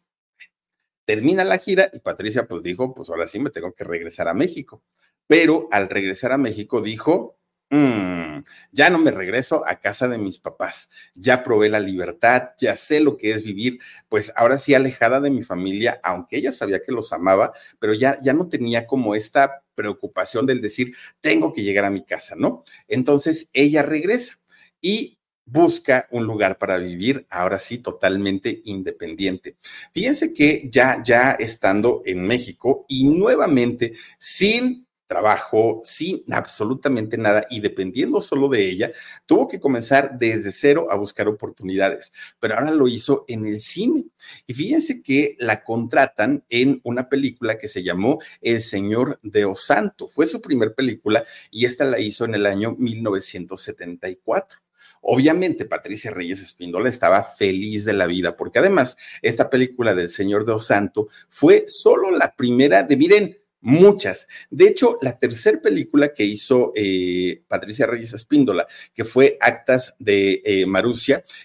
Termina 1.05 1.43
la 1.43 1.57
gira 1.57 1.89
y 1.91 2.01
Patricia 2.01 2.47
pues 2.47 2.61
dijo, 2.61 2.93
pues 2.93 3.09
ahora 3.09 3.25
sí 3.25 3.39
me 3.39 3.49
tengo 3.49 3.73
que 3.73 3.83
regresar 3.83 4.27
a 4.27 4.35
México 4.35 4.83
pero 5.27 5.67
al 5.71 5.89
regresar 5.89 6.31
a 6.31 6.37
México 6.37 6.81
dijo, 6.81 7.37
mm, 7.69 8.39
ya 8.71 8.89
no 8.89 8.99
me 8.99 9.11
regreso 9.11 9.63
a 9.67 9.79
casa 9.79 10.07
de 10.07 10.17
mis 10.17 10.37
papás, 10.37 10.91
ya 11.15 11.43
probé 11.43 11.69
la 11.69 11.79
libertad, 11.79 12.49
ya 12.59 12.75
sé 12.75 12.99
lo 12.99 13.17
que 13.17 13.31
es 13.31 13.43
vivir, 13.43 13.79
pues 14.09 14.33
ahora 14.35 14.57
sí 14.57 14.73
alejada 14.73 15.19
de 15.19 15.31
mi 15.31 15.43
familia, 15.43 15.99
aunque 16.03 16.37
ella 16.37 16.51
sabía 16.51 16.81
que 16.81 16.91
los 16.91 17.13
amaba, 17.13 17.53
pero 17.79 17.93
ya, 17.93 18.17
ya 18.21 18.33
no 18.33 18.49
tenía 18.49 18.85
como 18.87 19.15
esta 19.15 19.63
preocupación 19.75 20.45
del 20.45 20.61
decir, 20.61 20.95
tengo 21.21 21.53
que 21.53 21.63
llegar 21.63 21.85
a 21.85 21.89
mi 21.89 22.03
casa, 22.03 22.35
¿no? 22.37 22.63
Entonces 22.87 23.49
ella 23.53 23.81
regresa 23.83 24.37
y 24.81 25.17
busca 25.45 26.07
un 26.11 26.25
lugar 26.25 26.57
para 26.57 26.77
vivir, 26.77 27.25
ahora 27.29 27.59
sí, 27.59 27.79
totalmente 27.79 28.61
independiente. 28.65 29.57
Fíjense 29.93 30.33
que 30.33 30.69
ya, 30.71 31.01
ya 31.03 31.31
estando 31.31 32.01
en 32.05 32.25
México 32.25 32.85
y 32.87 33.05
nuevamente 33.05 33.93
sin 34.17 34.82
trabajo, 35.13 35.79
sin 35.85 36.23
absolutamente 36.33 37.19
nada 37.19 37.45
y 37.51 37.59
dependiendo 37.59 38.19
solo 38.19 38.49
de 38.49 38.67
ella, 38.67 38.91
tuvo 39.27 39.47
que 39.47 39.59
comenzar 39.59 40.17
desde 40.17 40.51
cero 40.51 40.87
a 40.89 40.95
buscar 40.95 41.27
oportunidades, 41.27 42.11
pero 42.39 42.55
ahora 42.55 42.71
lo 42.71 42.87
hizo 42.87 43.23
en 43.27 43.45
el 43.45 43.59
cine. 43.59 44.05
Y 44.47 44.55
fíjense 44.55 45.03
que 45.03 45.35
la 45.37 45.63
contratan 45.63 46.43
en 46.49 46.81
una 46.83 47.09
película 47.09 47.59
que 47.59 47.67
se 47.67 47.83
llamó 47.83 48.17
El 48.41 48.59
Señor 48.59 49.19
de 49.21 49.45
Osanto. 49.45 50.07
Fue 50.07 50.25
su 50.25 50.41
primer 50.41 50.73
película 50.73 51.23
y 51.51 51.65
esta 51.65 51.85
la 51.85 51.99
hizo 51.99 52.25
en 52.25 52.33
el 52.33 52.47
año 52.47 52.75
1974. 52.79 54.57
Obviamente, 55.05 55.65
Patricia 55.65 56.09
Reyes 56.09 56.41
Espíndola 56.41 56.89
estaba 56.89 57.23
feliz 57.23 57.85
de 57.85 57.93
la 57.93 58.07
vida, 58.07 58.35
porque 58.35 58.59
además 58.59 58.97
esta 59.21 59.49
película 59.49 59.93
del 59.93 60.09
Señor 60.09 60.45
de 60.45 60.53
Osanto 60.53 61.07
fue 61.29 61.65
solo 61.67 62.09
la 62.09 62.33
primera 62.35 62.81
de, 62.81 62.97
miren, 62.97 63.37
muchas. 63.63 64.27
De 64.51 64.67
hecho, 64.67 64.97
la 65.01 65.17
tercera 65.17 65.59
película 65.61 66.13
que 66.13 66.25
hizo 66.25 66.73
eh, 66.75 67.43
Patricia 67.47 67.87
Reyes 67.87 68.13
Espíndola, 68.13 68.67
que 68.93 69.05
fue 69.05 69.37
Actas 69.39 69.95
de 69.99 70.41
eh, 70.45 70.65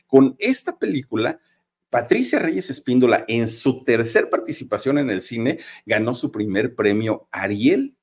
con 0.06 0.36
esta 0.38 0.78
película 0.78 1.38
Patricia 1.90 2.38
Reyes 2.38 2.68
Espíndola, 2.68 3.24
en 3.28 3.48
su 3.48 3.82
tercer 3.84 4.28
participación 4.28 4.98
en 4.98 5.10
el 5.10 5.22
cine, 5.22 5.58
ganó 5.86 6.12
su 6.12 6.30
primer 6.30 6.74
premio 6.74 7.28
Ariel. 7.30 7.96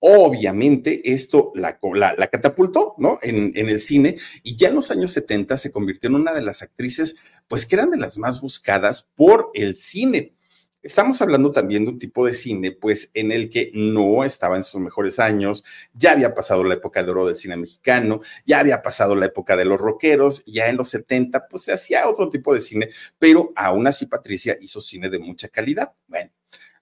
Obviamente, 0.00 1.12
esto 1.12 1.52
la, 1.54 1.78
la, 2.16 2.26
catapultó, 2.28 2.94
¿no? 2.96 3.18
En, 3.22 3.52
en, 3.54 3.68
el 3.68 3.80
cine 3.80 4.16
y 4.42 4.56
ya 4.56 4.68
en 4.68 4.76
los 4.76 4.90
años 4.90 5.12
70 5.12 5.58
se 5.58 5.70
convirtió 5.70 6.08
en 6.08 6.16
una 6.16 6.32
de 6.32 6.40
las 6.40 6.62
actrices, 6.62 7.16
pues 7.46 7.66
que 7.66 7.76
eran 7.76 7.90
de 7.90 7.98
las 7.98 8.16
más 8.16 8.40
buscadas 8.40 9.10
por 9.14 9.50
el 9.52 9.76
cine. 9.76 10.34
Estamos 10.82 11.20
hablando 11.20 11.52
también 11.52 11.84
de 11.84 11.90
un 11.90 11.98
tipo 11.98 12.24
de 12.24 12.32
cine, 12.32 12.72
pues, 12.72 13.10
en 13.12 13.32
el 13.32 13.50
que 13.50 13.70
no 13.74 14.24
estaba 14.24 14.56
en 14.56 14.64
sus 14.64 14.80
mejores 14.80 15.18
años, 15.18 15.62
ya 15.92 16.12
había 16.12 16.32
pasado 16.32 16.64
la 16.64 16.74
época 16.74 17.02
de 17.02 17.10
oro 17.10 17.26
del 17.26 17.36
cine 17.36 17.56
mexicano, 17.58 18.20
ya 18.46 18.60
había 18.60 18.80
pasado 18.80 19.14
la 19.14 19.26
época 19.26 19.56
de 19.56 19.66
los 19.66 19.78
rockeros, 19.78 20.42
ya 20.46 20.68
en 20.68 20.78
los 20.78 20.88
70, 20.88 21.48
pues 21.48 21.64
se 21.64 21.72
hacía 21.72 22.08
otro 22.08 22.30
tipo 22.30 22.54
de 22.54 22.62
cine, 22.62 22.88
pero 23.18 23.52
aún 23.56 23.86
así 23.86 24.06
Patricia 24.06 24.56
hizo 24.58 24.80
cine 24.80 25.10
de 25.10 25.18
mucha 25.18 25.48
calidad. 25.48 25.92
Bueno. 26.06 26.30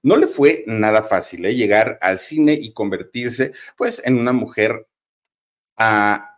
No 0.00 0.16
le 0.16 0.28
fue 0.28 0.62
nada 0.68 1.02
fácil 1.02 1.44
¿eh? 1.44 1.56
llegar 1.56 1.98
al 2.00 2.20
cine 2.20 2.52
y 2.52 2.72
convertirse 2.72 3.50
pues 3.76 4.00
en 4.04 4.16
una 4.16 4.32
mujer 4.32 4.86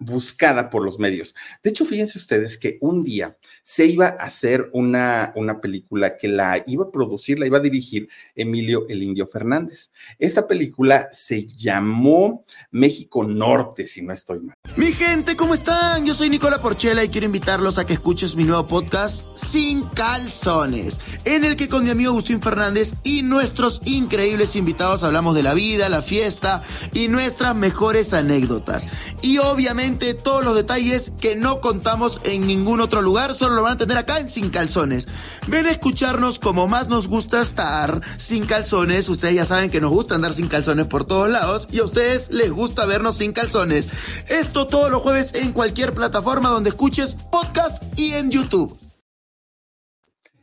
buscada 0.00 0.68
por 0.68 0.84
los 0.84 0.98
medios. 0.98 1.34
De 1.62 1.70
hecho, 1.70 1.84
fíjense 1.84 2.18
ustedes 2.18 2.58
que 2.58 2.76
un 2.80 3.02
día 3.02 3.36
se 3.62 3.86
iba 3.86 4.06
a 4.06 4.24
hacer 4.24 4.68
una, 4.72 5.32
una 5.34 5.60
película 5.60 6.16
que 6.16 6.28
la 6.28 6.62
iba 6.66 6.84
a 6.84 6.90
producir, 6.90 7.38
la 7.38 7.46
iba 7.46 7.58
a 7.58 7.62
dirigir 7.62 8.08
Emilio 8.34 8.86
el 8.88 9.02
Indio 9.02 9.26
Fernández. 9.26 9.92
Esta 10.18 10.46
película 10.46 11.08
se 11.10 11.46
llamó 11.46 12.44
México 12.70 13.24
Norte, 13.24 13.86
si 13.86 14.02
no 14.02 14.12
estoy 14.12 14.40
mal. 14.40 14.54
Mi 14.76 14.92
gente, 14.92 15.36
¿cómo 15.36 15.54
están? 15.54 16.04
Yo 16.04 16.14
soy 16.14 16.28
Nicola 16.28 16.60
Porchela 16.60 17.02
y 17.02 17.08
quiero 17.08 17.26
invitarlos 17.26 17.78
a 17.78 17.86
que 17.86 17.94
escuches 17.94 18.36
mi 18.36 18.44
nuevo 18.44 18.66
podcast 18.66 19.28
Sin 19.38 19.84
Calzones, 19.84 21.00
en 21.24 21.44
el 21.44 21.56
que 21.56 21.68
con 21.68 21.84
mi 21.84 21.90
amigo 21.90 22.10
Agustín 22.10 22.42
Fernández 22.42 22.94
y 23.04 23.22
nuestros 23.22 23.80
increíbles 23.86 24.56
invitados 24.56 25.02
hablamos 25.02 25.34
de 25.34 25.42
la 25.42 25.54
vida, 25.54 25.88
la 25.88 26.02
fiesta 26.02 26.62
y 26.92 27.08
nuestras 27.08 27.54
mejores 27.56 28.12
anécdotas. 28.12 28.86
Y 29.22 29.29
y 29.30 29.38
obviamente 29.38 30.14
todos 30.14 30.44
los 30.44 30.56
detalles 30.56 31.12
que 31.20 31.36
no 31.36 31.60
contamos 31.60 32.20
en 32.24 32.48
ningún 32.48 32.80
otro 32.80 33.00
lugar, 33.00 33.32
solo 33.32 33.54
lo 33.54 33.62
van 33.62 33.74
a 33.74 33.76
tener 33.76 33.96
acá 33.96 34.18
en 34.18 34.28
Sin 34.28 34.50
Calzones. 34.50 35.06
Ven 35.46 35.66
a 35.66 35.70
escucharnos 35.70 36.40
como 36.40 36.66
más 36.66 36.88
nos 36.88 37.06
gusta 37.06 37.40
estar 37.40 38.00
sin 38.16 38.44
calzones. 38.44 39.08
Ustedes 39.08 39.36
ya 39.36 39.44
saben 39.44 39.70
que 39.70 39.80
nos 39.80 39.92
gusta 39.92 40.16
andar 40.16 40.32
sin 40.32 40.48
calzones 40.48 40.88
por 40.88 41.04
todos 41.04 41.30
lados 41.30 41.68
y 41.70 41.78
a 41.78 41.84
ustedes 41.84 42.32
les 42.32 42.50
gusta 42.50 42.86
vernos 42.86 43.18
sin 43.18 43.30
calzones. 43.30 43.88
Esto 44.28 44.66
todos 44.66 44.90
los 44.90 45.00
jueves 45.00 45.32
en 45.36 45.52
cualquier 45.52 45.92
plataforma 45.94 46.48
donde 46.48 46.70
escuches 46.70 47.14
podcast 47.30 47.84
y 47.96 48.14
en 48.14 48.32
YouTube. 48.32 48.76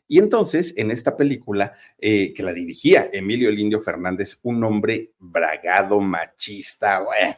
Y 0.08 0.20
entonces, 0.20 0.76
en 0.78 0.92
esta 0.92 1.18
película 1.18 1.74
eh, 2.00 2.34
que 2.34 2.42
la 2.42 2.54
dirigía 2.54 3.10
Emilio 3.12 3.50
el 3.50 3.60
Indio 3.60 3.82
Fernández, 3.82 4.40
un 4.44 4.64
hombre 4.64 5.12
bragado, 5.20 6.00
machista, 6.00 7.02
bueno 7.02 7.36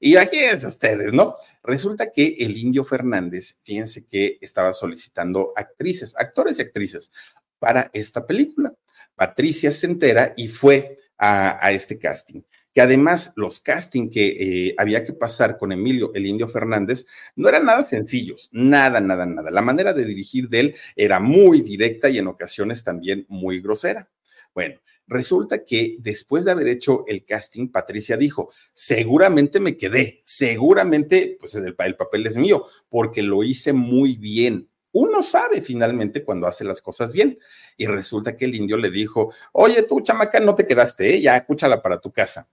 y 0.00 0.16
aquí 0.16 0.38
es 0.38 0.64
ustedes, 0.64 1.12
¿no? 1.12 1.36
Resulta 1.62 2.10
que 2.12 2.36
el 2.38 2.56
Indio 2.56 2.84
Fernández, 2.84 3.58
fíjense 3.64 4.06
que 4.06 4.38
estaba 4.40 4.72
solicitando 4.72 5.52
actrices, 5.56 6.14
actores 6.16 6.58
y 6.58 6.62
actrices 6.62 7.10
para 7.58 7.90
esta 7.92 8.26
película. 8.26 8.72
Patricia 9.16 9.72
se 9.72 9.86
entera 9.86 10.34
y 10.36 10.48
fue 10.48 10.98
a, 11.18 11.72
este 11.72 11.98
casting. 11.98 12.42
Que 12.72 12.80
además 12.80 13.32
los 13.34 13.58
castings 13.58 14.12
que 14.12 14.26
eh, 14.68 14.74
había 14.78 15.04
que 15.04 15.12
pasar 15.12 15.58
con 15.58 15.72
Emilio, 15.72 16.12
el 16.14 16.26
Indio 16.26 16.46
Fernández, 16.46 17.04
no 17.34 17.48
eran 17.48 17.64
nada 17.64 17.82
sencillos, 17.82 18.48
nada, 18.52 19.00
nada, 19.00 19.26
nada. 19.26 19.50
La 19.50 19.62
manera 19.62 19.92
de 19.92 20.04
dirigir 20.04 20.48
de 20.48 20.60
él 20.60 20.76
era 20.94 21.18
muy 21.18 21.62
directa 21.62 22.08
y 22.08 22.18
en 22.18 22.28
ocasiones 22.28 22.84
también 22.84 23.26
muy 23.28 23.60
grosera. 23.60 24.08
Bueno, 24.54 24.80
resulta 25.08 25.64
que 25.64 25.96
después 25.98 26.44
de 26.44 26.52
haber 26.52 26.68
hecho 26.68 27.04
el 27.08 27.24
casting, 27.24 27.68
Patricia 27.68 28.16
dijo, 28.16 28.52
seguramente 28.72 29.58
me 29.58 29.76
quedé, 29.76 30.22
seguramente, 30.24 31.36
pues 31.40 31.54
el, 31.56 31.74
el 31.76 31.96
papel 31.96 32.26
es 32.26 32.36
mío, 32.36 32.66
porque 32.88 33.22
lo 33.22 33.42
hice 33.42 33.72
muy 33.72 34.16
bien. 34.16 34.68
Uno 34.92 35.22
sabe 35.22 35.62
finalmente 35.62 36.24
cuando 36.24 36.46
hace 36.46 36.64
las 36.64 36.80
cosas 36.80 37.12
bien. 37.12 37.38
Y 37.76 37.86
resulta 37.86 38.36
que 38.36 38.46
el 38.46 38.54
indio 38.54 38.76
le 38.76 38.90
dijo, 38.90 39.32
oye, 39.52 39.82
tú, 39.82 40.00
chamaca, 40.00 40.40
no 40.40 40.54
te 40.54 40.66
quedaste, 40.66 41.14
¿eh? 41.14 41.20
ya 41.20 41.36
escúchala 41.36 41.82
para 41.82 42.00
tu 42.00 42.12
casa. 42.12 42.48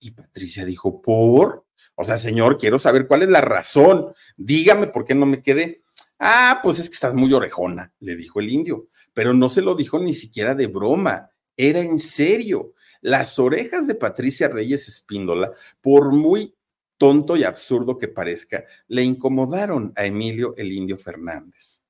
Y 0.00 0.10
Patricia 0.10 0.64
dijo, 0.64 1.00
¿por? 1.00 1.66
O 1.94 2.04
sea, 2.04 2.18
señor, 2.18 2.58
quiero 2.58 2.78
saber 2.78 3.06
cuál 3.06 3.22
es 3.22 3.28
la 3.28 3.40
razón. 3.40 4.12
Dígame 4.36 4.88
por 4.88 5.04
qué 5.04 5.14
no 5.14 5.26
me 5.26 5.42
quedé. 5.42 5.82
Ah, 6.18 6.60
pues 6.62 6.78
es 6.78 6.88
que 6.88 6.94
estás 6.94 7.14
muy 7.14 7.32
orejona, 7.32 7.92
le 7.98 8.14
dijo 8.14 8.38
el 8.38 8.48
indio, 8.48 8.86
pero 9.12 9.34
no 9.34 9.48
se 9.48 9.60
lo 9.60 9.74
dijo 9.74 9.98
ni 9.98 10.14
siquiera 10.14 10.54
de 10.54 10.68
broma, 10.68 11.31
era 11.56 11.80
en 11.80 11.98
serio. 11.98 12.74
Las 13.00 13.38
orejas 13.38 13.86
de 13.86 13.94
Patricia 13.94 14.48
Reyes 14.48 14.88
Espíndola, 14.88 15.50
por 15.80 16.12
muy 16.12 16.54
tonto 16.98 17.36
y 17.36 17.44
absurdo 17.44 17.98
que 17.98 18.08
parezca, 18.08 18.64
le 18.86 19.02
incomodaron 19.02 19.92
a 19.96 20.06
Emilio 20.06 20.54
el 20.56 20.72
Indio 20.72 20.98
Fernández. 20.98 21.82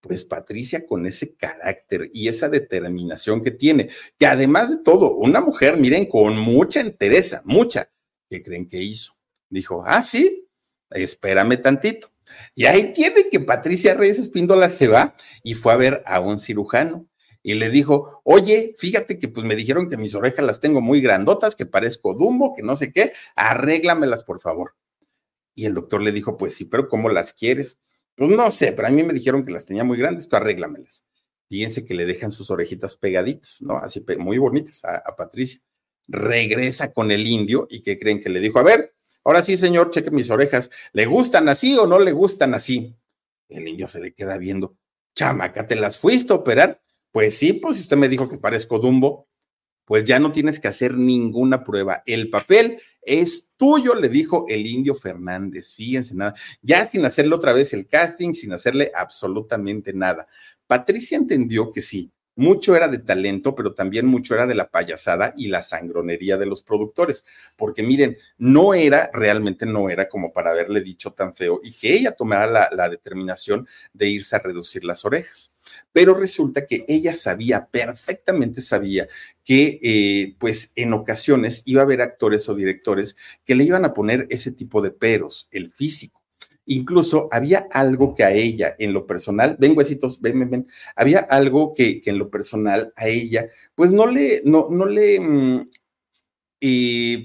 Pues 0.00 0.24
Patricia 0.24 0.86
con 0.86 1.06
ese 1.06 1.36
carácter 1.36 2.10
y 2.12 2.28
esa 2.28 2.48
determinación 2.48 3.42
que 3.42 3.50
tiene, 3.50 3.90
que 4.18 4.26
además 4.26 4.70
de 4.70 4.78
todo, 4.78 5.14
una 5.14 5.40
mujer, 5.40 5.76
miren, 5.76 6.06
con 6.06 6.36
mucha 6.36 6.80
entereza, 6.80 7.42
mucha, 7.44 7.90
¿qué 8.28 8.42
creen 8.42 8.68
que 8.68 8.82
hizo? 8.82 9.12
Dijo, 9.50 9.82
ah, 9.86 10.02
sí, 10.02 10.48
espérame 10.90 11.60
tantito 11.60 12.12
y 12.54 12.66
ahí 12.66 12.92
tiene 12.92 13.28
que 13.30 13.40
Patricia 13.40 13.94
Reyes 13.94 14.18
Espíndola 14.18 14.68
se 14.68 14.88
va 14.88 15.16
y 15.42 15.54
fue 15.54 15.72
a 15.72 15.76
ver 15.76 16.02
a 16.06 16.20
un 16.20 16.38
cirujano 16.38 17.07
y 17.42 17.54
le 17.54 17.70
dijo, 17.70 18.20
oye, 18.24 18.74
fíjate 18.76 19.18
que 19.18 19.28
pues 19.28 19.46
me 19.46 19.56
dijeron 19.56 19.88
que 19.88 19.96
mis 19.96 20.14
orejas 20.14 20.44
las 20.44 20.60
tengo 20.60 20.80
muy 20.80 21.00
grandotas, 21.00 21.56
que 21.56 21.66
parezco 21.66 22.14
Dumbo, 22.14 22.54
que 22.54 22.62
no 22.62 22.76
sé 22.76 22.92
qué, 22.92 23.12
arréglamelas 23.36 24.24
por 24.24 24.40
favor. 24.40 24.74
Y 25.54 25.66
el 25.66 25.74
doctor 25.74 26.02
le 26.02 26.12
dijo, 26.12 26.36
pues 26.36 26.54
sí, 26.54 26.64
pero 26.64 26.88
¿cómo 26.88 27.08
las 27.08 27.32
quieres? 27.32 27.78
Pues 28.16 28.30
no 28.30 28.50
sé, 28.50 28.72
pero 28.72 28.88
a 28.88 28.90
mí 28.90 29.02
me 29.02 29.12
dijeron 29.12 29.44
que 29.44 29.52
las 29.52 29.64
tenía 29.64 29.84
muy 29.84 29.98
grandes, 29.98 30.28
tú 30.28 30.36
arréglamelas. 30.36 31.04
Fíjense 31.48 31.84
que 31.84 31.94
le 31.94 32.04
dejan 32.04 32.32
sus 32.32 32.50
orejitas 32.50 32.96
pegaditas, 32.96 33.62
¿no? 33.62 33.78
Así 33.78 34.04
muy 34.18 34.38
bonitas 34.38 34.84
a, 34.84 34.96
a 34.96 35.16
Patricia. 35.16 35.60
Regresa 36.06 36.92
con 36.92 37.10
el 37.10 37.26
indio 37.26 37.66
y 37.70 37.82
¿qué 37.82 37.98
creen 37.98 38.20
que 38.20 38.28
le 38.28 38.40
dijo? 38.40 38.58
A 38.58 38.62
ver, 38.62 38.94
Ahora 39.28 39.42
sí, 39.42 39.58
señor, 39.58 39.90
cheque 39.90 40.10
mis 40.10 40.30
orejas. 40.30 40.70
¿Le 40.94 41.04
gustan 41.04 41.50
así 41.50 41.76
o 41.76 41.86
no 41.86 41.98
le 41.98 42.12
gustan 42.12 42.54
así? 42.54 42.96
El 43.50 43.68
indio 43.68 43.86
se 43.86 44.00
le 44.00 44.14
queda 44.14 44.38
viendo. 44.38 44.78
Chamaca, 45.14 45.66
¿te 45.66 45.76
las 45.76 45.98
fuiste 45.98 46.32
a 46.32 46.36
operar? 46.36 46.82
Pues 47.12 47.38
sí, 47.38 47.54
pues 47.54 47.80
usted 47.80 47.96
me 47.96 48.08
dijo 48.08 48.28
que 48.28 48.38
parezco 48.38 48.78
Dumbo, 48.78 49.28
pues 49.88 50.04
ya 50.04 50.18
no 50.18 50.32
tienes 50.32 50.60
que 50.60 50.68
hacer 50.68 50.94
ninguna 50.94 51.64
prueba. 51.64 52.02
El 52.04 52.28
papel 52.28 52.78
es 53.00 53.52
tuyo, 53.56 53.94
le 53.94 54.10
dijo 54.10 54.44
el 54.48 54.66
indio 54.66 54.94
Fernández. 54.94 55.74
Fíjense 55.74 56.14
nada. 56.14 56.34
Ya 56.60 56.86
sin 56.90 57.06
hacerle 57.06 57.34
otra 57.34 57.54
vez 57.54 57.72
el 57.72 57.88
casting, 57.88 58.34
sin 58.34 58.52
hacerle 58.52 58.92
absolutamente 58.94 59.94
nada. 59.94 60.26
Patricia 60.66 61.16
entendió 61.16 61.72
que 61.72 61.80
sí, 61.80 62.12
mucho 62.38 62.76
era 62.76 62.86
de 62.86 62.98
talento, 62.98 63.56
pero 63.56 63.74
también 63.74 64.06
mucho 64.06 64.32
era 64.32 64.46
de 64.46 64.54
la 64.54 64.70
payasada 64.70 65.34
y 65.36 65.48
la 65.48 65.60
sangronería 65.60 66.36
de 66.36 66.46
los 66.46 66.62
productores, 66.62 67.26
porque 67.56 67.82
miren, 67.82 68.16
no 68.38 68.74
era, 68.74 69.10
realmente 69.12 69.66
no 69.66 69.90
era 69.90 70.08
como 70.08 70.32
para 70.32 70.52
haberle 70.52 70.80
dicho 70.80 71.12
tan 71.12 71.34
feo 71.34 71.60
y 71.64 71.72
que 71.72 71.94
ella 71.94 72.12
tomara 72.12 72.70
la, 72.70 72.88
determinación 72.88 73.66
de 73.92 74.08
irse 74.08 74.36
a 74.36 74.38
reducir 74.38 74.84
las 74.84 75.04
orejas. 75.04 75.56
Pero 75.92 76.14
resulta 76.14 76.64
que 76.64 76.84
ella 76.86 77.12
sabía, 77.12 77.66
perfectamente 77.66 78.60
sabía, 78.60 79.08
que 79.44 79.80
eh, 79.82 80.36
pues 80.38 80.72
en 80.76 80.92
ocasiones 80.92 81.62
iba 81.66 81.82
a 81.82 81.84
haber 81.84 82.02
actores 82.02 82.48
o 82.48 82.54
directores 82.54 83.16
que 83.44 83.56
le 83.56 83.64
iban 83.64 83.84
a 83.84 83.94
poner 83.94 84.28
ese 84.30 84.52
tipo 84.52 84.80
de 84.80 84.92
peros, 84.92 85.48
el 85.50 85.72
físico 85.72 86.17
Incluso 86.70 87.28
había 87.32 87.66
algo 87.70 88.14
que 88.14 88.24
a 88.24 88.30
ella, 88.30 88.76
en 88.78 88.92
lo 88.92 89.06
personal, 89.06 89.56
ven 89.58 89.72
huesitos, 89.76 90.20
ven, 90.20 90.38
ven, 90.38 90.50
ven, 90.50 90.66
había 90.94 91.20
algo 91.20 91.72
que, 91.74 92.02
en 92.04 92.18
lo 92.18 92.30
personal 92.30 92.92
a 92.94 93.08
ella, 93.08 93.48
pues 93.74 93.90
no 93.90 94.06
le, 94.06 94.42
no, 94.44 94.68
no 94.70 94.84
le 94.84 95.18
mm, 95.18 95.68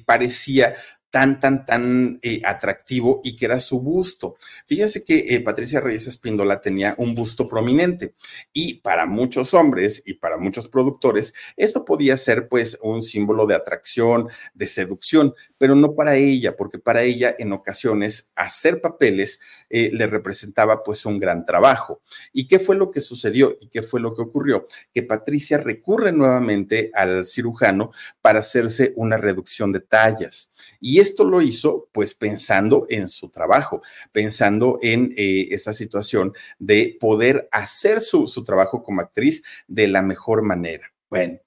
parecía 0.05 0.73
tan, 1.13 1.39
tan, 1.39 1.63
tan 1.63 2.17
eh, 2.23 2.41
atractivo 2.43 3.21
y 3.23 3.35
que 3.35 3.45
era 3.45 3.59
su 3.59 3.83
busto. 3.83 4.35
Fíjense 4.65 5.03
que 5.03 5.19
eh, 5.29 5.41
Patricia 5.41 5.79
Reyes 5.79 6.07
Espíndola 6.07 6.59
tenía 6.59 6.95
un 6.97 7.13
busto 7.13 7.47
prominente 7.47 8.15
y 8.51 8.79
para 8.79 9.05
muchos 9.05 9.53
hombres 9.53 10.01
y 10.07 10.15
para 10.15 10.39
muchos 10.39 10.67
productores, 10.69 11.35
eso 11.55 11.85
podía 11.85 12.17
ser 12.17 12.47
pues 12.47 12.79
un 12.81 13.03
símbolo 13.03 13.45
de 13.45 13.53
atracción, 13.53 14.27
de 14.55 14.65
seducción, 14.65 15.35
pero 15.59 15.75
no 15.75 15.93
para 15.93 16.15
ella, 16.15 16.57
porque 16.57 16.79
para 16.79 17.03
ella 17.03 17.35
en 17.37 17.53
ocasiones 17.53 18.31
hacer 18.35 18.81
papeles 18.81 19.39
eh, 19.69 19.91
le 19.93 20.07
representaba 20.07 20.83
pues 20.83 21.05
un 21.05 21.19
gran 21.19 21.45
trabajo. 21.45 22.01
¿Y 22.31 22.47
qué 22.47 22.57
fue 22.57 22.75
lo 22.75 22.89
que 22.89 23.01
sucedió 23.01 23.55
y 23.61 23.67
qué 23.67 23.83
fue 23.83 23.99
lo 23.99 24.15
que 24.15 24.23
ocurrió? 24.23 24.67
Que 24.91 25.03
Patricia 25.03 25.59
recurre 25.59 26.11
nuevamente 26.11 26.89
al 26.95 27.23
cirujano 27.27 27.91
para 28.19 28.39
hacerse 28.39 28.93
una 28.95 29.17
reducción 29.17 29.71
de 29.71 29.81
tallas. 29.81 30.53
Y 30.79 31.02
esto 31.03 31.23
lo 31.23 31.41
hizo 31.41 31.89
pues 31.91 32.15
pensando 32.15 32.87
en 32.89 33.07
su 33.07 33.29
trabajo, 33.29 33.81
pensando 34.11 34.79
en 34.81 35.13
eh, 35.15 35.49
esta 35.51 35.73
situación 35.73 36.33
de 36.57 36.97
poder 36.99 37.47
hacer 37.51 38.01
su, 38.01 38.27
su 38.27 38.43
trabajo 38.43 38.81
como 38.81 39.01
actriz 39.01 39.43
de 39.67 39.87
la 39.87 40.01
mejor 40.01 40.41
manera. 40.41 40.91
Bueno, 41.09 41.39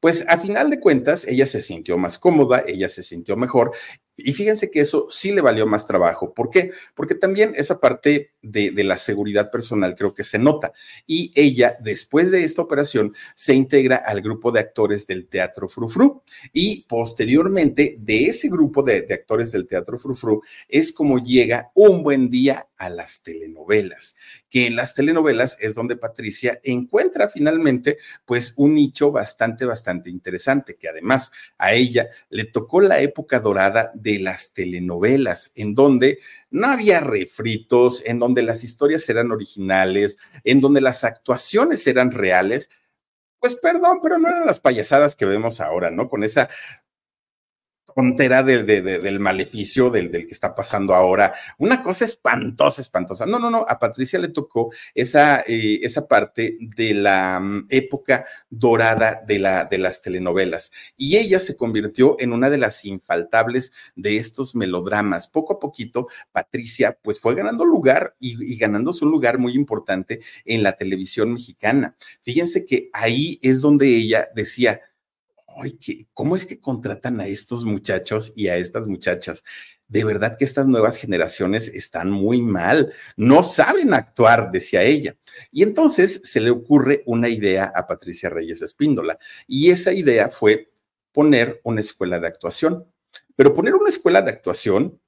pues 0.00 0.22
a 0.28 0.36
final 0.36 0.68
de 0.68 0.80
cuentas, 0.80 1.26
ella 1.26 1.46
se 1.46 1.62
sintió 1.62 1.96
más 1.96 2.18
cómoda, 2.18 2.62
ella 2.66 2.90
se 2.90 3.02
sintió 3.02 3.38
mejor 3.38 3.72
y 4.16 4.34
fíjense 4.34 4.70
que 4.70 4.80
eso 4.80 5.06
sí 5.10 5.32
le 5.32 5.40
valió 5.40 5.66
más 5.66 5.86
trabajo. 5.86 6.34
¿Por 6.34 6.50
qué? 6.50 6.72
Porque 6.94 7.14
también 7.14 7.54
esa 7.56 7.80
parte 7.80 8.33
de, 8.44 8.72
la 8.84 8.96
seguridad 8.96 9.50
personal 9.50 9.94
creo 9.94 10.14
que 10.14 10.24
se 10.24 10.38
nota. 10.38 10.72
Y 11.06 11.32
ella, 11.34 11.76
después 11.80 12.30
de 12.30 12.44
esta 12.44 12.62
operación, 12.62 13.14
se 13.34 13.54
integra 13.54 13.96
al 13.96 14.20
grupo 14.20 14.52
de 14.52 14.60
actores 14.60 15.06
del 15.06 15.26
Teatro 15.26 15.68
Frufru. 15.68 16.22
Y 16.52 16.82
posteriormente, 16.82 17.96
de 17.98 18.26
ese 18.26 18.48
grupo 18.48 18.82
de, 18.82 19.02
de 19.02 19.14
actores 19.14 19.52
del 19.52 19.66
Teatro 19.66 19.98
Frufru, 19.98 20.42
es 20.68 20.92
como 20.92 21.18
llega 21.18 21.70
un 21.74 22.02
buen 22.02 22.30
día 22.30 22.68
a 22.76 22.88
las 22.90 23.22
telenovelas, 23.22 24.16
que 24.50 24.66
en 24.66 24.76
las 24.76 24.94
telenovelas 24.94 25.56
es 25.60 25.74
donde 25.74 25.96
Patricia 25.96 26.60
encuentra 26.62 27.28
finalmente 27.28 27.98
pues 28.24 28.52
un 28.56 28.74
nicho 28.74 29.10
bastante, 29.10 29.64
bastante 29.64 30.10
interesante, 30.10 30.76
que 30.76 30.88
además 30.88 31.32
a 31.58 31.72
ella 31.72 32.08
le 32.28 32.44
tocó 32.44 32.80
la 32.80 33.00
época 33.00 33.40
dorada 33.40 33.90
de 33.94 34.18
las 34.18 34.52
telenovelas, 34.52 35.52
en 35.54 35.74
donde 35.74 36.18
no 36.54 36.68
había 36.68 37.00
refritos, 37.00 38.00
en 38.06 38.20
donde 38.20 38.40
las 38.42 38.62
historias 38.62 39.08
eran 39.08 39.32
originales, 39.32 40.18
en 40.44 40.60
donde 40.60 40.80
las 40.80 41.02
actuaciones 41.02 41.84
eran 41.88 42.12
reales. 42.12 42.70
Pues 43.40 43.56
perdón, 43.56 43.98
pero 44.00 44.18
no 44.18 44.28
eran 44.28 44.46
las 44.46 44.60
payasadas 44.60 45.16
que 45.16 45.26
vemos 45.26 45.60
ahora, 45.60 45.90
¿no? 45.90 46.08
Con 46.08 46.22
esa 46.22 46.48
frontera 47.94 48.42
del 48.42 49.20
maleficio 49.20 49.90
del, 49.90 50.10
del, 50.10 50.26
que 50.26 50.32
está 50.32 50.54
pasando 50.54 50.94
ahora. 50.94 51.32
Una 51.58 51.82
cosa 51.82 52.04
espantosa, 52.04 52.82
espantosa. 52.82 53.24
No, 53.26 53.38
no, 53.38 53.50
no, 53.50 53.64
a 53.68 53.78
Patricia 53.78 54.18
le 54.18 54.28
tocó 54.28 54.72
esa, 54.94 55.40
eh, 55.46 55.80
esa 55.82 56.06
parte 56.06 56.58
de 56.60 56.94
la 56.94 57.40
mm, 57.40 57.66
época 57.70 58.26
dorada 58.50 59.22
de, 59.26 59.38
la, 59.38 59.64
de 59.64 59.78
las 59.78 60.02
telenovelas 60.02 60.72
y 60.96 61.16
ella 61.16 61.38
se 61.38 61.56
convirtió 61.56 62.16
en 62.18 62.32
una 62.32 62.50
de 62.50 62.58
las 62.58 62.84
infaltables 62.84 63.72
de 63.94 64.16
estos 64.16 64.54
melodramas. 64.54 65.28
Poco 65.28 65.54
a 65.54 65.60
poquito, 65.60 66.08
Patricia 66.32 66.98
pues 67.00 67.20
fue 67.20 67.34
ganando 67.34 67.64
lugar 67.64 68.16
y, 68.18 68.52
y 68.52 68.56
ganándose 68.56 69.04
un 69.04 69.10
lugar 69.10 69.38
muy 69.38 69.54
importante 69.54 70.20
en 70.44 70.62
la 70.62 70.72
televisión 70.72 71.32
mexicana. 71.32 71.96
Fíjense 72.22 72.64
que 72.64 72.90
ahí 72.92 73.38
es 73.42 73.60
donde 73.60 73.88
ella 73.88 74.28
decía, 74.34 74.80
¿cómo 76.12 76.36
es 76.36 76.46
que 76.46 76.60
contratan 76.60 77.20
a 77.20 77.26
estos 77.26 77.64
muchachos 77.64 78.32
y 78.34 78.48
a 78.48 78.56
estas 78.56 78.86
muchachas? 78.86 79.44
De 79.88 80.04
verdad 80.04 80.36
que 80.38 80.44
estas 80.44 80.66
nuevas 80.66 80.96
generaciones 80.96 81.68
están 81.68 82.10
muy 82.10 82.42
mal, 82.42 82.92
no 83.16 83.42
saben 83.42 83.94
actuar, 83.94 84.50
decía 84.50 84.82
ella. 84.82 85.16
Y 85.52 85.62
entonces 85.62 86.20
se 86.24 86.40
le 86.40 86.50
ocurre 86.50 87.02
una 87.06 87.28
idea 87.28 87.72
a 87.74 87.86
Patricia 87.86 88.30
Reyes 88.30 88.62
Espíndola, 88.62 89.18
y 89.46 89.70
esa 89.70 89.92
idea 89.92 90.28
fue 90.30 90.72
poner 91.12 91.60
una 91.64 91.80
escuela 91.80 92.18
de 92.18 92.26
actuación. 92.26 92.86
Pero 93.36 93.52
poner 93.52 93.74
una 93.74 93.88
escuela 93.88 94.22
de 94.22 94.30
actuación, 94.30 95.00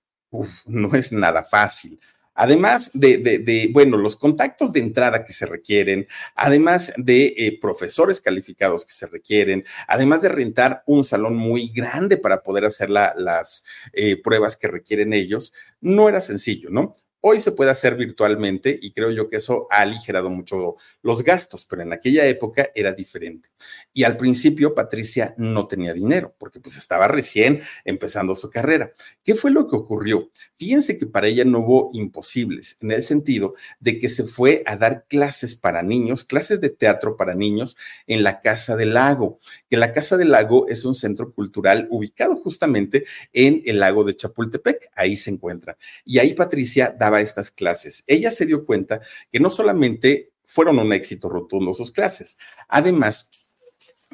no 0.67 0.95
es 0.95 1.13
nada 1.13 1.45
fácil 1.45 1.99
además 2.37 2.91
de, 2.95 3.71
bueno, 3.73 3.97
los 3.97 4.15
contactos 4.15 4.73
de 4.73 4.81
entrada 4.81 5.25
que 5.25 5.33
se 5.33 5.47
requieren, 5.47 6.07
además 6.35 6.93
de 6.97 7.35
eh, 7.37 7.59
profesores 7.61 8.21
calificados 8.21 8.87
que 8.87 8.93
se 8.93 9.07
requieren, 9.07 9.65
además 9.89 10.23
de 10.23 10.29
rentar 10.29 10.83
un 10.87 11.03
salón 11.03 11.37
muy 11.37 11.69
grande 11.69 12.17
para 12.17 12.43
poder 12.43 12.67
hacer 12.67 12.91
las 12.91 13.65
eh, 13.93 14.21
pruebas 14.23 14.57
que 14.57 14.69
requieren 14.69 15.13
ellos, 15.13 15.53
no 15.81 16.09
era 16.09 16.21
sencillo, 16.21 16.71
¿no? 16.71 16.95
Hoy 17.29 17.41
se 17.41 17.51
puede 17.51 17.73
hacer 17.73 17.97
virtualmente 17.97 18.79
y 18.81 18.93
creo 18.93 19.11
yo 19.11 19.29
que 19.29 19.39
eso 19.39 19.67
ha 19.73 19.81
aligerado 19.81 20.31
mucho 20.31 20.77
los 21.03 21.25
gastos, 21.25 21.67
pero 21.67 21.83
en 21.83 21.93
aquella 21.93 22.25
época 22.25 22.71
era 22.73 22.93
diferente. 22.93 23.49
Y 23.93 24.05
al 24.05 24.17
principio 24.17 24.77
Patricia 24.77 25.35
no 25.37 25.67
tenía 25.67 25.93
dinero 25.93 26.37
porque 26.39 26.61
pues 26.61 26.77
estaba 26.77 27.09
recién 27.09 27.63
empezando 27.85 28.37
su 28.37 28.49
carrera. 28.49 28.93
¿Qué 29.25 29.35
fue 29.35 29.51
lo 29.51 29.67
que 29.67 29.75
ocurrió? 29.75 30.31
Fíjense 30.57 30.99
que 30.99 31.07
para 31.07 31.27
ella 31.27 31.45
no 31.45 31.59
hubo 31.63 31.91
imposibles 31.95 32.79
en 32.81 32.93
el 32.93 33.03
sentido 33.03 33.55
de 33.81 33.99
que 33.99 34.09
se 34.09 34.23
fue 34.23 34.63
a 34.65 34.77
dar 34.77 35.07
clases 35.09 35.57
para 35.57 35.83
niños, 35.83 36.23
clases 36.23 36.61
de 36.61 36.71
teatro 36.71 37.17
para 37.17 37.35
niños 37.35 37.77
en 38.07 38.23
la 38.23 38.41
Casa 38.41 38.77
del 38.77 38.95
Lago, 38.95 39.41
que 39.69 39.77
la 39.77 39.93
Casa 39.93 40.17
del 40.17 40.31
Lago 40.31 40.69
es 40.69 40.85
un 40.85 40.95
centro 40.95 41.33
cultural 41.33 41.89
ubicado 41.91 42.37
justamente 42.37 43.05
en 43.33 43.63
el 43.67 43.81
lago 43.81 44.05
de 44.05 44.15
Chapultepec, 44.15 44.91
ahí 44.95 45.17
se 45.17 45.33
encuentra. 45.33 45.77
Y 46.05 46.21
ahí 46.21 46.33
Patricia 46.33 46.95
daba 46.97 47.16
estas 47.21 47.51
clases. 47.51 48.05
Ella 48.07 48.31
se 48.31 48.47
dio 48.47 48.65
cuenta 48.65 49.01
que 49.31 49.41
no 49.41 49.51
solamente 49.51 50.33
fueron 50.45 50.79
un 50.79 50.93
éxito 50.93 51.29
rotundo 51.29 51.75
sus 51.75 51.91
clases, 51.91 52.39
además 52.69 53.47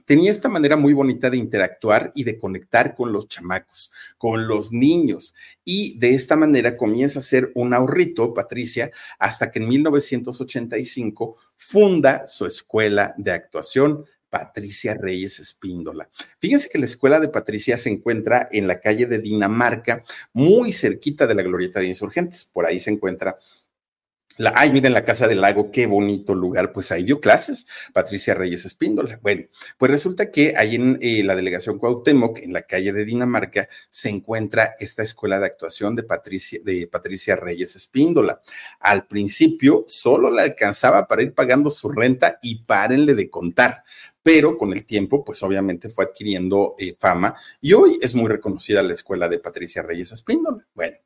tenía 0.05 0.31
esta 0.31 0.49
manera 0.49 0.77
muy 0.77 0.93
bonita 0.95 1.31
de 1.31 1.37
interactuar 1.37 2.13
y 2.15 2.25
de 2.25 2.39
conectar 2.39 2.95
con 2.95 3.13
los 3.13 3.29
chamacos, 3.29 3.93
con 4.19 4.47
los 4.47 4.73
niños. 4.73 5.35
Y 5.65 5.99
de 5.99 6.15
esta 6.15 6.37
manera 6.37 6.77
comienza 6.77 7.19
a 7.19 7.23
ser 7.23 7.53
un 7.55 7.75
ahorrito, 7.75 8.35
Patricia, 8.35 8.91
hasta 9.19 9.51
que 9.51 9.59
en 9.59 9.69
1985 9.69 11.39
funda 11.57 12.27
su 12.27 12.47
escuela 12.47 13.15
de 13.17 13.33
actuación. 13.33 14.05
Patricia 14.33 14.95
Reyes 14.95 15.39
Espíndola. 15.41 16.09
Fíjense 16.39 16.71
que 16.71 16.79
la 16.79 16.87
escuela 16.87 17.21
de 17.21 17.29
Patricia 17.29 17.77
se 17.77 17.91
encuentra 17.91 18.49
en 18.51 18.67
la 18.67 18.81
calle 18.81 19.05
de 19.05 19.19
Dinamarca, 19.19 20.05
muy 20.33 20.73
cerquita 20.73 21.27
de 21.27 21.35
la 21.35 21.43
Glorieta 21.43 21.81
de 21.81 21.89
Insurgentes. 21.89 22.47
Por 22.47 22.65
ahí 22.65 22.81
se 22.81 22.91
encuentra 22.91 23.37
la, 24.37 24.53
ay, 24.57 24.73
miren 24.73 24.93
la 24.93 25.05
Casa 25.05 25.29
del 25.29 25.41
Lago, 25.41 25.71
qué 25.71 25.87
bonito 25.87 26.35
lugar. 26.35 26.73
Pues 26.73 26.91
ahí 26.93 27.05
dio 27.05 27.21
clases 27.21 27.67
Patricia 27.93 28.35
Reyes 28.35 28.65
Espíndola. 28.65 29.19
Bueno, 29.23 29.45
pues 29.79 29.91
resulta 29.91 30.31
que 30.31 30.55
ahí 30.57 30.77
en 30.77 30.99
eh, 31.01 31.23
la 31.23 31.37
delegación 31.37 31.79
Cuauhtémoc, 31.79 32.39
en 32.39 32.53
la 32.53 32.63
calle 32.63 32.93
de 32.93 33.05
Dinamarca, 33.05 33.69
se 33.91 34.09
encuentra 34.09 34.75
esta 34.79 35.03
escuela 35.03 35.39
de 35.39 35.47
actuación 35.47 35.97
de 35.97 36.03
Patricia, 36.03 36.61
de 36.65 36.87
Patricia 36.87 37.37
Reyes 37.37 37.77
Espíndola. 37.77 38.41
Al 38.81 39.07
principio 39.07 39.85
solo 39.87 40.31
la 40.31 40.43
alcanzaba 40.43 41.07
para 41.07 41.23
ir 41.23 41.35
pagando 41.35 41.71
su 41.71 41.91
renta 41.91 42.39
y 42.43 42.63
párenle 42.63 43.15
de 43.15 43.31
contar 43.31 43.85
pero 44.23 44.57
con 44.57 44.73
el 44.73 44.85
tiempo, 44.85 45.25
pues 45.25 45.43
obviamente 45.43 45.89
fue 45.89 46.05
adquiriendo 46.05 46.77
eh, 46.79 46.95
fama 46.99 47.35
y 47.61 47.73
hoy 47.73 47.99
es 48.01 48.15
muy 48.15 48.29
reconocida 48.29 48.83
la 48.83 48.93
escuela 48.93 49.29
de 49.29 49.39
Patricia 49.39 49.83
Reyes 49.83 50.13
Espíndola. 50.13 50.65
Bueno, 50.75 50.97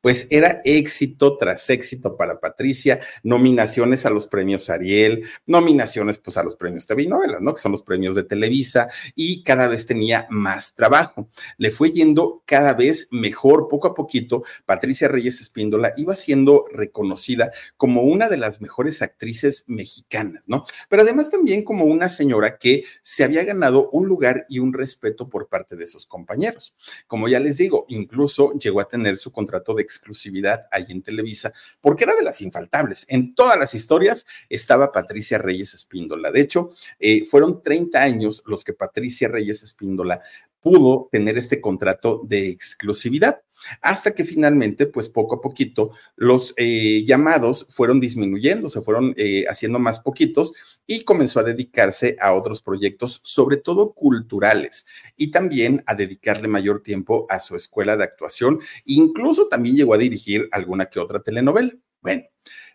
pues 0.00 0.28
era 0.30 0.60
éxito 0.64 1.36
tras 1.36 1.68
éxito 1.70 2.16
para 2.16 2.40
Patricia, 2.40 3.00
nominaciones 3.22 4.06
a 4.06 4.10
los 4.10 4.26
premios 4.26 4.70
Ariel, 4.70 5.24
nominaciones 5.46 6.18
pues 6.18 6.36
a 6.36 6.42
los 6.42 6.56
premios 6.56 6.86
TV 6.86 7.06
novelas, 7.06 7.40
¿no? 7.40 7.54
Que 7.54 7.60
son 7.60 7.72
los 7.72 7.82
premios 7.82 8.14
de 8.14 8.24
Televisa 8.24 8.88
y 9.14 9.42
cada 9.42 9.68
vez 9.68 9.86
tenía 9.86 10.26
más 10.30 10.74
trabajo. 10.74 11.28
Le 11.56 11.70
fue 11.70 11.90
yendo 11.92 12.42
cada 12.46 12.74
vez 12.74 13.08
mejor, 13.10 13.68
poco 13.68 13.88
a 13.88 13.94
poquito, 13.94 14.42
Patricia 14.66 15.08
Reyes 15.08 15.40
Espíndola 15.40 15.92
iba 15.96 16.14
siendo 16.14 16.66
reconocida 16.72 17.50
como 17.76 18.02
una 18.02 18.28
de 18.28 18.36
las 18.36 18.60
mejores 18.60 19.02
actrices 19.02 19.64
mexicanas, 19.66 20.42
¿no? 20.46 20.66
Pero 20.88 21.02
además 21.02 21.30
también 21.30 21.64
como 21.64 21.84
una 21.84 22.08
señora 22.08 22.58
que 22.58 22.84
se 23.02 23.24
había 23.24 23.44
ganado 23.44 23.90
un 23.90 24.06
lugar 24.06 24.46
y 24.48 24.58
un 24.58 24.72
respeto 24.72 25.28
por 25.28 25.48
parte 25.48 25.76
de 25.76 25.86
sus 25.86 26.06
compañeros. 26.06 26.74
Como 27.06 27.28
ya 27.28 27.40
les 27.40 27.56
digo, 27.56 27.86
incluso 27.88 28.52
llegó 28.54 28.80
a 28.80 28.88
tener 28.88 29.18
su 29.18 29.32
contrato 29.32 29.74
de 29.78 29.82
exclusividad 29.84 30.66
ahí 30.70 30.86
en 30.90 31.02
Televisa, 31.02 31.52
porque 31.80 32.04
era 32.04 32.14
de 32.14 32.22
las 32.22 32.42
infaltables. 32.42 33.06
En 33.08 33.34
todas 33.34 33.58
las 33.58 33.74
historias 33.74 34.26
estaba 34.50 34.92
Patricia 34.92 35.38
Reyes 35.38 35.72
Espíndola. 35.72 36.30
De 36.30 36.42
hecho, 36.42 36.70
eh, 36.98 37.24
fueron 37.24 37.62
30 37.62 38.00
años 38.00 38.42
los 38.46 38.62
que 38.62 38.74
Patricia 38.74 39.28
Reyes 39.28 39.62
Espíndola 39.62 40.20
pudo 40.60 41.08
tener 41.10 41.38
este 41.38 41.60
contrato 41.60 42.20
de 42.24 42.48
exclusividad. 42.48 43.40
Hasta 43.80 44.14
que 44.14 44.24
finalmente, 44.24 44.86
pues 44.86 45.08
poco 45.08 45.36
a 45.36 45.40
poquito, 45.40 45.90
los 46.16 46.54
eh, 46.56 47.04
llamados 47.06 47.66
fueron 47.70 48.00
disminuyendo, 48.00 48.68
se 48.68 48.80
fueron 48.80 49.14
eh, 49.16 49.44
haciendo 49.48 49.78
más 49.78 50.00
poquitos 50.00 50.52
y 50.86 51.04
comenzó 51.04 51.40
a 51.40 51.44
dedicarse 51.44 52.16
a 52.20 52.32
otros 52.32 52.62
proyectos, 52.62 53.20
sobre 53.24 53.58
todo 53.58 53.92
culturales, 53.92 54.86
y 55.16 55.30
también 55.30 55.82
a 55.86 55.94
dedicarle 55.94 56.48
mayor 56.48 56.82
tiempo 56.82 57.26
a 57.28 57.40
su 57.40 57.56
escuela 57.56 57.96
de 57.96 58.04
actuación. 58.04 58.60
Incluso 58.84 59.48
también 59.48 59.76
llegó 59.76 59.94
a 59.94 59.98
dirigir 59.98 60.48
alguna 60.52 60.86
que 60.86 61.00
otra 61.00 61.22
telenovela. 61.22 61.74
Bueno, 62.00 62.22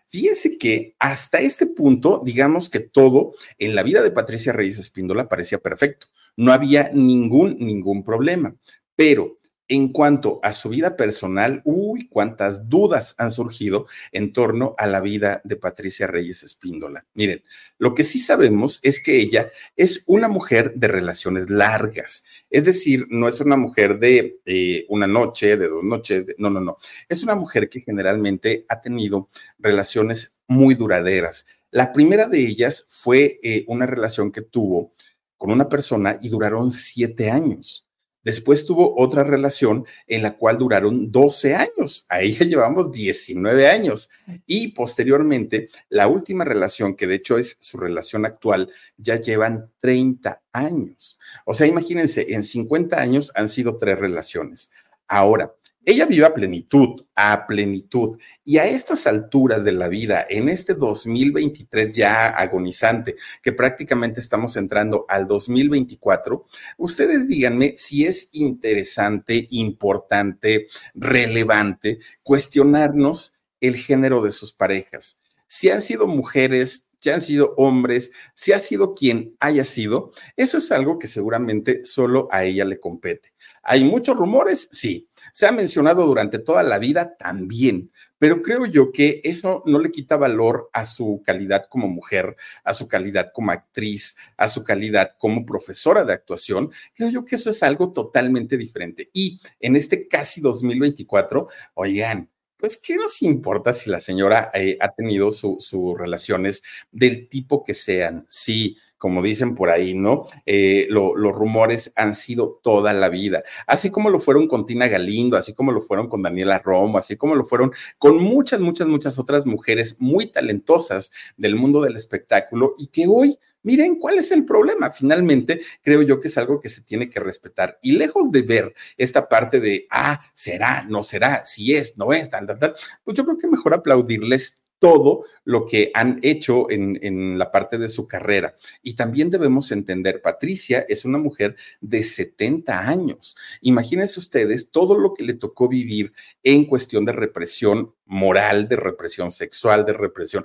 Fíjense 0.06 0.58
que 0.58 0.94
hasta 1.00 1.40
este 1.40 1.66
punto, 1.66 2.22
digamos 2.24 2.70
que 2.70 2.78
todo 2.78 3.34
en 3.58 3.74
la 3.74 3.82
vida 3.82 4.00
de 4.00 4.12
Patricia 4.12 4.52
Reyes 4.52 4.78
Espíndola 4.78 5.28
parecía 5.28 5.58
perfecto. 5.58 6.06
No 6.36 6.52
había 6.52 6.90
ningún, 6.92 7.56
ningún 7.58 8.04
problema. 8.04 8.54
Pero 8.94 9.38
en 9.68 9.88
cuanto 9.88 10.40
a 10.42 10.52
su 10.52 10.68
vida 10.68 10.96
personal, 10.96 11.62
uy, 11.64 12.08
cuántas 12.08 12.68
dudas 12.68 13.14
han 13.18 13.30
surgido 13.30 13.86
en 14.12 14.32
torno 14.32 14.74
a 14.78 14.86
la 14.86 15.00
vida 15.00 15.40
de 15.44 15.56
Patricia 15.56 16.06
Reyes 16.06 16.42
Espíndola. 16.42 17.06
Miren, 17.14 17.42
lo 17.78 17.94
que 17.94 18.04
sí 18.04 18.18
sabemos 18.18 18.80
es 18.82 19.02
que 19.02 19.16
ella 19.16 19.50
es 19.76 20.04
una 20.06 20.28
mujer 20.28 20.74
de 20.74 20.88
relaciones 20.88 21.48
largas, 21.48 22.24
es 22.50 22.64
decir, 22.64 23.06
no 23.08 23.28
es 23.28 23.40
una 23.40 23.56
mujer 23.56 23.98
de 23.98 24.40
eh, 24.44 24.84
una 24.88 25.06
noche, 25.06 25.56
de 25.56 25.68
dos 25.68 25.82
noches, 25.82 26.26
no, 26.38 26.50
no, 26.50 26.60
no, 26.60 26.78
es 27.08 27.22
una 27.22 27.34
mujer 27.34 27.68
que 27.68 27.80
generalmente 27.80 28.66
ha 28.68 28.80
tenido 28.80 29.28
relaciones 29.58 30.38
muy 30.46 30.74
duraderas. 30.74 31.46
La 31.70 31.92
primera 31.92 32.28
de 32.28 32.38
ellas 32.38 32.84
fue 32.88 33.40
eh, 33.42 33.64
una 33.66 33.86
relación 33.86 34.30
que 34.30 34.42
tuvo 34.42 34.92
con 35.36 35.50
una 35.50 35.68
persona 35.68 36.16
y 36.22 36.28
duraron 36.28 36.70
siete 36.70 37.30
años. 37.30 37.83
Después 38.24 38.64
tuvo 38.64 38.98
otra 39.00 39.22
relación 39.22 39.84
en 40.06 40.22
la 40.22 40.36
cual 40.36 40.58
duraron 40.58 41.12
12 41.12 41.54
años. 41.54 42.06
A 42.08 42.22
ella 42.22 42.46
llevamos 42.46 42.90
19 42.90 43.68
años. 43.68 44.10
Y 44.46 44.68
posteriormente, 44.68 45.68
la 45.90 46.08
última 46.08 46.44
relación, 46.44 46.96
que 46.96 47.06
de 47.06 47.16
hecho 47.16 47.38
es 47.38 47.56
su 47.60 47.76
relación 47.76 48.24
actual, 48.24 48.70
ya 48.96 49.20
llevan 49.20 49.70
30 49.80 50.42
años. 50.52 51.18
O 51.44 51.54
sea, 51.54 51.66
imagínense, 51.66 52.32
en 52.34 52.42
50 52.42 52.98
años 53.00 53.30
han 53.34 53.48
sido 53.48 53.76
tres 53.76 53.98
relaciones. 53.98 54.72
Ahora, 55.06 55.54
ella 55.86 56.06
vive 56.06 56.24
a 56.24 56.34
plenitud, 56.34 57.04
a 57.14 57.46
plenitud. 57.46 58.18
Y 58.44 58.58
a 58.58 58.66
estas 58.66 59.06
alturas 59.06 59.64
de 59.64 59.72
la 59.72 59.88
vida, 59.88 60.26
en 60.28 60.48
este 60.48 60.74
2023 60.74 61.92
ya 61.92 62.28
agonizante, 62.28 63.16
que 63.42 63.52
prácticamente 63.52 64.20
estamos 64.20 64.56
entrando 64.56 65.04
al 65.08 65.26
2024, 65.26 66.46
ustedes 66.78 67.28
díganme 67.28 67.74
si 67.76 68.06
es 68.06 68.30
interesante, 68.32 69.46
importante, 69.50 70.68
relevante 70.94 71.98
cuestionarnos 72.22 73.38
el 73.60 73.76
género 73.76 74.22
de 74.22 74.32
sus 74.32 74.52
parejas. 74.52 75.20
Si 75.46 75.70
han 75.70 75.82
sido 75.82 76.06
mujeres, 76.06 76.83
si 77.04 77.10
han 77.10 77.20
sido 77.20 77.52
hombres, 77.58 78.12
si 78.32 78.52
ha 78.52 78.60
sido 78.60 78.94
quien 78.94 79.36
haya 79.38 79.66
sido, 79.66 80.12
eso 80.38 80.56
es 80.56 80.72
algo 80.72 80.98
que 80.98 81.06
seguramente 81.06 81.84
solo 81.84 82.28
a 82.30 82.44
ella 82.44 82.64
le 82.64 82.80
compete. 82.80 83.34
¿Hay 83.62 83.84
muchos 83.84 84.16
rumores? 84.16 84.70
Sí. 84.72 85.10
Se 85.34 85.46
ha 85.46 85.52
mencionado 85.52 86.06
durante 86.06 86.38
toda 86.38 86.62
la 86.62 86.78
vida 86.78 87.14
también, 87.18 87.90
pero 88.18 88.40
creo 88.40 88.64
yo 88.64 88.90
que 88.90 89.20
eso 89.22 89.62
no 89.66 89.80
le 89.80 89.90
quita 89.90 90.16
valor 90.16 90.70
a 90.72 90.86
su 90.86 91.20
calidad 91.22 91.66
como 91.68 91.88
mujer, 91.88 92.36
a 92.62 92.72
su 92.72 92.88
calidad 92.88 93.30
como 93.34 93.50
actriz, 93.50 94.16
a 94.38 94.48
su 94.48 94.64
calidad 94.64 95.10
como 95.18 95.44
profesora 95.44 96.06
de 96.06 96.14
actuación. 96.14 96.70
Creo 96.94 97.10
yo 97.10 97.24
que 97.26 97.36
eso 97.36 97.50
es 97.50 97.62
algo 97.62 97.92
totalmente 97.92 98.56
diferente. 98.56 99.10
Y 99.12 99.42
en 99.60 99.76
este 99.76 100.08
casi 100.08 100.40
2024, 100.40 101.48
oigan, 101.74 102.30
pues, 102.56 102.76
¿qué 102.76 102.96
nos 102.96 103.22
importa 103.22 103.72
si 103.72 103.90
la 103.90 104.00
señora 104.00 104.50
eh, 104.54 104.78
ha 104.80 104.88
tenido 104.90 105.30
sus 105.30 105.98
relaciones 105.98 106.62
del 106.90 107.28
tipo 107.28 107.64
que 107.64 107.74
sean? 107.74 108.24
Sí, 108.28 108.78
como 108.98 109.22
dicen 109.22 109.54
por 109.54 109.70
ahí, 109.70 109.94
¿no? 109.94 110.26
Eh, 110.46 110.86
los 110.88 111.32
rumores 111.34 111.92
han 111.96 112.14
sido 112.14 112.60
toda 112.62 112.92
la 112.92 113.08
vida, 113.08 113.42
así 113.66 113.90
como 113.90 114.10
lo 114.10 114.18
fueron 114.18 114.48
con 114.48 114.66
Tina 114.66 114.88
Galindo, 114.88 115.36
así 115.36 115.52
como 115.52 115.72
lo 115.72 115.80
fueron 115.80 116.08
con 116.08 116.22
Daniela 116.22 116.58
Romo, 116.58 116.98
así 116.98 117.16
como 117.16 117.34
lo 117.34 117.44
fueron 117.44 117.72
con 117.98 118.22
muchas, 118.22 118.60
muchas, 118.60 118.88
muchas 118.88 119.18
otras 119.18 119.46
mujeres 119.46 119.96
muy 120.00 120.30
talentosas 120.30 121.12
del 121.36 121.56
mundo 121.56 121.82
del 121.82 121.96
espectáculo 121.96 122.74
y 122.78 122.88
que 122.88 123.06
hoy 123.06 123.38
Miren, 123.64 123.96
¿cuál 123.96 124.18
es 124.18 124.30
el 124.30 124.44
problema? 124.44 124.90
Finalmente, 124.90 125.62
creo 125.82 126.02
yo 126.02 126.20
que 126.20 126.28
es 126.28 126.36
algo 126.36 126.60
que 126.60 126.68
se 126.68 126.82
tiene 126.82 127.08
que 127.08 127.18
respetar. 127.18 127.78
Y 127.80 127.92
lejos 127.92 128.30
de 128.30 128.42
ver 128.42 128.74
esta 128.98 129.26
parte 129.26 129.58
de, 129.58 129.86
ah, 129.90 130.20
será, 130.34 130.84
no 130.86 131.02
será, 131.02 131.46
si 131.46 131.74
es, 131.74 131.96
no 131.96 132.12
es, 132.12 132.28
tal, 132.28 132.46
tal, 132.46 132.58
tal, 132.58 132.74
pues 133.02 133.16
yo 133.16 133.24
creo 133.24 133.38
que 133.38 133.46
mejor 133.46 133.72
aplaudirles 133.72 134.63
todo 134.84 135.24
lo 135.44 135.64
que 135.64 135.90
han 135.94 136.18
hecho 136.20 136.70
en, 136.70 136.98
en, 137.00 137.38
la 137.38 137.50
parte 137.50 137.78
de 137.78 137.88
su 137.88 138.06
carrera. 138.06 138.54
Y 138.82 138.94
también 138.94 139.30
debemos 139.30 139.72
entender, 139.72 140.20
Patricia 140.20 140.84
es 140.86 141.06
una 141.06 141.16
mujer 141.16 141.56
de 141.80 142.02
70 142.02 142.86
años. 142.86 143.34
Imagínense 143.62 144.20
ustedes 144.20 144.70
todo 144.70 144.98
lo 144.98 145.14
que 145.14 145.24
le 145.24 145.32
tocó 145.32 145.68
vivir 145.68 146.12
en 146.42 146.66
cuestión 146.66 147.06
de 147.06 147.12
represión 147.12 147.94
moral, 148.04 148.68
de 148.68 148.76
represión 148.76 149.30
sexual, 149.30 149.86
de 149.86 149.94
represión. 149.94 150.44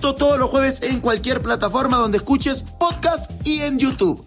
Esto 0.00 0.14
todos 0.14 0.38
los 0.38 0.48
jueves 0.48 0.80
en 0.80 0.98
cualquier 1.00 1.42
plataforma 1.42 1.98
donde 1.98 2.16
escuches 2.16 2.62
podcast 2.78 3.30
y 3.46 3.60
en 3.60 3.78
YouTube. 3.78 4.26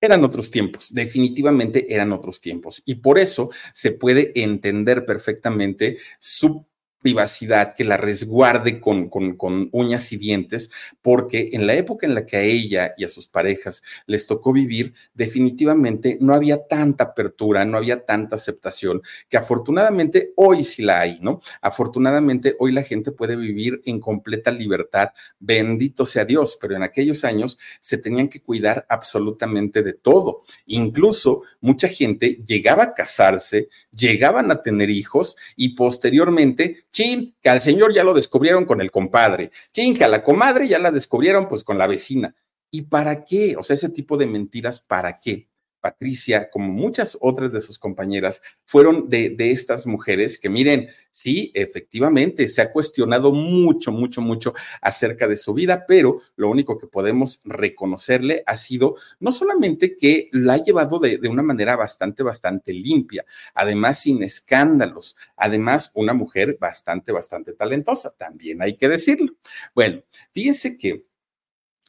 Eran 0.00 0.24
otros 0.24 0.50
tiempos, 0.50 0.92
definitivamente 0.92 1.86
eran 1.94 2.10
otros 2.10 2.40
tiempos. 2.40 2.82
Y 2.84 2.96
por 2.96 3.20
eso 3.20 3.50
se 3.72 3.92
puede 3.92 4.32
entender 4.34 5.06
perfectamente 5.06 5.98
su 6.18 6.66
privacidad, 7.02 7.74
que 7.74 7.84
la 7.84 7.96
resguarde 7.96 8.80
con, 8.80 9.08
con, 9.08 9.68
uñas 9.72 10.12
y 10.12 10.16
dientes, 10.16 10.70
porque 11.02 11.50
en 11.52 11.66
la 11.66 11.74
época 11.74 12.06
en 12.06 12.14
la 12.14 12.24
que 12.24 12.36
a 12.36 12.42
ella 12.42 12.94
y 12.96 13.04
a 13.04 13.08
sus 13.08 13.26
parejas 13.26 13.82
les 14.06 14.26
tocó 14.26 14.52
vivir, 14.52 14.94
definitivamente 15.14 16.16
no 16.20 16.34
había 16.34 16.66
tanta 16.66 17.04
apertura, 17.04 17.64
no 17.64 17.76
había 17.76 18.04
tanta 18.04 18.36
aceptación, 18.36 19.02
que 19.28 19.36
afortunadamente 19.36 20.32
hoy 20.36 20.62
sí 20.62 20.82
la 20.82 21.00
hay, 21.00 21.18
¿no? 21.20 21.42
Afortunadamente 21.60 22.56
hoy 22.58 22.72
la 22.72 22.82
gente 22.82 23.12
puede 23.12 23.36
vivir 23.36 23.82
en 23.84 24.00
completa 24.00 24.50
libertad, 24.50 25.08
bendito 25.38 26.06
sea 26.06 26.24
Dios, 26.24 26.56
pero 26.60 26.76
en 26.76 26.82
aquellos 26.82 27.24
años 27.24 27.58
se 27.80 27.98
tenían 27.98 28.28
que 28.28 28.40
cuidar 28.40 28.86
absolutamente 28.88 29.82
de 29.82 29.92
todo. 29.92 30.42
Incluso 30.66 31.42
mucha 31.60 31.88
gente 31.88 32.42
llegaba 32.46 32.84
a 32.84 32.94
casarse, 32.94 33.68
llegaban 33.90 34.50
a 34.50 34.62
tener 34.62 34.90
hijos 34.90 35.36
y 35.56 35.70
posteriormente 35.70 36.84
Chin, 36.92 37.34
que 37.40 37.48
al 37.48 37.60
señor 37.60 37.92
ya 37.92 38.04
lo 38.04 38.14
descubrieron 38.14 38.66
con 38.66 38.80
el 38.80 38.90
compadre. 38.90 39.50
Chin, 39.72 39.96
que 39.96 40.04
a 40.04 40.08
la 40.08 40.22
comadre 40.22 40.68
ya 40.68 40.78
la 40.78 40.90
descubrieron 40.90 41.48
pues 41.48 41.64
con 41.64 41.78
la 41.78 41.86
vecina. 41.86 42.34
¿Y 42.70 42.82
para 42.82 43.24
qué? 43.24 43.56
O 43.56 43.62
sea, 43.62 43.74
ese 43.74 43.88
tipo 43.88 44.16
de 44.16 44.26
mentiras, 44.26 44.80
¿para 44.80 45.18
qué? 45.18 45.48
Patricia, 45.82 46.48
como 46.48 46.72
muchas 46.72 47.18
otras 47.20 47.52
de 47.52 47.60
sus 47.60 47.78
compañeras, 47.78 48.40
fueron 48.64 49.10
de, 49.10 49.34
estas 49.38 49.86
mujeres 49.86 50.38
que 50.38 50.48
miren, 50.48 50.88
sí, 51.10 51.50
efectivamente, 51.54 52.48
se 52.48 52.62
ha 52.62 52.70
cuestionado 52.70 53.32
mucho, 53.32 53.90
mucho, 53.92 54.22
mucho 54.22 54.54
acerca 54.80 55.26
de 55.26 55.36
su 55.36 55.52
vida, 55.52 55.84
pero 55.86 56.20
lo 56.36 56.48
único 56.48 56.78
que 56.78 56.86
podemos 56.86 57.42
reconocerle 57.44 58.44
ha 58.46 58.56
sido 58.56 58.94
no 59.18 59.32
solamente 59.32 59.96
que 59.96 60.30
la 60.32 60.54
ha 60.54 60.64
llevado 60.64 61.00
de, 61.00 61.18
de 61.18 61.28
una 61.28 61.42
manera 61.42 61.76
bastante, 61.76 62.22
bastante 62.22 62.72
limpia, 62.72 63.26
además 63.52 63.98
sin 63.98 64.22
escándalos, 64.22 65.16
además 65.36 65.90
una 65.94 66.14
mujer 66.14 66.56
bastante, 66.60 67.10
bastante 67.10 67.52
talentosa, 67.52 68.14
también 68.16 68.62
hay 68.62 68.76
que 68.76 68.88
decirlo. 68.88 69.34
Bueno, 69.74 70.02
fíjense 70.32 70.78
que 70.78 71.04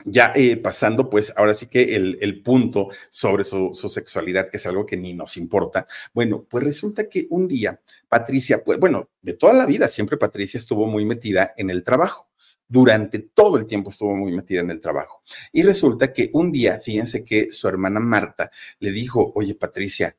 ya 0.06 0.32
eh, 0.36 0.58
pasando, 0.58 1.10
pues 1.10 1.34
ahora 1.38 1.54
sí 1.54 1.68
que 1.68 1.96
el, 1.96 2.18
el 2.22 2.42
punto 2.42 2.90
sobre 3.10 3.44
su, 3.44 3.72
su, 3.74 3.90
sexualidad, 3.90 4.50
que 4.50 4.58
es 4.58 4.66
algo 4.66 4.86
que 4.86 4.98
ni 4.98 5.14
nos 5.14 5.38
importa. 5.38 5.86
Bueno, 6.14 6.46
pues 6.50 6.64
resulta 6.64 7.08
que 7.08 7.28
un 7.30 7.48
día 7.48 7.80
Patricia, 8.10 8.64
pues 8.64 8.80
bueno, 8.80 9.10
de 9.22 9.34
toda 9.34 9.54
la 9.54 9.66
vida 9.66 9.88
siempre 9.88 10.18
Patricia 10.18 10.58
estuvo 10.58 10.88
muy 10.88 11.06
metida 11.06 11.54
en 11.58 11.70
el 11.70 11.84
trabajo. 11.84 12.30
Durante 12.68 13.20
todo 13.20 13.58
el 13.58 13.68
tiempo 13.68 13.92
estuvo 13.92 14.16
muy 14.16 14.32
metida 14.32 14.62
en 14.62 14.72
el 14.72 14.80
trabajo. 14.80 15.22
Y 15.52 15.64
resulta 15.64 16.12
que 16.12 16.30
un 16.34 16.52
día, 16.52 16.80
fíjense 16.82 17.24
que 17.24 17.52
su 17.52 17.68
hermana 17.68 18.00
Marta 18.00 18.50
le 18.80 18.92
dijo, 18.92 19.32
oye 19.36 19.56
Patricia, 19.56 20.16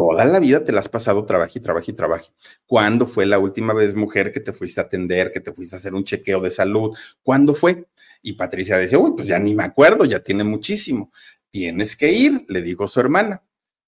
Toda 0.00 0.24
la 0.24 0.40
vida 0.40 0.64
te 0.64 0.72
la 0.72 0.80
has 0.80 0.88
pasado 0.88 1.26
trabajo 1.26 1.52
y 1.56 1.60
trabajo 1.60 1.90
y 1.90 1.92
trabajo. 1.92 2.32
¿Cuándo 2.64 3.04
fue 3.04 3.26
la 3.26 3.38
última 3.38 3.74
vez, 3.74 3.94
mujer, 3.94 4.32
que 4.32 4.40
te 4.40 4.54
fuiste 4.54 4.80
a 4.80 4.84
atender, 4.84 5.30
que 5.30 5.40
te 5.40 5.52
fuiste 5.52 5.76
a 5.76 5.78
hacer 5.78 5.92
un 5.92 6.04
chequeo 6.04 6.40
de 6.40 6.50
salud? 6.50 6.96
¿Cuándo 7.22 7.54
fue? 7.54 7.86
Y 8.22 8.34
Patricia 8.34 8.76
decía, 8.76 8.98
uy, 8.98 9.12
pues 9.16 9.28
ya 9.28 9.38
ni 9.38 9.54
me 9.54 9.64
acuerdo, 9.64 10.04
ya 10.04 10.20
tiene 10.20 10.44
muchísimo. 10.44 11.12
Tienes 11.50 11.96
que 11.96 12.12
ir, 12.12 12.44
le 12.48 12.62
dijo 12.62 12.86
su 12.86 13.00
hermana. 13.00 13.42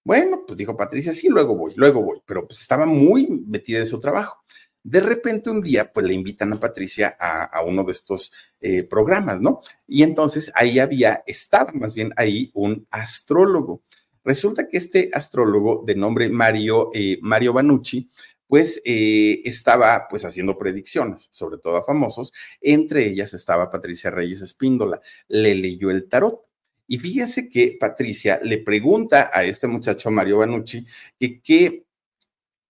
Bueno, 0.05 0.43
pues 0.47 0.57
dijo 0.57 0.77
Patricia, 0.77 1.15
sí, 1.15 1.29
luego 1.29 1.57
voy, 1.57 1.75
luego 1.77 2.03
voy, 2.03 2.21
pero 2.27 2.47
pues 2.47 2.61
estaba 2.61 2.87
muy 2.87 3.29
metida 3.47 3.79
en 3.79 3.87
su 3.87 4.01
trabajo. 4.01 4.43
De 4.83 5.01
repente 5.01 5.49
un 5.49 5.61
día, 5.61 5.93
pues 5.93 6.05
le 6.07 6.13
invitan 6.13 6.53
a 6.53 6.59
Patricia 6.59 7.17
a, 7.19 7.63
uno 7.63 7.85
de 7.85 7.93
estos 7.93 8.33
eh, 8.61 8.83
programas, 8.83 9.41
¿no? 9.41 9.61
Y 9.87 10.03
entonces 10.03 10.51
ahí 10.57 10.81
había, 10.81 11.23
estaba 11.25 11.71
más 11.73 11.95
bien 11.95 12.13
ahí 12.17 12.51
un 12.55 12.87
astrólogo. 12.91 13.83
Resulta 14.25 14.67
que 14.67 14.79
este 14.79 15.11
astrólogo 15.13 15.85
de 15.87 15.95
nombre 15.95 16.29
Mario, 16.31 16.91
eh, 16.95 17.19
Mario 17.23 17.53
Banucci, 17.53 18.11
pues 18.53 18.83
eh, 18.85 19.41
estaba 19.47 20.09
pues 20.11 20.27
haciendo 20.27 20.59
predicciones, 20.59 21.31
sobre 21.33 21.57
todo 21.57 21.79
a 21.79 21.87
famosos. 21.87 22.35
Entre 22.61 23.07
ellas 23.07 23.33
estaba 23.33 23.71
Patricia 23.71 24.11
Reyes 24.11 24.43
Espíndola. 24.43 25.01
Le 25.29 25.55
leyó 25.55 25.91
el 25.91 26.07
tarot. 26.07 26.39
Y 26.87 26.99
fíjense 26.99 27.49
que 27.49 27.79
Patricia 27.81 28.41
le 28.45 28.59
pregunta 28.59 29.31
a 29.33 29.43
este 29.43 29.69
muchacho 29.69 30.11
Mario 30.11 30.37
Banucci 30.37 30.85
que 31.19 31.41
qué 31.41 31.87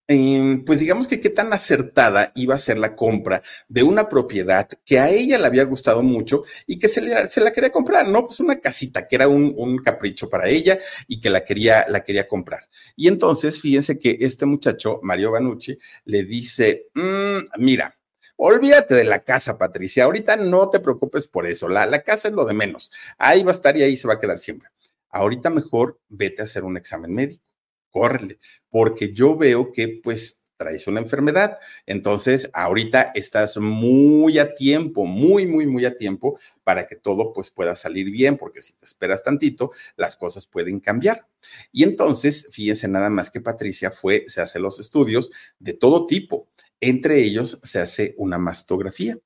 Em, 0.09 0.65
pues 0.65 0.81
digamos 0.81 1.07
que 1.07 1.21
qué 1.21 1.31
tan 1.31 1.53
acertada 1.53 2.33
iba 2.35 2.57
a 2.57 2.59
ser 2.59 2.77
la 2.77 2.97
compra 2.97 3.41
de 3.69 3.85
una 3.85 4.09
propiedad 4.09 4.69
que 4.85 4.99
a 4.99 5.09
ella 5.09 5.39
le 5.39 5.47
había 5.47 5.63
gustado 5.63 6.03
mucho 6.03 6.43
y 6.67 6.79
que 6.79 6.89
se, 6.89 7.01
la 7.01 7.53
quería 7.53 7.71
comprar, 7.71 8.09
¿no? 8.09 8.27
Pues 8.27 8.41
una 8.41 8.59
casita 8.59 9.07
que 9.07 9.17
era 9.17 9.29
un, 9.29 9.79
capricho 9.79 10.29
para 10.29 10.49
ella 10.49 10.79
y 11.07 11.21
que 11.21 11.31
la 11.31 11.45
quería, 11.45 11.87
la 11.89 12.03
quería 12.03 12.27
comprar. 12.27 12.69
Y 12.97 13.09
entonces, 13.09 13.61
fíjense 13.61 13.99
que 13.99 14.17
este 14.21 14.45
muchacho, 14.45 14.99
Mario 15.03 15.31
Banucci, 15.33 15.79
le 16.05 16.25
dice, 16.25 16.89
mm, 16.95 17.61
mira, 17.63 17.97
Olvídate 18.45 18.95
de 18.95 19.05
la 19.05 19.21
casa, 19.23 19.57
Patricia. 19.57 20.05
Ahorita 20.05 20.37
no 20.37 20.69
te 20.69 20.81
preocupes 20.81 21.29
por 21.29 21.47
eso. 21.47 21.69
La, 21.69 21.87
la, 21.87 22.03
casa 22.03 22.27
es 22.29 22.35
lo 22.35 22.45
de 22.45 22.55
menos. 22.55 22.91
Ahí 23.17 23.45
va 23.45 23.53
a 23.53 23.55
estar 23.55 23.77
y 23.77 23.83
ahí 23.83 23.97
se 23.97 24.09
va 24.09 24.15
a 24.15 24.19
quedar 24.19 24.41
siempre. 24.41 24.69
Ahorita 25.11 25.49
mejor 25.49 26.01
vete 26.09 26.43
a 26.43 26.47
hacer 26.47 26.65
un 26.65 26.77
examen 26.77 27.15
médico 27.15 27.52
córrele, 27.93 28.41
porque 28.69 29.13
yo 29.13 29.37
veo 29.37 29.71
que 29.71 30.01
pues 30.03 30.43
traes 30.63 30.87
una 30.87 31.01
enfermedad. 31.01 31.59
Entonces, 31.87 32.51
ahorita 32.53 33.13
estás 33.15 33.59
muy 33.59 34.39
a 34.39 34.55
tiempo, 34.55 35.05
muy, 35.07 35.47
muy, 35.47 35.67
muy 35.67 35.85
a 35.85 35.97
tiempo 35.97 36.39
para 36.63 36.87
que 36.87 36.97
todo 36.97 37.33
pues 37.33 37.51
pueda 37.51 37.75
salir 37.75 38.11
bien, 38.11 38.37
porque 38.37 38.63
si 38.63 38.75
te 38.75 38.85
esperas 38.85 39.23
tantito, 39.23 39.73
las 39.97 40.17
cosas 40.17 40.47
pueden 40.47 40.81
cambiar. 40.81 41.27
Y 41.73 41.83
entonces, 41.83 42.49
fíjense 42.53 42.89
nada 42.89 43.11
más 43.11 43.31
que 43.31 43.41
Patricia 43.41 43.91
fue, 43.91 44.25
se 44.29 44.41
hace 44.41 44.61
los 44.61 44.79
estudios 44.79 45.33
de 45.59 45.73
todo 45.73 46.07
tipo. 46.07 46.49
Entre 46.81 47.23
ellos 47.23 47.61
se 47.63 47.81
hace 47.81 48.15
una 48.17 48.39
mastografía. 48.39 49.19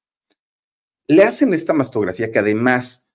Le 1.08 1.22
hacen 1.22 1.54
esta 1.54 1.72
mastografía 1.72 2.32
que 2.32 2.40
además 2.40 3.05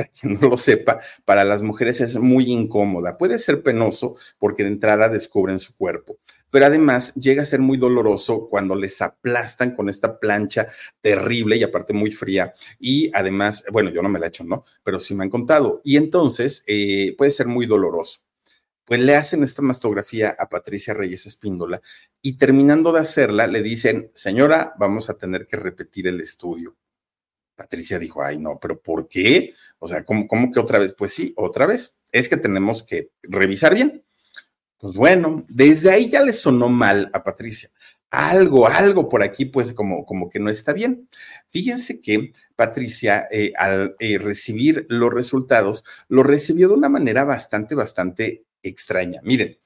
para 0.00 0.10
quien 0.20 0.40
no 0.40 0.48
lo 0.48 0.56
sepa, 0.56 1.00
para 1.24 1.44
las 1.44 1.62
mujeres 1.62 2.00
es 2.00 2.16
muy 2.16 2.50
incómoda. 2.50 3.18
Puede 3.18 3.38
ser 3.38 3.62
penoso 3.62 4.16
porque 4.38 4.62
de 4.62 4.70
entrada 4.70 5.08
descubren 5.08 5.58
su 5.58 5.76
cuerpo, 5.76 6.18
pero 6.50 6.66
además 6.66 7.14
llega 7.14 7.42
a 7.42 7.46
ser 7.46 7.60
muy 7.60 7.76
doloroso 7.76 8.48
cuando 8.48 8.74
les 8.74 9.00
aplastan 9.02 9.74
con 9.74 9.88
esta 9.88 10.18
plancha 10.18 10.66
terrible 11.00 11.56
y 11.56 11.62
aparte 11.62 11.92
muy 11.92 12.10
fría. 12.10 12.54
Y 12.78 13.10
además, 13.14 13.64
bueno, 13.72 13.90
yo 13.90 14.02
no 14.02 14.08
me 14.08 14.18
la 14.18 14.26
he 14.26 14.28
hecho, 14.28 14.44
¿no? 14.44 14.64
Pero 14.82 14.98
sí 14.98 15.14
me 15.14 15.24
han 15.24 15.30
contado. 15.30 15.80
Y 15.84 15.96
entonces 15.96 16.64
eh, 16.66 17.14
puede 17.16 17.30
ser 17.30 17.46
muy 17.46 17.66
doloroso. 17.66 18.20
Pues 18.84 19.00
le 19.00 19.14
hacen 19.14 19.44
esta 19.44 19.62
mastografía 19.62 20.34
a 20.36 20.48
Patricia 20.48 20.94
Reyes 20.94 21.24
Espíndola 21.24 21.80
y 22.20 22.36
terminando 22.38 22.92
de 22.92 23.00
hacerla 23.00 23.46
le 23.46 23.62
dicen, 23.62 24.10
señora, 24.14 24.74
vamos 24.80 25.08
a 25.08 25.16
tener 25.16 25.46
que 25.46 25.56
repetir 25.56 26.08
el 26.08 26.20
estudio. 26.20 26.76
Patricia 27.60 27.98
dijo, 27.98 28.22
ay, 28.22 28.38
no, 28.38 28.58
pero 28.58 28.80
¿por 28.80 29.06
qué? 29.06 29.52
O 29.80 29.86
sea, 29.86 30.02
¿cómo, 30.02 30.26
¿cómo, 30.26 30.50
que 30.50 30.58
otra 30.58 30.78
vez? 30.78 30.94
Pues 30.96 31.12
sí, 31.12 31.34
otra 31.36 31.66
vez. 31.66 32.00
Es 32.10 32.26
que 32.26 32.38
tenemos 32.38 32.82
que 32.82 33.10
revisar 33.20 33.74
bien. 33.74 34.02
Pues 34.78 34.94
bueno, 34.94 35.44
desde 35.46 35.90
ahí 35.90 36.08
ya 36.08 36.22
le 36.22 36.32
sonó 36.32 36.70
mal 36.70 37.10
a 37.12 37.22
Patricia. 37.22 37.68
Algo, 38.10 38.66
algo 38.66 39.10
por 39.10 39.22
aquí, 39.22 39.44
pues 39.44 39.74
como, 39.74 40.06
como 40.06 40.30
que 40.30 40.38
no 40.38 40.48
está 40.48 40.72
bien. 40.72 41.06
Fíjense 41.50 42.00
que 42.00 42.32
Patricia, 42.56 43.28
eh, 43.30 43.52
al 43.58 43.94
eh, 43.98 44.16
recibir 44.16 44.86
los 44.88 45.12
resultados, 45.12 45.84
lo 46.08 46.22
recibió 46.22 46.68
de 46.68 46.74
una 46.74 46.88
manera 46.88 47.24
bastante, 47.24 47.74
bastante 47.74 48.44
extraña. 48.62 49.20
Miren, 49.22 49.58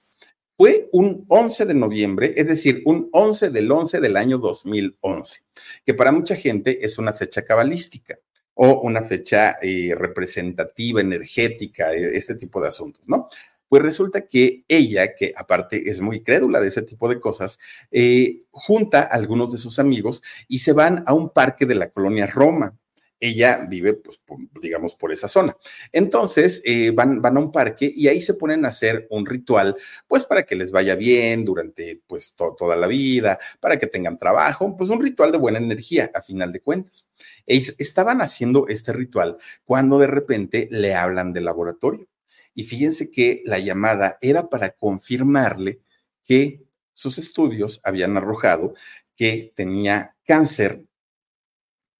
fue 0.56 0.88
un 0.92 1.24
11 1.28 1.66
de 1.66 1.74
noviembre, 1.74 2.32
es 2.36 2.46
decir, 2.46 2.82
un 2.84 3.08
11 3.12 3.50
del 3.50 3.70
11 3.70 4.00
del 4.00 4.16
año 4.16 4.38
2011, 4.38 5.40
que 5.84 5.94
para 5.94 6.12
mucha 6.12 6.36
gente 6.36 6.84
es 6.84 6.98
una 6.98 7.12
fecha 7.12 7.42
cabalística 7.42 8.18
o 8.54 8.80
una 8.82 9.02
fecha 9.02 9.56
eh, 9.60 9.94
representativa, 9.96 11.00
energética, 11.00 11.92
e, 11.92 12.16
este 12.16 12.36
tipo 12.36 12.60
de 12.62 12.68
asuntos, 12.68 13.02
¿no? 13.08 13.28
Pues 13.68 13.82
resulta 13.82 14.26
que 14.26 14.64
ella, 14.68 15.16
que 15.16 15.32
aparte 15.36 15.90
es 15.90 16.00
muy 16.00 16.22
crédula 16.22 16.60
de 16.60 16.68
ese 16.68 16.82
tipo 16.82 17.08
de 17.08 17.18
cosas, 17.18 17.58
eh, 17.90 18.42
junta 18.52 19.00
a 19.00 19.06
algunos 19.06 19.50
de 19.50 19.58
sus 19.58 19.80
amigos 19.80 20.22
y 20.46 20.60
se 20.60 20.72
van 20.72 21.02
a 21.06 21.14
un 21.14 21.30
parque 21.30 21.66
de 21.66 21.74
la 21.74 21.90
colonia 21.90 22.26
Roma 22.26 22.78
ella 23.26 23.66
vive, 23.68 23.94
pues, 23.94 24.20
digamos, 24.60 24.94
por 24.94 25.12
esa 25.12 25.28
zona. 25.28 25.56
Entonces, 25.92 26.60
eh, 26.64 26.90
van, 26.90 27.22
van 27.22 27.36
a 27.36 27.40
un 27.40 27.50
parque 27.50 27.90
y 27.94 28.08
ahí 28.08 28.20
se 28.20 28.34
ponen 28.34 28.64
a 28.64 28.68
hacer 28.68 29.06
un 29.10 29.24
ritual, 29.24 29.76
pues, 30.06 30.24
para 30.24 30.42
que 30.44 30.54
les 30.54 30.72
vaya 30.72 30.94
bien 30.94 31.44
durante, 31.44 32.02
pues, 32.06 32.34
toda 32.36 32.76
la 32.76 32.86
vida, 32.86 33.38
para 33.60 33.78
que 33.78 33.86
tengan 33.86 34.18
trabajo, 34.18 34.76
pues, 34.76 34.90
un 34.90 35.00
ritual 35.00 35.32
de 35.32 35.38
buena 35.38 35.58
energía, 35.58 36.10
a 36.14 36.20
final 36.22 36.52
de 36.52 36.60
cuentas. 36.60 37.06
estaban 37.46 38.20
haciendo 38.20 38.66
este 38.68 38.92
ritual 38.92 39.38
cuando 39.64 39.98
de 39.98 40.06
repente 40.06 40.68
le 40.70 40.94
hablan 40.94 41.32
del 41.32 41.44
laboratorio. 41.46 42.06
Y 42.54 42.64
fíjense 42.64 43.10
que 43.10 43.42
la 43.44 43.58
llamada 43.58 44.18
era 44.20 44.48
para 44.48 44.70
confirmarle 44.70 45.80
que 46.24 46.62
sus 46.92 47.18
estudios 47.18 47.80
habían 47.84 48.16
arrojado 48.16 48.74
que 49.16 49.52
tenía 49.54 50.16
cáncer 50.26 50.84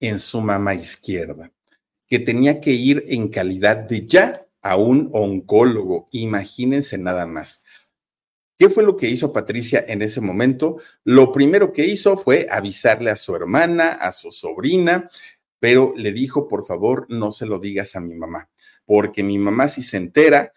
en 0.07 0.19
su 0.19 0.41
mama 0.41 0.73
izquierda, 0.73 1.51
que 2.07 2.19
tenía 2.19 2.61
que 2.61 2.71
ir 2.71 3.03
en 3.07 3.29
calidad 3.29 3.77
de 3.77 4.05
ya 4.05 4.47
a 4.61 4.77
un 4.77 5.09
oncólogo. 5.13 6.07
Imagínense 6.11 6.97
nada 6.97 7.25
más. 7.25 7.63
¿Qué 8.57 8.69
fue 8.69 8.83
lo 8.83 8.95
que 8.95 9.09
hizo 9.09 9.33
Patricia 9.33 9.83
en 9.87 10.01
ese 10.01 10.21
momento? 10.21 10.77
Lo 11.03 11.31
primero 11.31 11.73
que 11.73 11.85
hizo 11.85 12.15
fue 12.17 12.47
avisarle 12.49 13.11
a 13.11 13.17
su 13.17 13.35
hermana, 13.35 13.91
a 13.91 14.11
su 14.11 14.31
sobrina, 14.31 15.09
pero 15.59 15.93
le 15.95 16.11
dijo, 16.11 16.47
por 16.47 16.65
favor, 16.65 17.05
no 17.09 17.31
se 17.31 17.45
lo 17.45 17.59
digas 17.59 17.95
a 17.95 17.99
mi 17.99 18.13
mamá, 18.13 18.49
porque 18.85 19.23
mi 19.23 19.37
mamá 19.37 19.67
si 19.67 19.83
se 19.83 19.97
entera, 19.97 20.53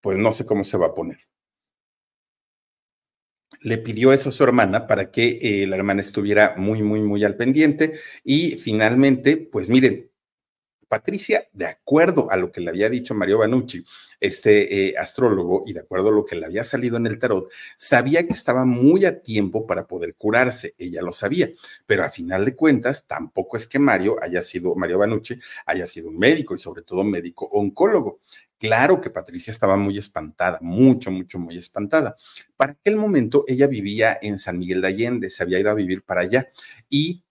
pues 0.00 0.16
no 0.18 0.32
sé 0.32 0.46
cómo 0.46 0.64
se 0.64 0.78
va 0.78 0.86
a 0.86 0.94
poner 0.94 1.18
le 3.64 3.78
pidió 3.78 4.12
eso 4.12 4.28
a 4.28 4.32
su 4.32 4.44
hermana 4.44 4.86
para 4.86 5.10
que 5.10 5.38
eh, 5.42 5.66
la 5.66 5.76
hermana 5.76 6.02
estuviera 6.02 6.54
muy, 6.56 6.82
muy, 6.82 7.02
muy 7.02 7.24
al 7.24 7.36
pendiente. 7.36 7.94
Y 8.22 8.56
finalmente, 8.56 9.36
pues 9.38 9.68
miren, 9.68 10.10
Patricia, 10.86 11.48
de 11.52 11.66
acuerdo 11.66 12.30
a 12.30 12.36
lo 12.36 12.52
que 12.52 12.60
le 12.60 12.70
había 12.70 12.88
dicho 12.88 13.14
Mario 13.14 13.38
Banucci, 13.38 13.84
este 14.20 14.88
eh, 14.88 14.94
astrólogo, 14.96 15.64
y 15.66 15.72
de 15.72 15.80
acuerdo 15.80 16.10
a 16.10 16.12
lo 16.12 16.24
que 16.24 16.36
le 16.36 16.46
había 16.46 16.62
salido 16.62 16.98
en 16.98 17.06
el 17.06 17.18
tarot, 17.18 17.50
sabía 17.76 18.26
que 18.26 18.32
estaba 18.32 18.64
muy 18.64 19.04
a 19.04 19.20
tiempo 19.20 19.66
para 19.66 19.86
poder 19.86 20.14
curarse, 20.14 20.74
ella 20.78 21.02
lo 21.02 21.12
sabía, 21.12 21.50
pero 21.86 22.04
a 22.04 22.10
final 22.10 22.44
de 22.44 22.54
cuentas, 22.54 23.06
tampoco 23.06 23.56
es 23.56 23.66
que 23.66 23.78
Mario 23.78 24.16
haya 24.22 24.42
sido, 24.42 24.74
Mario 24.76 24.98
Banucci 24.98 25.38
haya 25.66 25.86
sido 25.86 26.10
un 26.10 26.18
médico 26.18 26.54
y 26.54 26.58
sobre 26.58 26.82
todo 26.82 27.02
médico 27.02 27.46
oncólogo. 27.46 28.20
Claro 28.58 29.00
que 29.00 29.10
Patricia 29.10 29.50
estaba 29.50 29.76
muy 29.76 29.98
espantada, 29.98 30.58
mucho, 30.62 31.10
mucho, 31.10 31.38
muy 31.38 31.58
espantada. 31.58 32.16
Para 32.56 32.72
aquel 32.72 32.96
momento 32.96 33.44
ella 33.46 33.66
vivía 33.66 34.18
en 34.22 34.38
San 34.38 34.58
Miguel 34.58 34.80
de 34.80 34.88
Allende, 34.88 35.30
se 35.30 35.42
había 35.42 35.58
ido 35.58 35.70
a 35.70 35.74
vivir 35.74 36.02
para 36.04 36.22
allá 36.22 36.48
y 36.88 37.24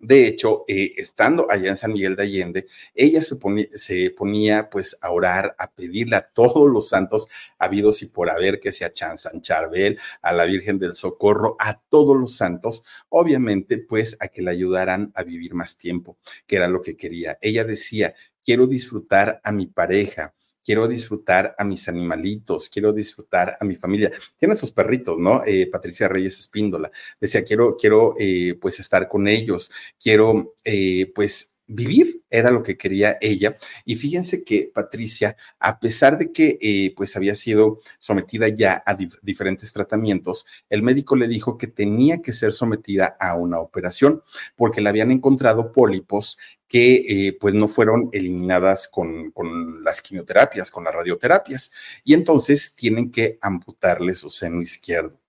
de 0.00 0.26
hecho, 0.26 0.64
eh, 0.68 0.92
estando 0.96 1.50
allá 1.50 1.70
en 1.70 1.78
San 1.78 1.92
Miguel 1.92 2.14
de 2.14 2.24
Allende, 2.24 2.66
ella 2.94 3.22
se 3.22 3.36
ponía, 3.36 3.66
se 3.72 4.10
ponía, 4.10 4.68
pues 4.68 4.98
a 5.00 5.10
orar, 5.10 5.56
a 5.58 5.72
pedirle 5.72 6.16
a 6.16 6.28
todos 6.28 6.70
los 6.70 6.90
santos 6.90 7.26
habidos 7.58 8.02
y 8.02 8.06
por 8.06 8.28
haber, 8.28 8.60
que 8.60 8.70
sea 8.70 8.92
Chan 8.92 9.16
San 9.16 9.40
Charbel, 9.40 9.98
a 10.20 10.32
la 10.34 10.44
Virgen 10.44 10.78
del 10.78 10.94
Socorro, 10.94 11.56
a 11.58 11.80
todos 11.88 12.16
los 12.18 12.36
santos, 12.36 12.82
obviamente, 13.08 13.78
pues 13.78 14.18
a 14.20 14.28
que 14.28 14.42
le 14.42 14.50
ayudaran 14.50 15.10
a 15.14 15.22
vivir 15.22 15.54
más 15.54 15.78
tiempo, 15.78 16.18
que 16.46 16.56
era 16.56 16.68
lo 16.68 16.82
que 16.82 16.96
quería. 16.96 17.38
Ella 17.40 17.64
decía, 17.64 18.14
quiero 18.44 18.66
disfrutar 18.66 19.40
a 19.42 19.52
mi 19.52 19.66
pareja, 19.66 20.34
quiero 20.64 20.88
disfrutar 20.88 21.54
a 21.58 21.64
mis 21.64 21.88
animalitos, 21.88 22.68
quiero 22.68 22.92
disfrutar 22.92 23.56
a 23.60 23.64
mi 23.64 23.76
familia. 23.76 24.10
Tiene 24.36 24.56
sus 24.56 24.72
perritos, 24.72 25.18
¿no? 25.18 25.42
Eh, 25.46 25.68
Patricia 25.70 26.08
Reyes 26.08 26.38
Espíndola. 26.38 26.90
Decía, 27.20 27.44
quiero, 27.44 27.76
quiero, 27.76 28.14
eh, 28.18 28.56
pues, 28.60 28.80
estar 28.80 29.08
con 29.08 29.28
ellos, 29.28 29.70
quiero, 30.00 30.54
eh, 30.64 31.12
pues, 31.14 31.53
vivir, 31.66 32.22
era 32.30 32.50
lo 32.50 32.62
que 32.62 32.76
quería 32.76 33.16
ella. 33.20 33.56
Y 33.84 33.96
fíjense 33.96 34.44
que 34.44 34.70
Patricia, 34.74 35.36
a 35.58 35.78
pesar 35.78 36.18
de 36.18 36.32
que 36.32 36.58
eh, 36.60 36.92
pues 36.96 37.16
había 37.16 37.34
sido 37.34 37.80
sometida 37.98 38.48
ya 38.48 38.82
a 38.86 38.96
diferentes 39.22 39.72
tratamientos, 39.72 40.46
el 40.68 40.82
médico 40.82 41.16
le 41.16 41.28
dijo 41.28 41.56
que 41.56 41.66
tenía 41.66 42.22
que 42.22 42.32
ser 42.32 42.52
sometida 42.52 43.16
a 43.20 43.34
una 43.34 43.60
operación 43.60 44.22
porque 44.56 44.80
le 44.80 44.88
habían 44.88 45.10
encontrado 45.10 45.72
pólipos 45.72 46.38
que 46.66 47.28
eh, 47.28 47.36
pues 47.40 47.54
no 47.54 47.68
fueron 47.68 48.08
eliminadas 48.12 48.88
con, 48.88 49.30
con, 49.30 49.84
las 49.84 50.02
quimioterapias, 50.02 50.70
con 50.70 50.84
las 50.84 50.94
radioterapias. 50.94 51.70
Y 52.04 52.14
entonces 52.14 52.74
tienen 52.74 53.10
que 53.10 53.38
amputarle 53.40 54.14
su 54.14 54.28
seno 54.28 54.60
izquierdo. 54.60 55.20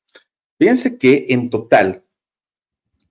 Fíjense 0.58 0.98
que 0.98 1.28
en 1.30 1.50
total 1.50 2.05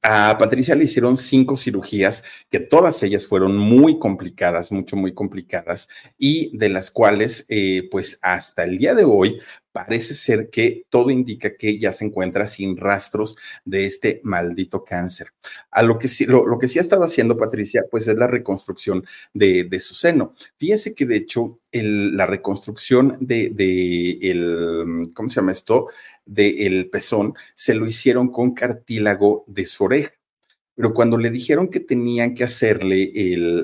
a 0.05 0.37
Patricia 0.39 0.75
le 0.75 0.85
hicieron 0.85 1.17
cinco 1.17 1.57
cirugías, 1.57 2.23
que 2.51 2.61
todas 2.61 3.03
ellas 3.03 3.27
fueron 3.27 3.57
muy 3.57 3.99
complicadas, 3.99 4.71
mucho, 4.71 4.97
muy 4.97 5.15
complicadas, 5.15 5.89
y 6.19 6.57
de 6.57 6.69
las 6.69 6.91
cuales, 6.91 7.47
eh, 7.49 7.89
pues 7.91 8.19
hasta 8.21 8.65
el 8.65 8.77
día 8.77 8.95
de 8.95 9.05
hoy, 9.05 9.41
parece 9.75 10.15
ser 10.15 10.51
que 10.51 10.87
todo 10.89 11.11
indica 11.11 11.57
que 11.57 11.81
ya 11.81 11.93
se 11.93 12.05
encuentra 12.05 12.47
sin 12.47 12.77
rastros 12.77 13.37
de 13.65 13.87
este 13.87 14.21
maldito 14.23 14.85
cáncer. 14.85 15.33
A 15.73 15.83
lo 15.83 15.99
que 15.99 16.07
sí, 16.07 16.27
lo, 16.27 16.61
que 16.61 16.69
sí 16.69 16.79
ha 16.79 16.83
estado 16.83 17.03
haciendo 17.03 17.37
Patricia, 17.37 17.83
pues 17.91 18.07
es 18.07 18.15
la 18.15 18.29
reconstrucción 18.29 19.05
de, 19.33 19.69
su 19.81 19.95
seno. 19.95 20.33
Fíjense 20.59 20.95
que 20.95 21.07
de 21.07 21.17
hecho 21.17 21.59
la 21.73 22.25
reconstrucción 22.25 23.17
de, 23.19 23.51
de, 23.51 24.19
el, 24.31 25.11
¿cómo 25.13 25.29
se 25.29 25.41
llama 25.41 25.51
esto? 25.51 25.89
De 26.25 26.67
el 26.69 26.89
pezón, 26.89 27.35
se 27.57 27.75
lo 27.75 27.85
hicieron 27.85 28.31
con 28.31 28.55
cartílago 28.55 29.45
de 29.49 29.67
su 29.67 29.83
oreja 29.83 30.13
pero 30.75 30.93
cuando 30.93 31.17
le 31.17 31.31
dijeron 31.31 31.69
que 31.69 31.81
tenían 31.81 32.35
que 32.35 32.45
hacerle 32.45 33.13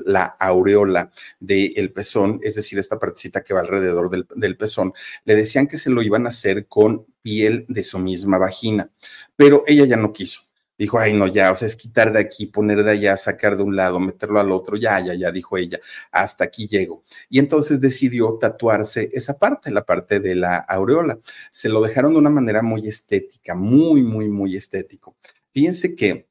la 0.05 0.23
aureola 0.39 1.11
del 1.39 1.91
pezón, 1.91 2.39
es 2.43 2.55
decir, 2.55 2.79
esta 2.79 2.99
partecita 2.99 3.43
que 3.43 3.53
va 3.53 3.61
alrededor 3.61 4.09
del, 4.09 4.57
pezón, 4.57 4.93
le 5.25 5.35
decían 5.35 5.67
que 5.67 5.77
se 5.77 5.89
lo 5.89 6.01
iban 6.01 6.25
a 6.25 6.29
hacer 6.29 6.67
con 6.67 7.05
piel 7.21 7.65
de 7.67 7.83
su 7.83 7.99
misma 7.99 8.37
vagina, 8.37 8.89
pero 9.35 9.63
ella 9.67 9.85
ya 9.85 9.97
no 9.97 10.11
quiso. 10.11 10.43
Dijo, 10.77 10.97
ay, 10.97 11.13
no, 11.13 11.27
ya, 11.27 11.51
o 11.51 11.55
sea, 11.55 11.67
es 11.67 11.75
quitar 11.75 12.11
de 12.11 12.19
aquí, 12.19 12.47
poner 12.47 12.83
de 12.83 12.89
allá, 12.89 13.15
sacar 13.15 13.55
de 13.55 13.61
un 13.61 13.75
lado, 13.75 13.99
meterlo 13.99 14.39
al 14.39 14.51
otro, 14.51 14.77
ya, 14.77 14.99
ya, 14.99 15.13
ya, 15.13 15.31
dijo 15.31 15.55
ella, 15.55 15.79
hasta 16.11 16.45
aquí 16.45 16.67
llego. 16.67 17.03
Y 17.29 17.37
entonces 17.37 17.79
decidió 17.79 18.39
tatuarse 18.39 19.07
esa 19.13 19.37
parte, 19.37 19.69
la 19.69 19.85
parte 19.85 20.19
de 20.19 20.33
la 20.33 20.57
aureola. 20.57 21.19
Se 21.51 21.69
lo 21.69 21.83
dejaron 21.83 22.13
de 22.13 22.19
una 22.19 22.31
manera 22.31 22.63
muy 22.63 22.87
estética, 22.87 23.53
muy, 23.53 24.01
muy, 24.01 24.27
muy 24.27 24.55
estético. 24.55 25.15
Fíjense 25.53 25.93
que 25.95 26.30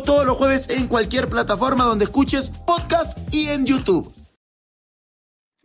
Todos 0.00 0.24
los 0.24 0.38
jueves 0.38 0.70
en 0.70 0.88
cualquier 0.88 1.28
plataforma 1.28 1.84
donde 1.84 2.06
escuches 2.06 2.50
podcast 2.66 3.18
y 3.34 3.48
en 3.48 3.66
YouTube. 3.66 4.10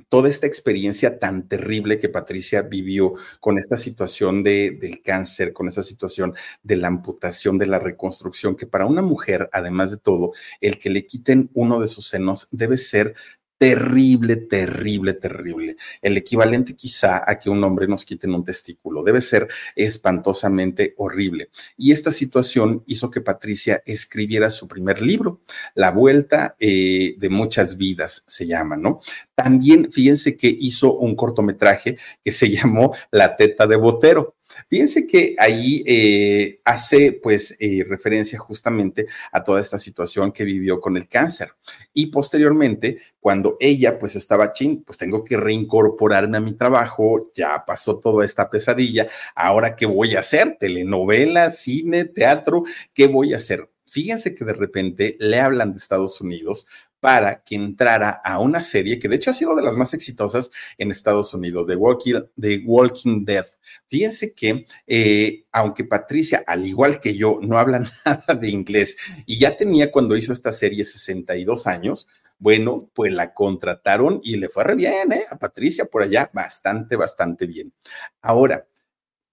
Toda 0.09 0.29
esta 0.29 0.47
experiencia 0.47 1.19
tan 1.19 1.47
terrible 1.47 1.99
que 1.99 2.09
Patricia 2.09 2.61
vivió 2.61 3.13
con 3.39 3.57
esta 3.57 3.77
situación 3.77 4.43
de, 4.43 4.71
del 4.71 5.01
cáncer, 5.01 5.53
con 5.53 5.67
esta 5.67 5.83
situación 5.83 6.33
de 6.63 6.77
la 6.77 6.87
amputación, 6.87 7.57
de 7.57 7.67
la 7.67 7.79
reconstrucción, 7.79 8.55
que 8.55 8.67
para 8.67 8.85
una 8.85 9.01
mujer, 9.01 9.49
además 9.51 9.91
de 9.91 9.97
todo, 9.97 10.31
el 10.61 10.79
que 10.79 10.89
le 10.89 11.05
quiten 11.05 11.49
uno 11.53 11.79
de 11.79 11.87
sus 11.87 12.07
senos 12.07 12.47
debe 12.51 12.77
ser 12.77 13.15
terrible, 13.57 14.35
terrible, 14.35 15.13
terrible. 15.13 15.77
El 16.01 16.17
equivalente 16.17 16.75
quizá 16.75 17.23
a 17.25 17.39
que 17.39 17.49
un 17.49 17.63
hombre 17.63 17.87
nos 17.87 18.05
quiten 18.05 18.33
un 18.33 18.43
testículo. 18.43 19.03
Debe 19.03 19.21
ser 19.21 19.47
espantosamente 19.75 20.93
horrible. 20.97 21.49
Y 21.77 21.91
esta 21.91 22.11
situación 22.11 22.83
hizo 22.85 23.09
que 23.09 23.21
Patricia 23.21 23.81
escribiera 23.85 24.49
su 24.51 24.67
primer 24.67 25.01
libro, 25.01 25.41
La 25.75 25.91
Vuelta 25.91 26.55
eh, 26.59 27.15
de 27.17 27.29
Muchas 27.29 27.77
Vidas, 27.77 28.23
se 28.27 28.45
llama, 28.45 28.77
¿no? 28.77 29.01
También, 29.35 29.91
fíjense 29.91 30.37
que 30.37 30.47
hizo 30.47 30.93
un 30.93 31.15
cortometraje 31.15 31.97
que 32.23 32.31
se 32.31 32.49
llamó 32.51 32.93
La 33.11 33.35
Teta 33.35 33.67
de 33.67 33.75
Botero. 33.75 34.36
Fíjense 34.69 35.07
que 35.07 35.35
ahí 35.37 35.83
eh, 35.85 36.59
hace 36.65 37.13
pues 37.13 37.55
eh, 37.59 37.85
referencia 37.87 38.39
justamente 38.39 39.07
a 39.31 39.43
toda 39.43 39.61
esta 39.61 39.77
situación 39.77 40.31
que 40.31 40.43
vivió 40.43 40.79
con 40.79 40.97
el 40.97 41.07
cáncer. 41.07 41.53
Y 41.93 42.07
posteriormente, 42.07 42.97
cuando 43.19 43.57
ella 43.59 43.97
pues 43.97 44.15
estaba 44.15 44.53
chin, 44.53 44.83
pues 44.83 44.97
tengo 44.97 45.23
que 45.23 45.37
reincorporarme 45.37 46.37
a 46.37 46.41
mi 46.41 46.53
trabajo, 46.53 47.31
ya 47.33 47.63
pasó 47.65 47.99
toda 47.99 48.25
esta 48.25 48.49
pesadilla, 48.49 49.07
ahora 49.35 49.75
qué 49.75 49.85
voy 49.85 50.15
a 50.15 50.19
hacer, 50.19 50.57
telenovela, 50.59 51.49
cine, 51.49 52.05
teatro, 52.05 52.63
¿qué 52.93 53.07
voy 53.07 53.33
a 53.33 53.37
hacer? 53.37 53.69
Fíjense 53.89 54.35
que 54.35 54.43
de 54.43 54.53
repente 54.53 55.15
le 55.19 55.39
hablan 55.39 55.71
de 55.71 55.79
Estados 55.79 56.19
Unidos 56.19 56.67
para 56.99 57.43
que 57.43 57.55
entrara 57.55 58.09
a 58.09 58.39
una 58.39 58.61
serie 58.61 58.99
que 58.99 59.07
de 59.07 59.17
hecho 59.17 59.31
ha 59.31 59.33
sido 59.33 59.55
de 59.55 59.61
las 59.61 59.75
más 59.75 59.93
exitosas 59.93 60.49
en 60.77 60.91
Estados 60.91 61.33
Unidos, 61.33 61.67
The 61.67 61.75
Walking, 61.75 62.21
Walking 62.65 63.25
Dead. 63.25 63.45
Fíjense 63.87 64.33
que, 64.33 64.65
eh, 64.87 65.45
aunque 65.51 65.83
Patricia, 65.83 66.43
al 66.47 66.65
igual 66.65 66.99
que 66.99 67.15
yo, 67.15 67.39
no 67.41 67.57
habla 67.57 67.79
nada 68.05 68.35
de 68.35 68.49
inglés 68.49 68.97
y 69.25 69.39
ya 69.39 69.55
tenía 69.55 69.91
cuando 69.91 70.17
hizo 70.17 70.33
esta 70.33 70.51
serie 70.51 70.83
62 70.83 71.67
años, 71.67 72.07
bueno, 72.39 72.89
pues 72.93 73.11
la 73.11 73.33
contrataron 73.33 74.19
y 74.23 74.37
le 74.37 74.49
fue 74.49 74.63
re 74.63 74.75
bien, 74.75 75.11
¿eh? 75.11 75.25
A 75.29 75.37
Patricia 75.37 75.85
por 75.85 76.03
allá, 76.03 76.29
bastante, 76.33 76.95
bastante 76.95 77.47
bien. 77.47 77.73
Ahora, 78.21 78.67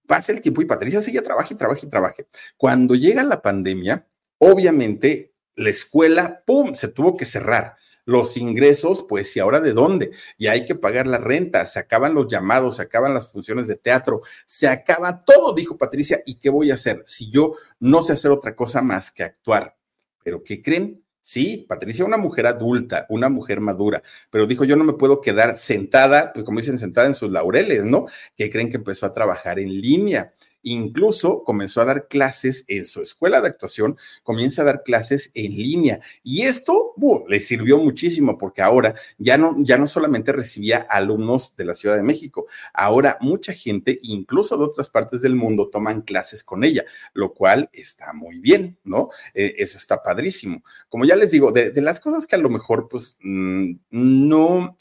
pasa 0.07 0.31
el 0.31 0.41
tiempo 0.41 0.61
y 0.61 0.65
Patricia 0.65 1.01
sigue 1.01 1.21
trabaja 1.21 1.53
y 1.53 1.57
trabaja 1.57 1.85
y 1.85 1.89
trabaja. 1.89 2.23
Cuando 2.57 2.95
llega 2.95 3.23
la 3.23 3.41
pandemia, 3.41 4.07
obviamente 4.39 5.34
la 5.55 5.69
escuela, 5.69 6.43
¡pum!, 6.45 6.73
se 6.73 6.87
tuvo 6.89 7.15
que 7.17 7.25
cerrar. 7.25 7.75
Los 8.07 8.37
ingresos, 8.37 9.03
pues, 9.09 9.35
¿y 9.35 9.39
ahora 9.39 9.59
de 9.59 9.73
dónde? 9.73 10.11
Y 10.37 10.45
hay 10.47 10.63
que 10.63 10.75
pagar 10.75 11.07
la 11.07 11.17
renta, 11.17 11.65
se 11.65 11.79
acaban 11.79 12.13
los 12.13 12.27
llamados, 12.27 12.75
se 12.75 12.83
acaban 12.83 13.15
las 13.15 13.31
funciones 13.31 13.67
de 13.67 13.77
teatro, 13.77 14.21
se 14.45 14.67
acaba 14.67 15.23
todo, 15.23 15.55
dijo 15.55 15.75
Patricia, 15.75 16.21
¿y 16.25 16.35
qué 16.35 16.51
voy 16.51 16.69
a 16.69 16.75
hacer 16.75 17.01
si 17.05 17.31
yo 17.31 17.53
no 17.79 18.03
sé 18.03 18.13
hacer 18.13 18.29
otra 18.29 18.55
cosa 18.55 18.83
más 18.83 19.11
que 19.11 19.23
actuar? 19.23 19.75
Pero 20.23 20.43
¿qué 20.43 20.61
creen? 20.61 21.03
Sí, 21.19 21.65
Patricia, 21.67 22.05
una 22.05 22.17
mujer 22.17 22.45
adulta, 22.45 23.07
una 23.09 23.29
mujer 23.29 23.59
madura, 23.59 24.03
pero 24.29 24.45
dijo, 24.45 24.63
yo 24.63 24.75
no 24.75 24.83
me 24.83 24.93
puedo 24.93 25.21
quedar 25.21 25.57
sentada, 25.57 26.31
pues 26.31 26.45
como 26.45 26.59
dicen, 26.59 26.77
sentada 26.77 27.07
en 27.07 27.15
sus 27.15 27.31
laureles, 27.31 27.83
¿no? 27.83 28.05
Que 28.35 28.51
creen 28.51 28.69
que 28.69 28.77
empezó 28.77 29.07
a 29.07 29.13
trabajar 29.13 29.57
en 29.59 29.69
línea. 29.69 30.35
Incluso 30.67 31.43
comenzó 31.43 31.81
a 31.81 31.85
dar 31.85 32.07
clases 32.07 32.65
en 32.67 32.85
su 32.85 32.99
escuela 32.99 33.39
de 33.39 33.49
actuación, 33.49 33.97
comienza 34.23 34.63
a 34.63 34.65
dar 34.65 34.81
clases 34.81 35.29
en 35.35 35.51
línea. 35.51 35.99
Y 36.23 36.41
esto 36.41 36.93
le 37.27 37.39
sirvió 37.39 37.77
muchísimo 37.77 38.35
porque 38.37 38.63
ahora 38.63 38.95
ya 39.19 39.37
no, 39.37 39.55
ya 39.59 39.77
no 39.77 39.85
solamente 39.85 40.31
recibía 40.31 40.87
alumnos 40.89 41.55
de 41.55 41.65
la 41.65 41.75
Ciudad 41.75 41.95
de 41.95 42.01
México, 42.01 42.47
ahora 42.73 43.19
mucha 43.21 43.53
gente, 43.53 43.99
incluso 44.01 44.57
de 44.57 44.63
otras 44.63 44.89
partes 44.89 45.21
del 45.21 45.35
mundo, 45.35 45.69
toman 45.69 46.01
clases 46.01 46.43
con 46.43 46.63
ella, 46.63 46.83
lo 47.13 47.35
cual 47.35 47.69
está 47.71 48.13
muy 48.13 48.39
bien, 48.39 48.79
¿no? 48.83 49.09
Eh, 49.35 49.53
eso 49.59 49.77
está 49.77 50.01
padrísimo. 50.01 50.63
Como 50.89 51.05
ya 51.05 51.15
les 51.15 51.29
digo, 51.29 51.51
de, 51.51 51.71
las 51.79 51.99
cosas 51.99 52.25
que 52.25 52.35
a 52.35 52.39
lo 52.39 52.49
mejor 52.49 52.87
pues 52.89 53.17
mm, 53.21 53.73
no 53.91 54.77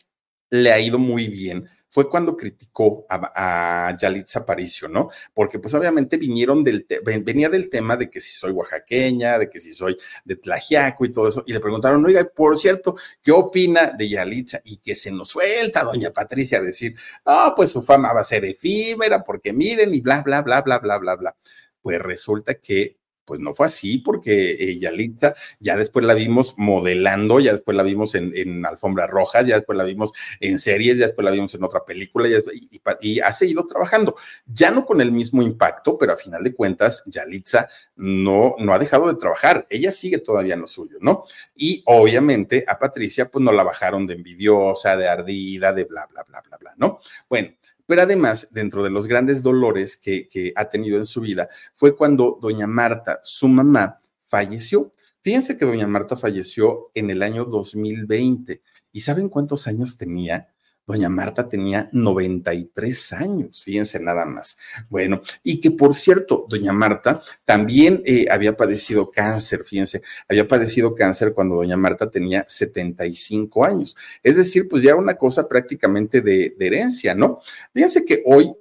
le 0.48 0.72
ha 0.72 0.80
ido 0.80 0.98
muy 0.98 1.28
bien 1.28 1.68
fue 1.94 2.08
cuando 2.08 2.36
criticó 2.36 3.06
a, 3.08 3.86
a 3.88 3.96
Yalitza 3.96 4.40
Aparicio, 4.40 4.88
¿no? 4.88 5.10
Porque 5.32 5.60
pues 5.60 5.72
obviamente 5.74 6.16
vinieron 6.16 6.64
del, 6.64 6.84
venía 7.22 7.48
del 7.48 7.70
tema 7.70 7.96
de 7.96 8.10
que 8.10 8.20
si 8.20 8.36
soy 8.36 8.50
oaxaqueña, 8.50 9.38
de 9.38 9.48
que 9.48 9.60
si 9.60 9.72
soy 9.72 9.96
de 10.24 10.34
Tlajiaco 10.34 11.04
y 11.04 11.12
todo 11.12 11.28
eso, 11.28 11.44
y 11.46 11.52
le 11.52 11.60
preguntaron, 11.60 12.04
oiga, 12.04 12.24
por 12.24 12.58
cierto, 12.58 12.96
¿qué 13.22 13.30
opina 13.30 13.92
de 13.96 14.08
Yalitza? 14.08 14.60
Y 14.64 14.78
que 14.78 14.96
se 14.96 15.12
nos 15.12 15.28
suelta 15.28 15.84
doña 15.84 16.10
Patricia 16.10 16.58
a 16.58 16.62
decir, 16.62 16.96
ah, 17.26 17.52
pues 17.54 17.70
su 17.70 17.80
fama 17.80 18.12
va 18.12 18.22
a 18.22 18.24
ser 18.24 18.44
efímera, 18.44 19.22
porque 19.22 19.52
miren, 19.52 19.94
y 19.94 20.00
bla, 20.00 20.20
bla, 20.22 20.42
bla, 20.42 20.62
bla, 20.62 20.80
bla, 20.80 20.98
bla, 20.98 21.14
bla. 21.14 21.36
Pues 21.80 22.00
resulta 22.00 22.54
que 22.54 22.96
Pues 23.24 23.40
no 23.40 23.54
fue 23.54 23.66
así, 23.66 23.98
porque 23.98 24.52
eh, 24.52 24.78
Yalitza 24.78 25.34
ya 25.60 25.76
después 25.76 26.04
la 26.04 26.14
vimos 26.14 26.54
modelando, 26.58 27.40
ya 27.40 27.52
después 27.52 27.76
la 27.76 27.82
vimos 27.82 28.14
en, 28.14 28.32
en 28.36 28.64
alfombras 28.66 29.08
rojas, 29.10 29.46
ya 29.46 29.56
después 29.56 29.76
la 29.76 29.84
vimos 29.84 30.12
en 30.40 30.58
series, 30.58 30.98
ya 30.98 31.06
después 31.06 31.24
la 31.24 31.30
vimos 31.30 31.54
en 31.54 31.64
otra 31.64 31.84
película 31.84 32.28
y, 32.28 32.80
y, 33.00 33.20
ha 33.20 33.32
seguido 33.32 33.66
trabajando. 33.66 34.16
Ya 34.46 34.70
no 34.70 34.84
con 34.84 35.00
el 35.00 35.12
mismo 35.12 35.42
impacto, 35.42 35.96
pero 35.98 36.12
a 36.12 36.16
final 36.16 36.42
de 36.42 36.54
cuentas, 36.54 37.02
Yalitza 37.06 37.68
no, 37.96 38.56
no 38.58 38.74
ha 38.74 38.78
dejado 38.78 39.08
de 39.08 39.18
trabajar. 39.18 39.66
Ella 39.70 39.90
sigue 39.90 40.18
todavía 40.18 40.54
en 40.54 40.60
lo 40.60 40.66
suyo, 40.66 40.98
¿no? 41.00 41.24
Y 41.54 41.82
obviamente 41.86 42.64
a 42.66 42.78
Patricia, 42.78 43.30
pues 43.30 43.44
no 43.44 43.52
la 43.52 43.62
bajaron 43.62 44.06
de 44.06 44.14
envidiosa, 44.14 44.96
de 44.96 45.08
ardida, 45.08 45.72
de 45.72 45.84
bla, 45.84 46.06
bla, 46.06 46.24
bla, 46.24 46.40
bla, 46.42 46.56
bla, 46.58 46.74
¿no? 46.76 47.00
Bueno, 47.28 47.50
pero 47.86 48.02
además, 48.02 48.48
dentro 48.52 48.82
de 48.82 48.90
los 48.90 49.06
grandes 49.06 49.42
dolores 49.42 49.96
que, 49.96 50.52
ha 50.56 50.68
tenido 50.68 50.96
en 50.96 51.04
su 51.04 51.20
vida, 51.20 51.48
fue 51.72 51.96
cuando 51.96 52.38
doña 52.40 52.66
Marta, 52.66 53.20
su 53.22 53.48
mamá, 53.48 54.00
falleció. 54.26 54.94
Fíjense 55.20 55.56
que 55.56 55.66
doña 55.66 55.86
Marta 55.86 56.16
falleció 56.16 56.90
en 56.94 57.10
el 57.10 57.22
año 57.22 57.44
2020. 57.44 58.62
¿Y 58.92 59.00
saben 59.00 59.28
cuántos 59.28 59.66
años 59.66 59.96
tenía? 59.96 60.53
Doña 60.86 61.08
Marta 61.08 61.48
tenía 61.48 61.88
93 61.92 63.12
años, 63.14 63.62
fíjense 63.62 63.98
nada 64.00 64.26
más. 64.26 64.58
Bueno, 64.90 65.22
y 65.42 65.60
que 65.60 65.70
por 65.70 65.94
cierto, 65.94 66.46
doña 66.48 66.72
Marta 66.72 67.22
también 67.44 68.02
eh, 68.04 68.26
había 68.30 68.54
padecido 68.56 69.10
cáncer, 69.10 69.64
fíjense, 69.64 70.02
había 70.28 70.46
padecido 70.46 70.94
cáncer 70.94 71.32
cuando 71.32 71.56
doña 71.56 71.76
Marta 71.78 72.10
tenía 72.10 72.44
75 72.46 73.64
años. 73.64 73.96
Es 74.22 74.36
decir, 74.36 74.68
pues 74.68 74.82
ya 74.82 74.90
era 74.90 74.98
una 74.98 75.16
cosa 75.16 75.48
prácticamente 75.48 76.20
de, 76.20 76.54
de 76.58 76.66
herencia, 76.66 77.14
¿no? 77.14 77.40
Fíjense 77.72 78.04
que 78.04 78.22
hoy 78.26 78.52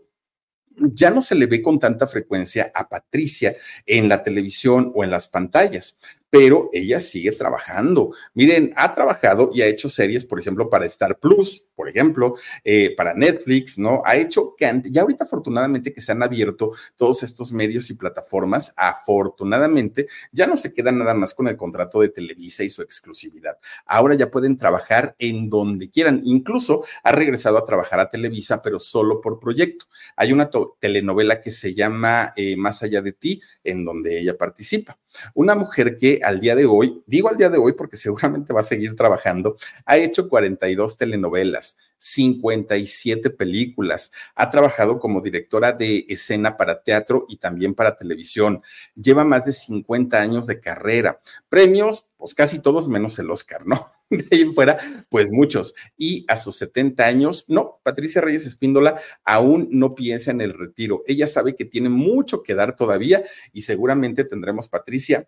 ya 0.78 1.12
no 1.12 1.22
se 1.22 1.36
le 1.36 1.46
ve 1.46 1.62
con 1.62 1.80
tanta 1.80 2.08
frecuencia 2.08 2.72
a 2.74 2.88
Patricia 2.90 3.56
en 3.86 4.10
la 4.10 4.24
televisión 4.24 4.92
o 4.96 5.04
en 5.04 5.12
las 5.12 5.28
pantallas 5.28 6.00
pero 6.34 6.72
ella 6.74 7.00
sigue 7.00 7.32
trabajando. 7.32 8.16
Miren, 8.34 8.74
ha 8.76 8.92
trabajado 8.92 9.52
y 9.54 9.62
ha 9.62 9.68
hecho 9.68 9.88
series, 9.88 10.26
por 10.26 10.40
ejemplo, 10.40 10.68
para 10.68 10.88
Star 10.88 11.20
Plus, 11.20 11.70
por 11.76 11.88
ejemplo, 11.88 12.34
eh, 12.64 12.96
para 12.98 13.14
Netflix, 13.14 13.78
¿no? 13.78 14.02
Ha 14.04 14.16
hecho 14.16 14.56
ya 14.60 15.04
ahorita 15.04 15.26
afortunadamente 15.26 15.94
que 15.94 16.02
se 16.02 16.12
han 16.12 16.24
abierto 16.24 16.72
todos 16.96 17.22
estos 17.22 17.54
medios 17.54 17.92
y 17.92 17.94
plataformas, 17.94 18.74
afortunadamente 18.78 20.08
ya 20.32 20.48
no 20.48 20.58
se 20.58 20.74
quedan 20.74 20.98
nada 20.98 21.14
más 21.14 21.36
con 21.36 21.48
el 21.50 21.56
contrato 21.56 22.02
de 22.02 22.10
Televisa 22.10 22.64
y 22.64 22.72
su 22.72 22.82
exclusividad. 22.82 23.60
Ahora 23.86 24.16
ya 24.16 24.32
pueden 24.32 24.58
trabajar 24.58 25.16
en 25.20 25.52
donde 25.52 25.92
quieran. 25.92 26.20
Incluso 26.24 26.84
ha 27.04 27.12
regresado 27.12 27.60
a 27.60 27.66
trabajar 27.66 28.00
a 28.00 28.10
Televisa, 28.10 28.64
pero 28.64 28.80
solo 28.80 29.22
por 29.22 29.40
proyecto. 29.40 29.86
Hay 30.16 30.34
una 30.34 30.50
telenovela 30.80 31.42
que 31.42 31.52
se 31.52 31.76
llama 31.76 32.34
eh, 32.36 32.56
Más 32.58 32.82
allá 32.82 33.04
de 33.04 33.14
ti, 33.14 33.40
en 33.64 33.86
donde 33.86 34.20
ella 34.20 34.36
participa. 34.36 34.98
Una 35.34 35.55
mujer 35.55 35.97
que 35.97 36.20
al 36.24 36.39
día 36.39 36.55
de 36.55 36.66
hoy, 36.66 37.03
digo 37.05 37.30
al 37.30 37.38
día 37.38 37.49
de 37.49 37.57
hoy 37.57 37.74
porque 37.74 37.97
seguramente 37.97 38.53
va 38.53 38.61
a 38.61 38.64
seguir 38.64 38.95
trabajando, 38.95 39.57
ha 39.86 39.97
hecho 39.97 40.30
42 40.30 40.97
telenovelas, 40.97 41.78
57 41.97 43.30
películas, 43.30 44.11
ha 44.36 44.49
trabajado 44.49 44.99
como 44.99 45.22
directora 45.22 45.72
de 45.72 46.05
escena 46.09 46.57
para 46.57 46.84
teatro 46.84 47.26
y 47.30 47.38
también 47.38 47.74
para 47.74 47.95
televisión, 47.95 48.61
lleva 48.95 49.24
más 49.24 49.45
de 49.45 49.53
50 49.53 50.20
años 50.20 50.45
de 50.47 50.59
carrera, 50.59 51.20
premios, 51.47 52.09
pues 52.18 52.34
casi 52.34 52.61
todos 52.61 52.88
menos 52.88 53.18
el 53.20 53.32
Oscar, 53.32 53.66
¿no? 53.66 53.89
De 54.18 54.26
ahí 54.32 54.41
en 54.41 54.53
fuera, 54.53 54.78
pues 55.09 55.32
muchos. 55.32 55.74
Y 55.97 56.26
a 56.28 56.38
sus 56.38 56.55
70 56.57 57.05
años, 57.05 57.45
no, 57.47 57.80
Patricia 57.84 58.22
Reyes 58.22 58.45
Espíndola 58.45 58.99
aún 59.24 59.68
no 59.72 59.95
piensa 59.95 60.32
en 60.32 60.41
el 60.41 60.53
retiro. 60.53 61.03
Ella 61.07 61.28
sabe 61.28 61.55
que 61.55 61.66
tiene 61.66 61.89
mucho 61.89 62.43
que 62.43 62.55
dar 62.55 62.76
todavía 62.76 63.24
y 63.51 63.61
seguramente 63.61 64.24
tendremos, 64.24 64.70
Patricia, 64.70 65.28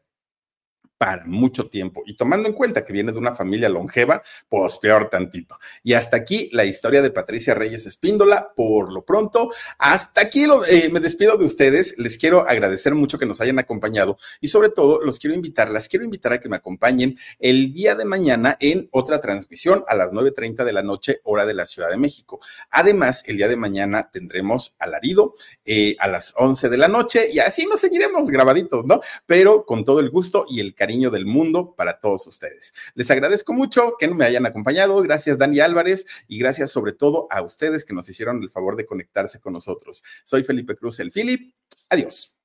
para 0.98 1.26
mucho 1.26 1.68
tiempo. 1.68 2.04
Y 2.06 2.16
tomando 2.16 2.48
en 2.48 2.54
cuenta 2.54 2.86
que 2.86 2.93
viene 2.93 3.12
de 3.12 3.18
una 3.18 3.36
familia 3.36 3.70
longeva, 3.70 4.22
pues 4.50 4.78
peor 4.78 5.10
tantito. 5.10 5.58
Y 5.84 5.93
hasta 5.93 6.18
aquí 6.18 6.50
la 6.54 6.66
historia 6.66 7.02
de 7.02 7.12
Patricia 7.12 7.54
Reyes 7.54 7.86
Espíndola. 7.86 8.54
Por 8.56 8.93
lo 8.93 9.04
pronto, 9.04 9.50
hasta 9.78 10.22
aquí 10.22 10.46
eh, 10.68 10.89
me 10.91 11.00
despido 11.00 11.38
de 11.38 11.46
ustedes. 11.46 11.96
Les 11.98 12.18
quiero 12.18 12.48
agradecer 12.48 12.96
mucho 12.96 13.20
que 13.20 13.26
nos 13.26 13.41
hayan 13.41 13.60
acompañado 13.60 14.18
y 14.39 14.48
sobre 14.48 14.70
todo 14.70 15.02
los 15.02 15.20
quiero 15.20 15.36
invitar, 15.36 15.70
las 15.70 15.89
quiero 15.89 16.06
invitar 16.06 16.34
a 16.34 16.39
que 16.39 16.50
me 16.50 16.56
acompañen 16.56 17.18
el 17.39 17.74
día 17.74 17.96
de 17.96 18.06
mañana 18.06 18.58
en 18.60 18.88
otra 18.91 19.20
transmisión 19.20 19.84
a 19.88 19.96
las 19.96 20.12
9.30 20.12 20.64
de 20.64 20.74
la 20.74 20.84
noche, 20.84 21.20
hora 21.24 21.46
de 21.46 21.54
la 21.54 21.66
Ciudad 21.66 21.89
de 21.89 21.98
México. 21.98 22.39
Además, 22.70 23.24
el 23.28 23.38
día 23.38 23.48
de 23.48 23.58
mañana 23.58 24.10
tendremos 24.12 24.76
alarido 24.80 25.36
eh, 25.66 25.96
a 26.00 26.08
las 26.08 26.34
11 26.38 26.70
de 26.70 26.78
la 26.78 26.88
noche 26.88 27.28
y 27.32 27.39
así 27.39 27.66
nos 27.66 27.82
seguiremos 27.82 28.30
grabaditos, 28.30 28.86
¿no? 28.86 29.02
Pero 29.26 29.66
con 29.66 29.84
todo 29.84 30.00
el 30.00 30.10
gusto 30.10 30.46
y 30.48 30.60
el 30.60 30.74
cariño 30.74 30.84
cariño 30.86 31.09
del 31.09 31.25
mundo 31.25 31.73
para 31.75 31.99
todos 31.99 32.27
ustedes. 32.27 32.71
Les 32.93 33.09
agradezco 33.09 33.53
mucho 33.53 33.95
que 33.97 34.07
me 34.07 34.23
hayan 34.23 34.45
acompañado. 34.45 35.01
Gracias, 35.01 35.36
Dani 35.36 35.59
Álvarez, 35.59 36.05
y 36.27 36.38
gracias 36.38 36.69
sobre 36.69 36.93
todo 36.93 37.27
a 37.31 37.41
ustedes 37.41 37.86
que 37.86 37.95
nos 37.95 38.07
hicieron 38.07 38.43
el 38.43 38.51
favor 38.51 38.75
de 38.75 38.86
conectarse 38.86 39.39
con 39.39 39.53
nosotros. 39.53 40.03
Soy 40.23 40.43
Felipe 40.43 40.75
Cruz, 40.75 40.99
el 40.99 41.11
Philip. 41.11 41.55
Adiós. 41.89 42.36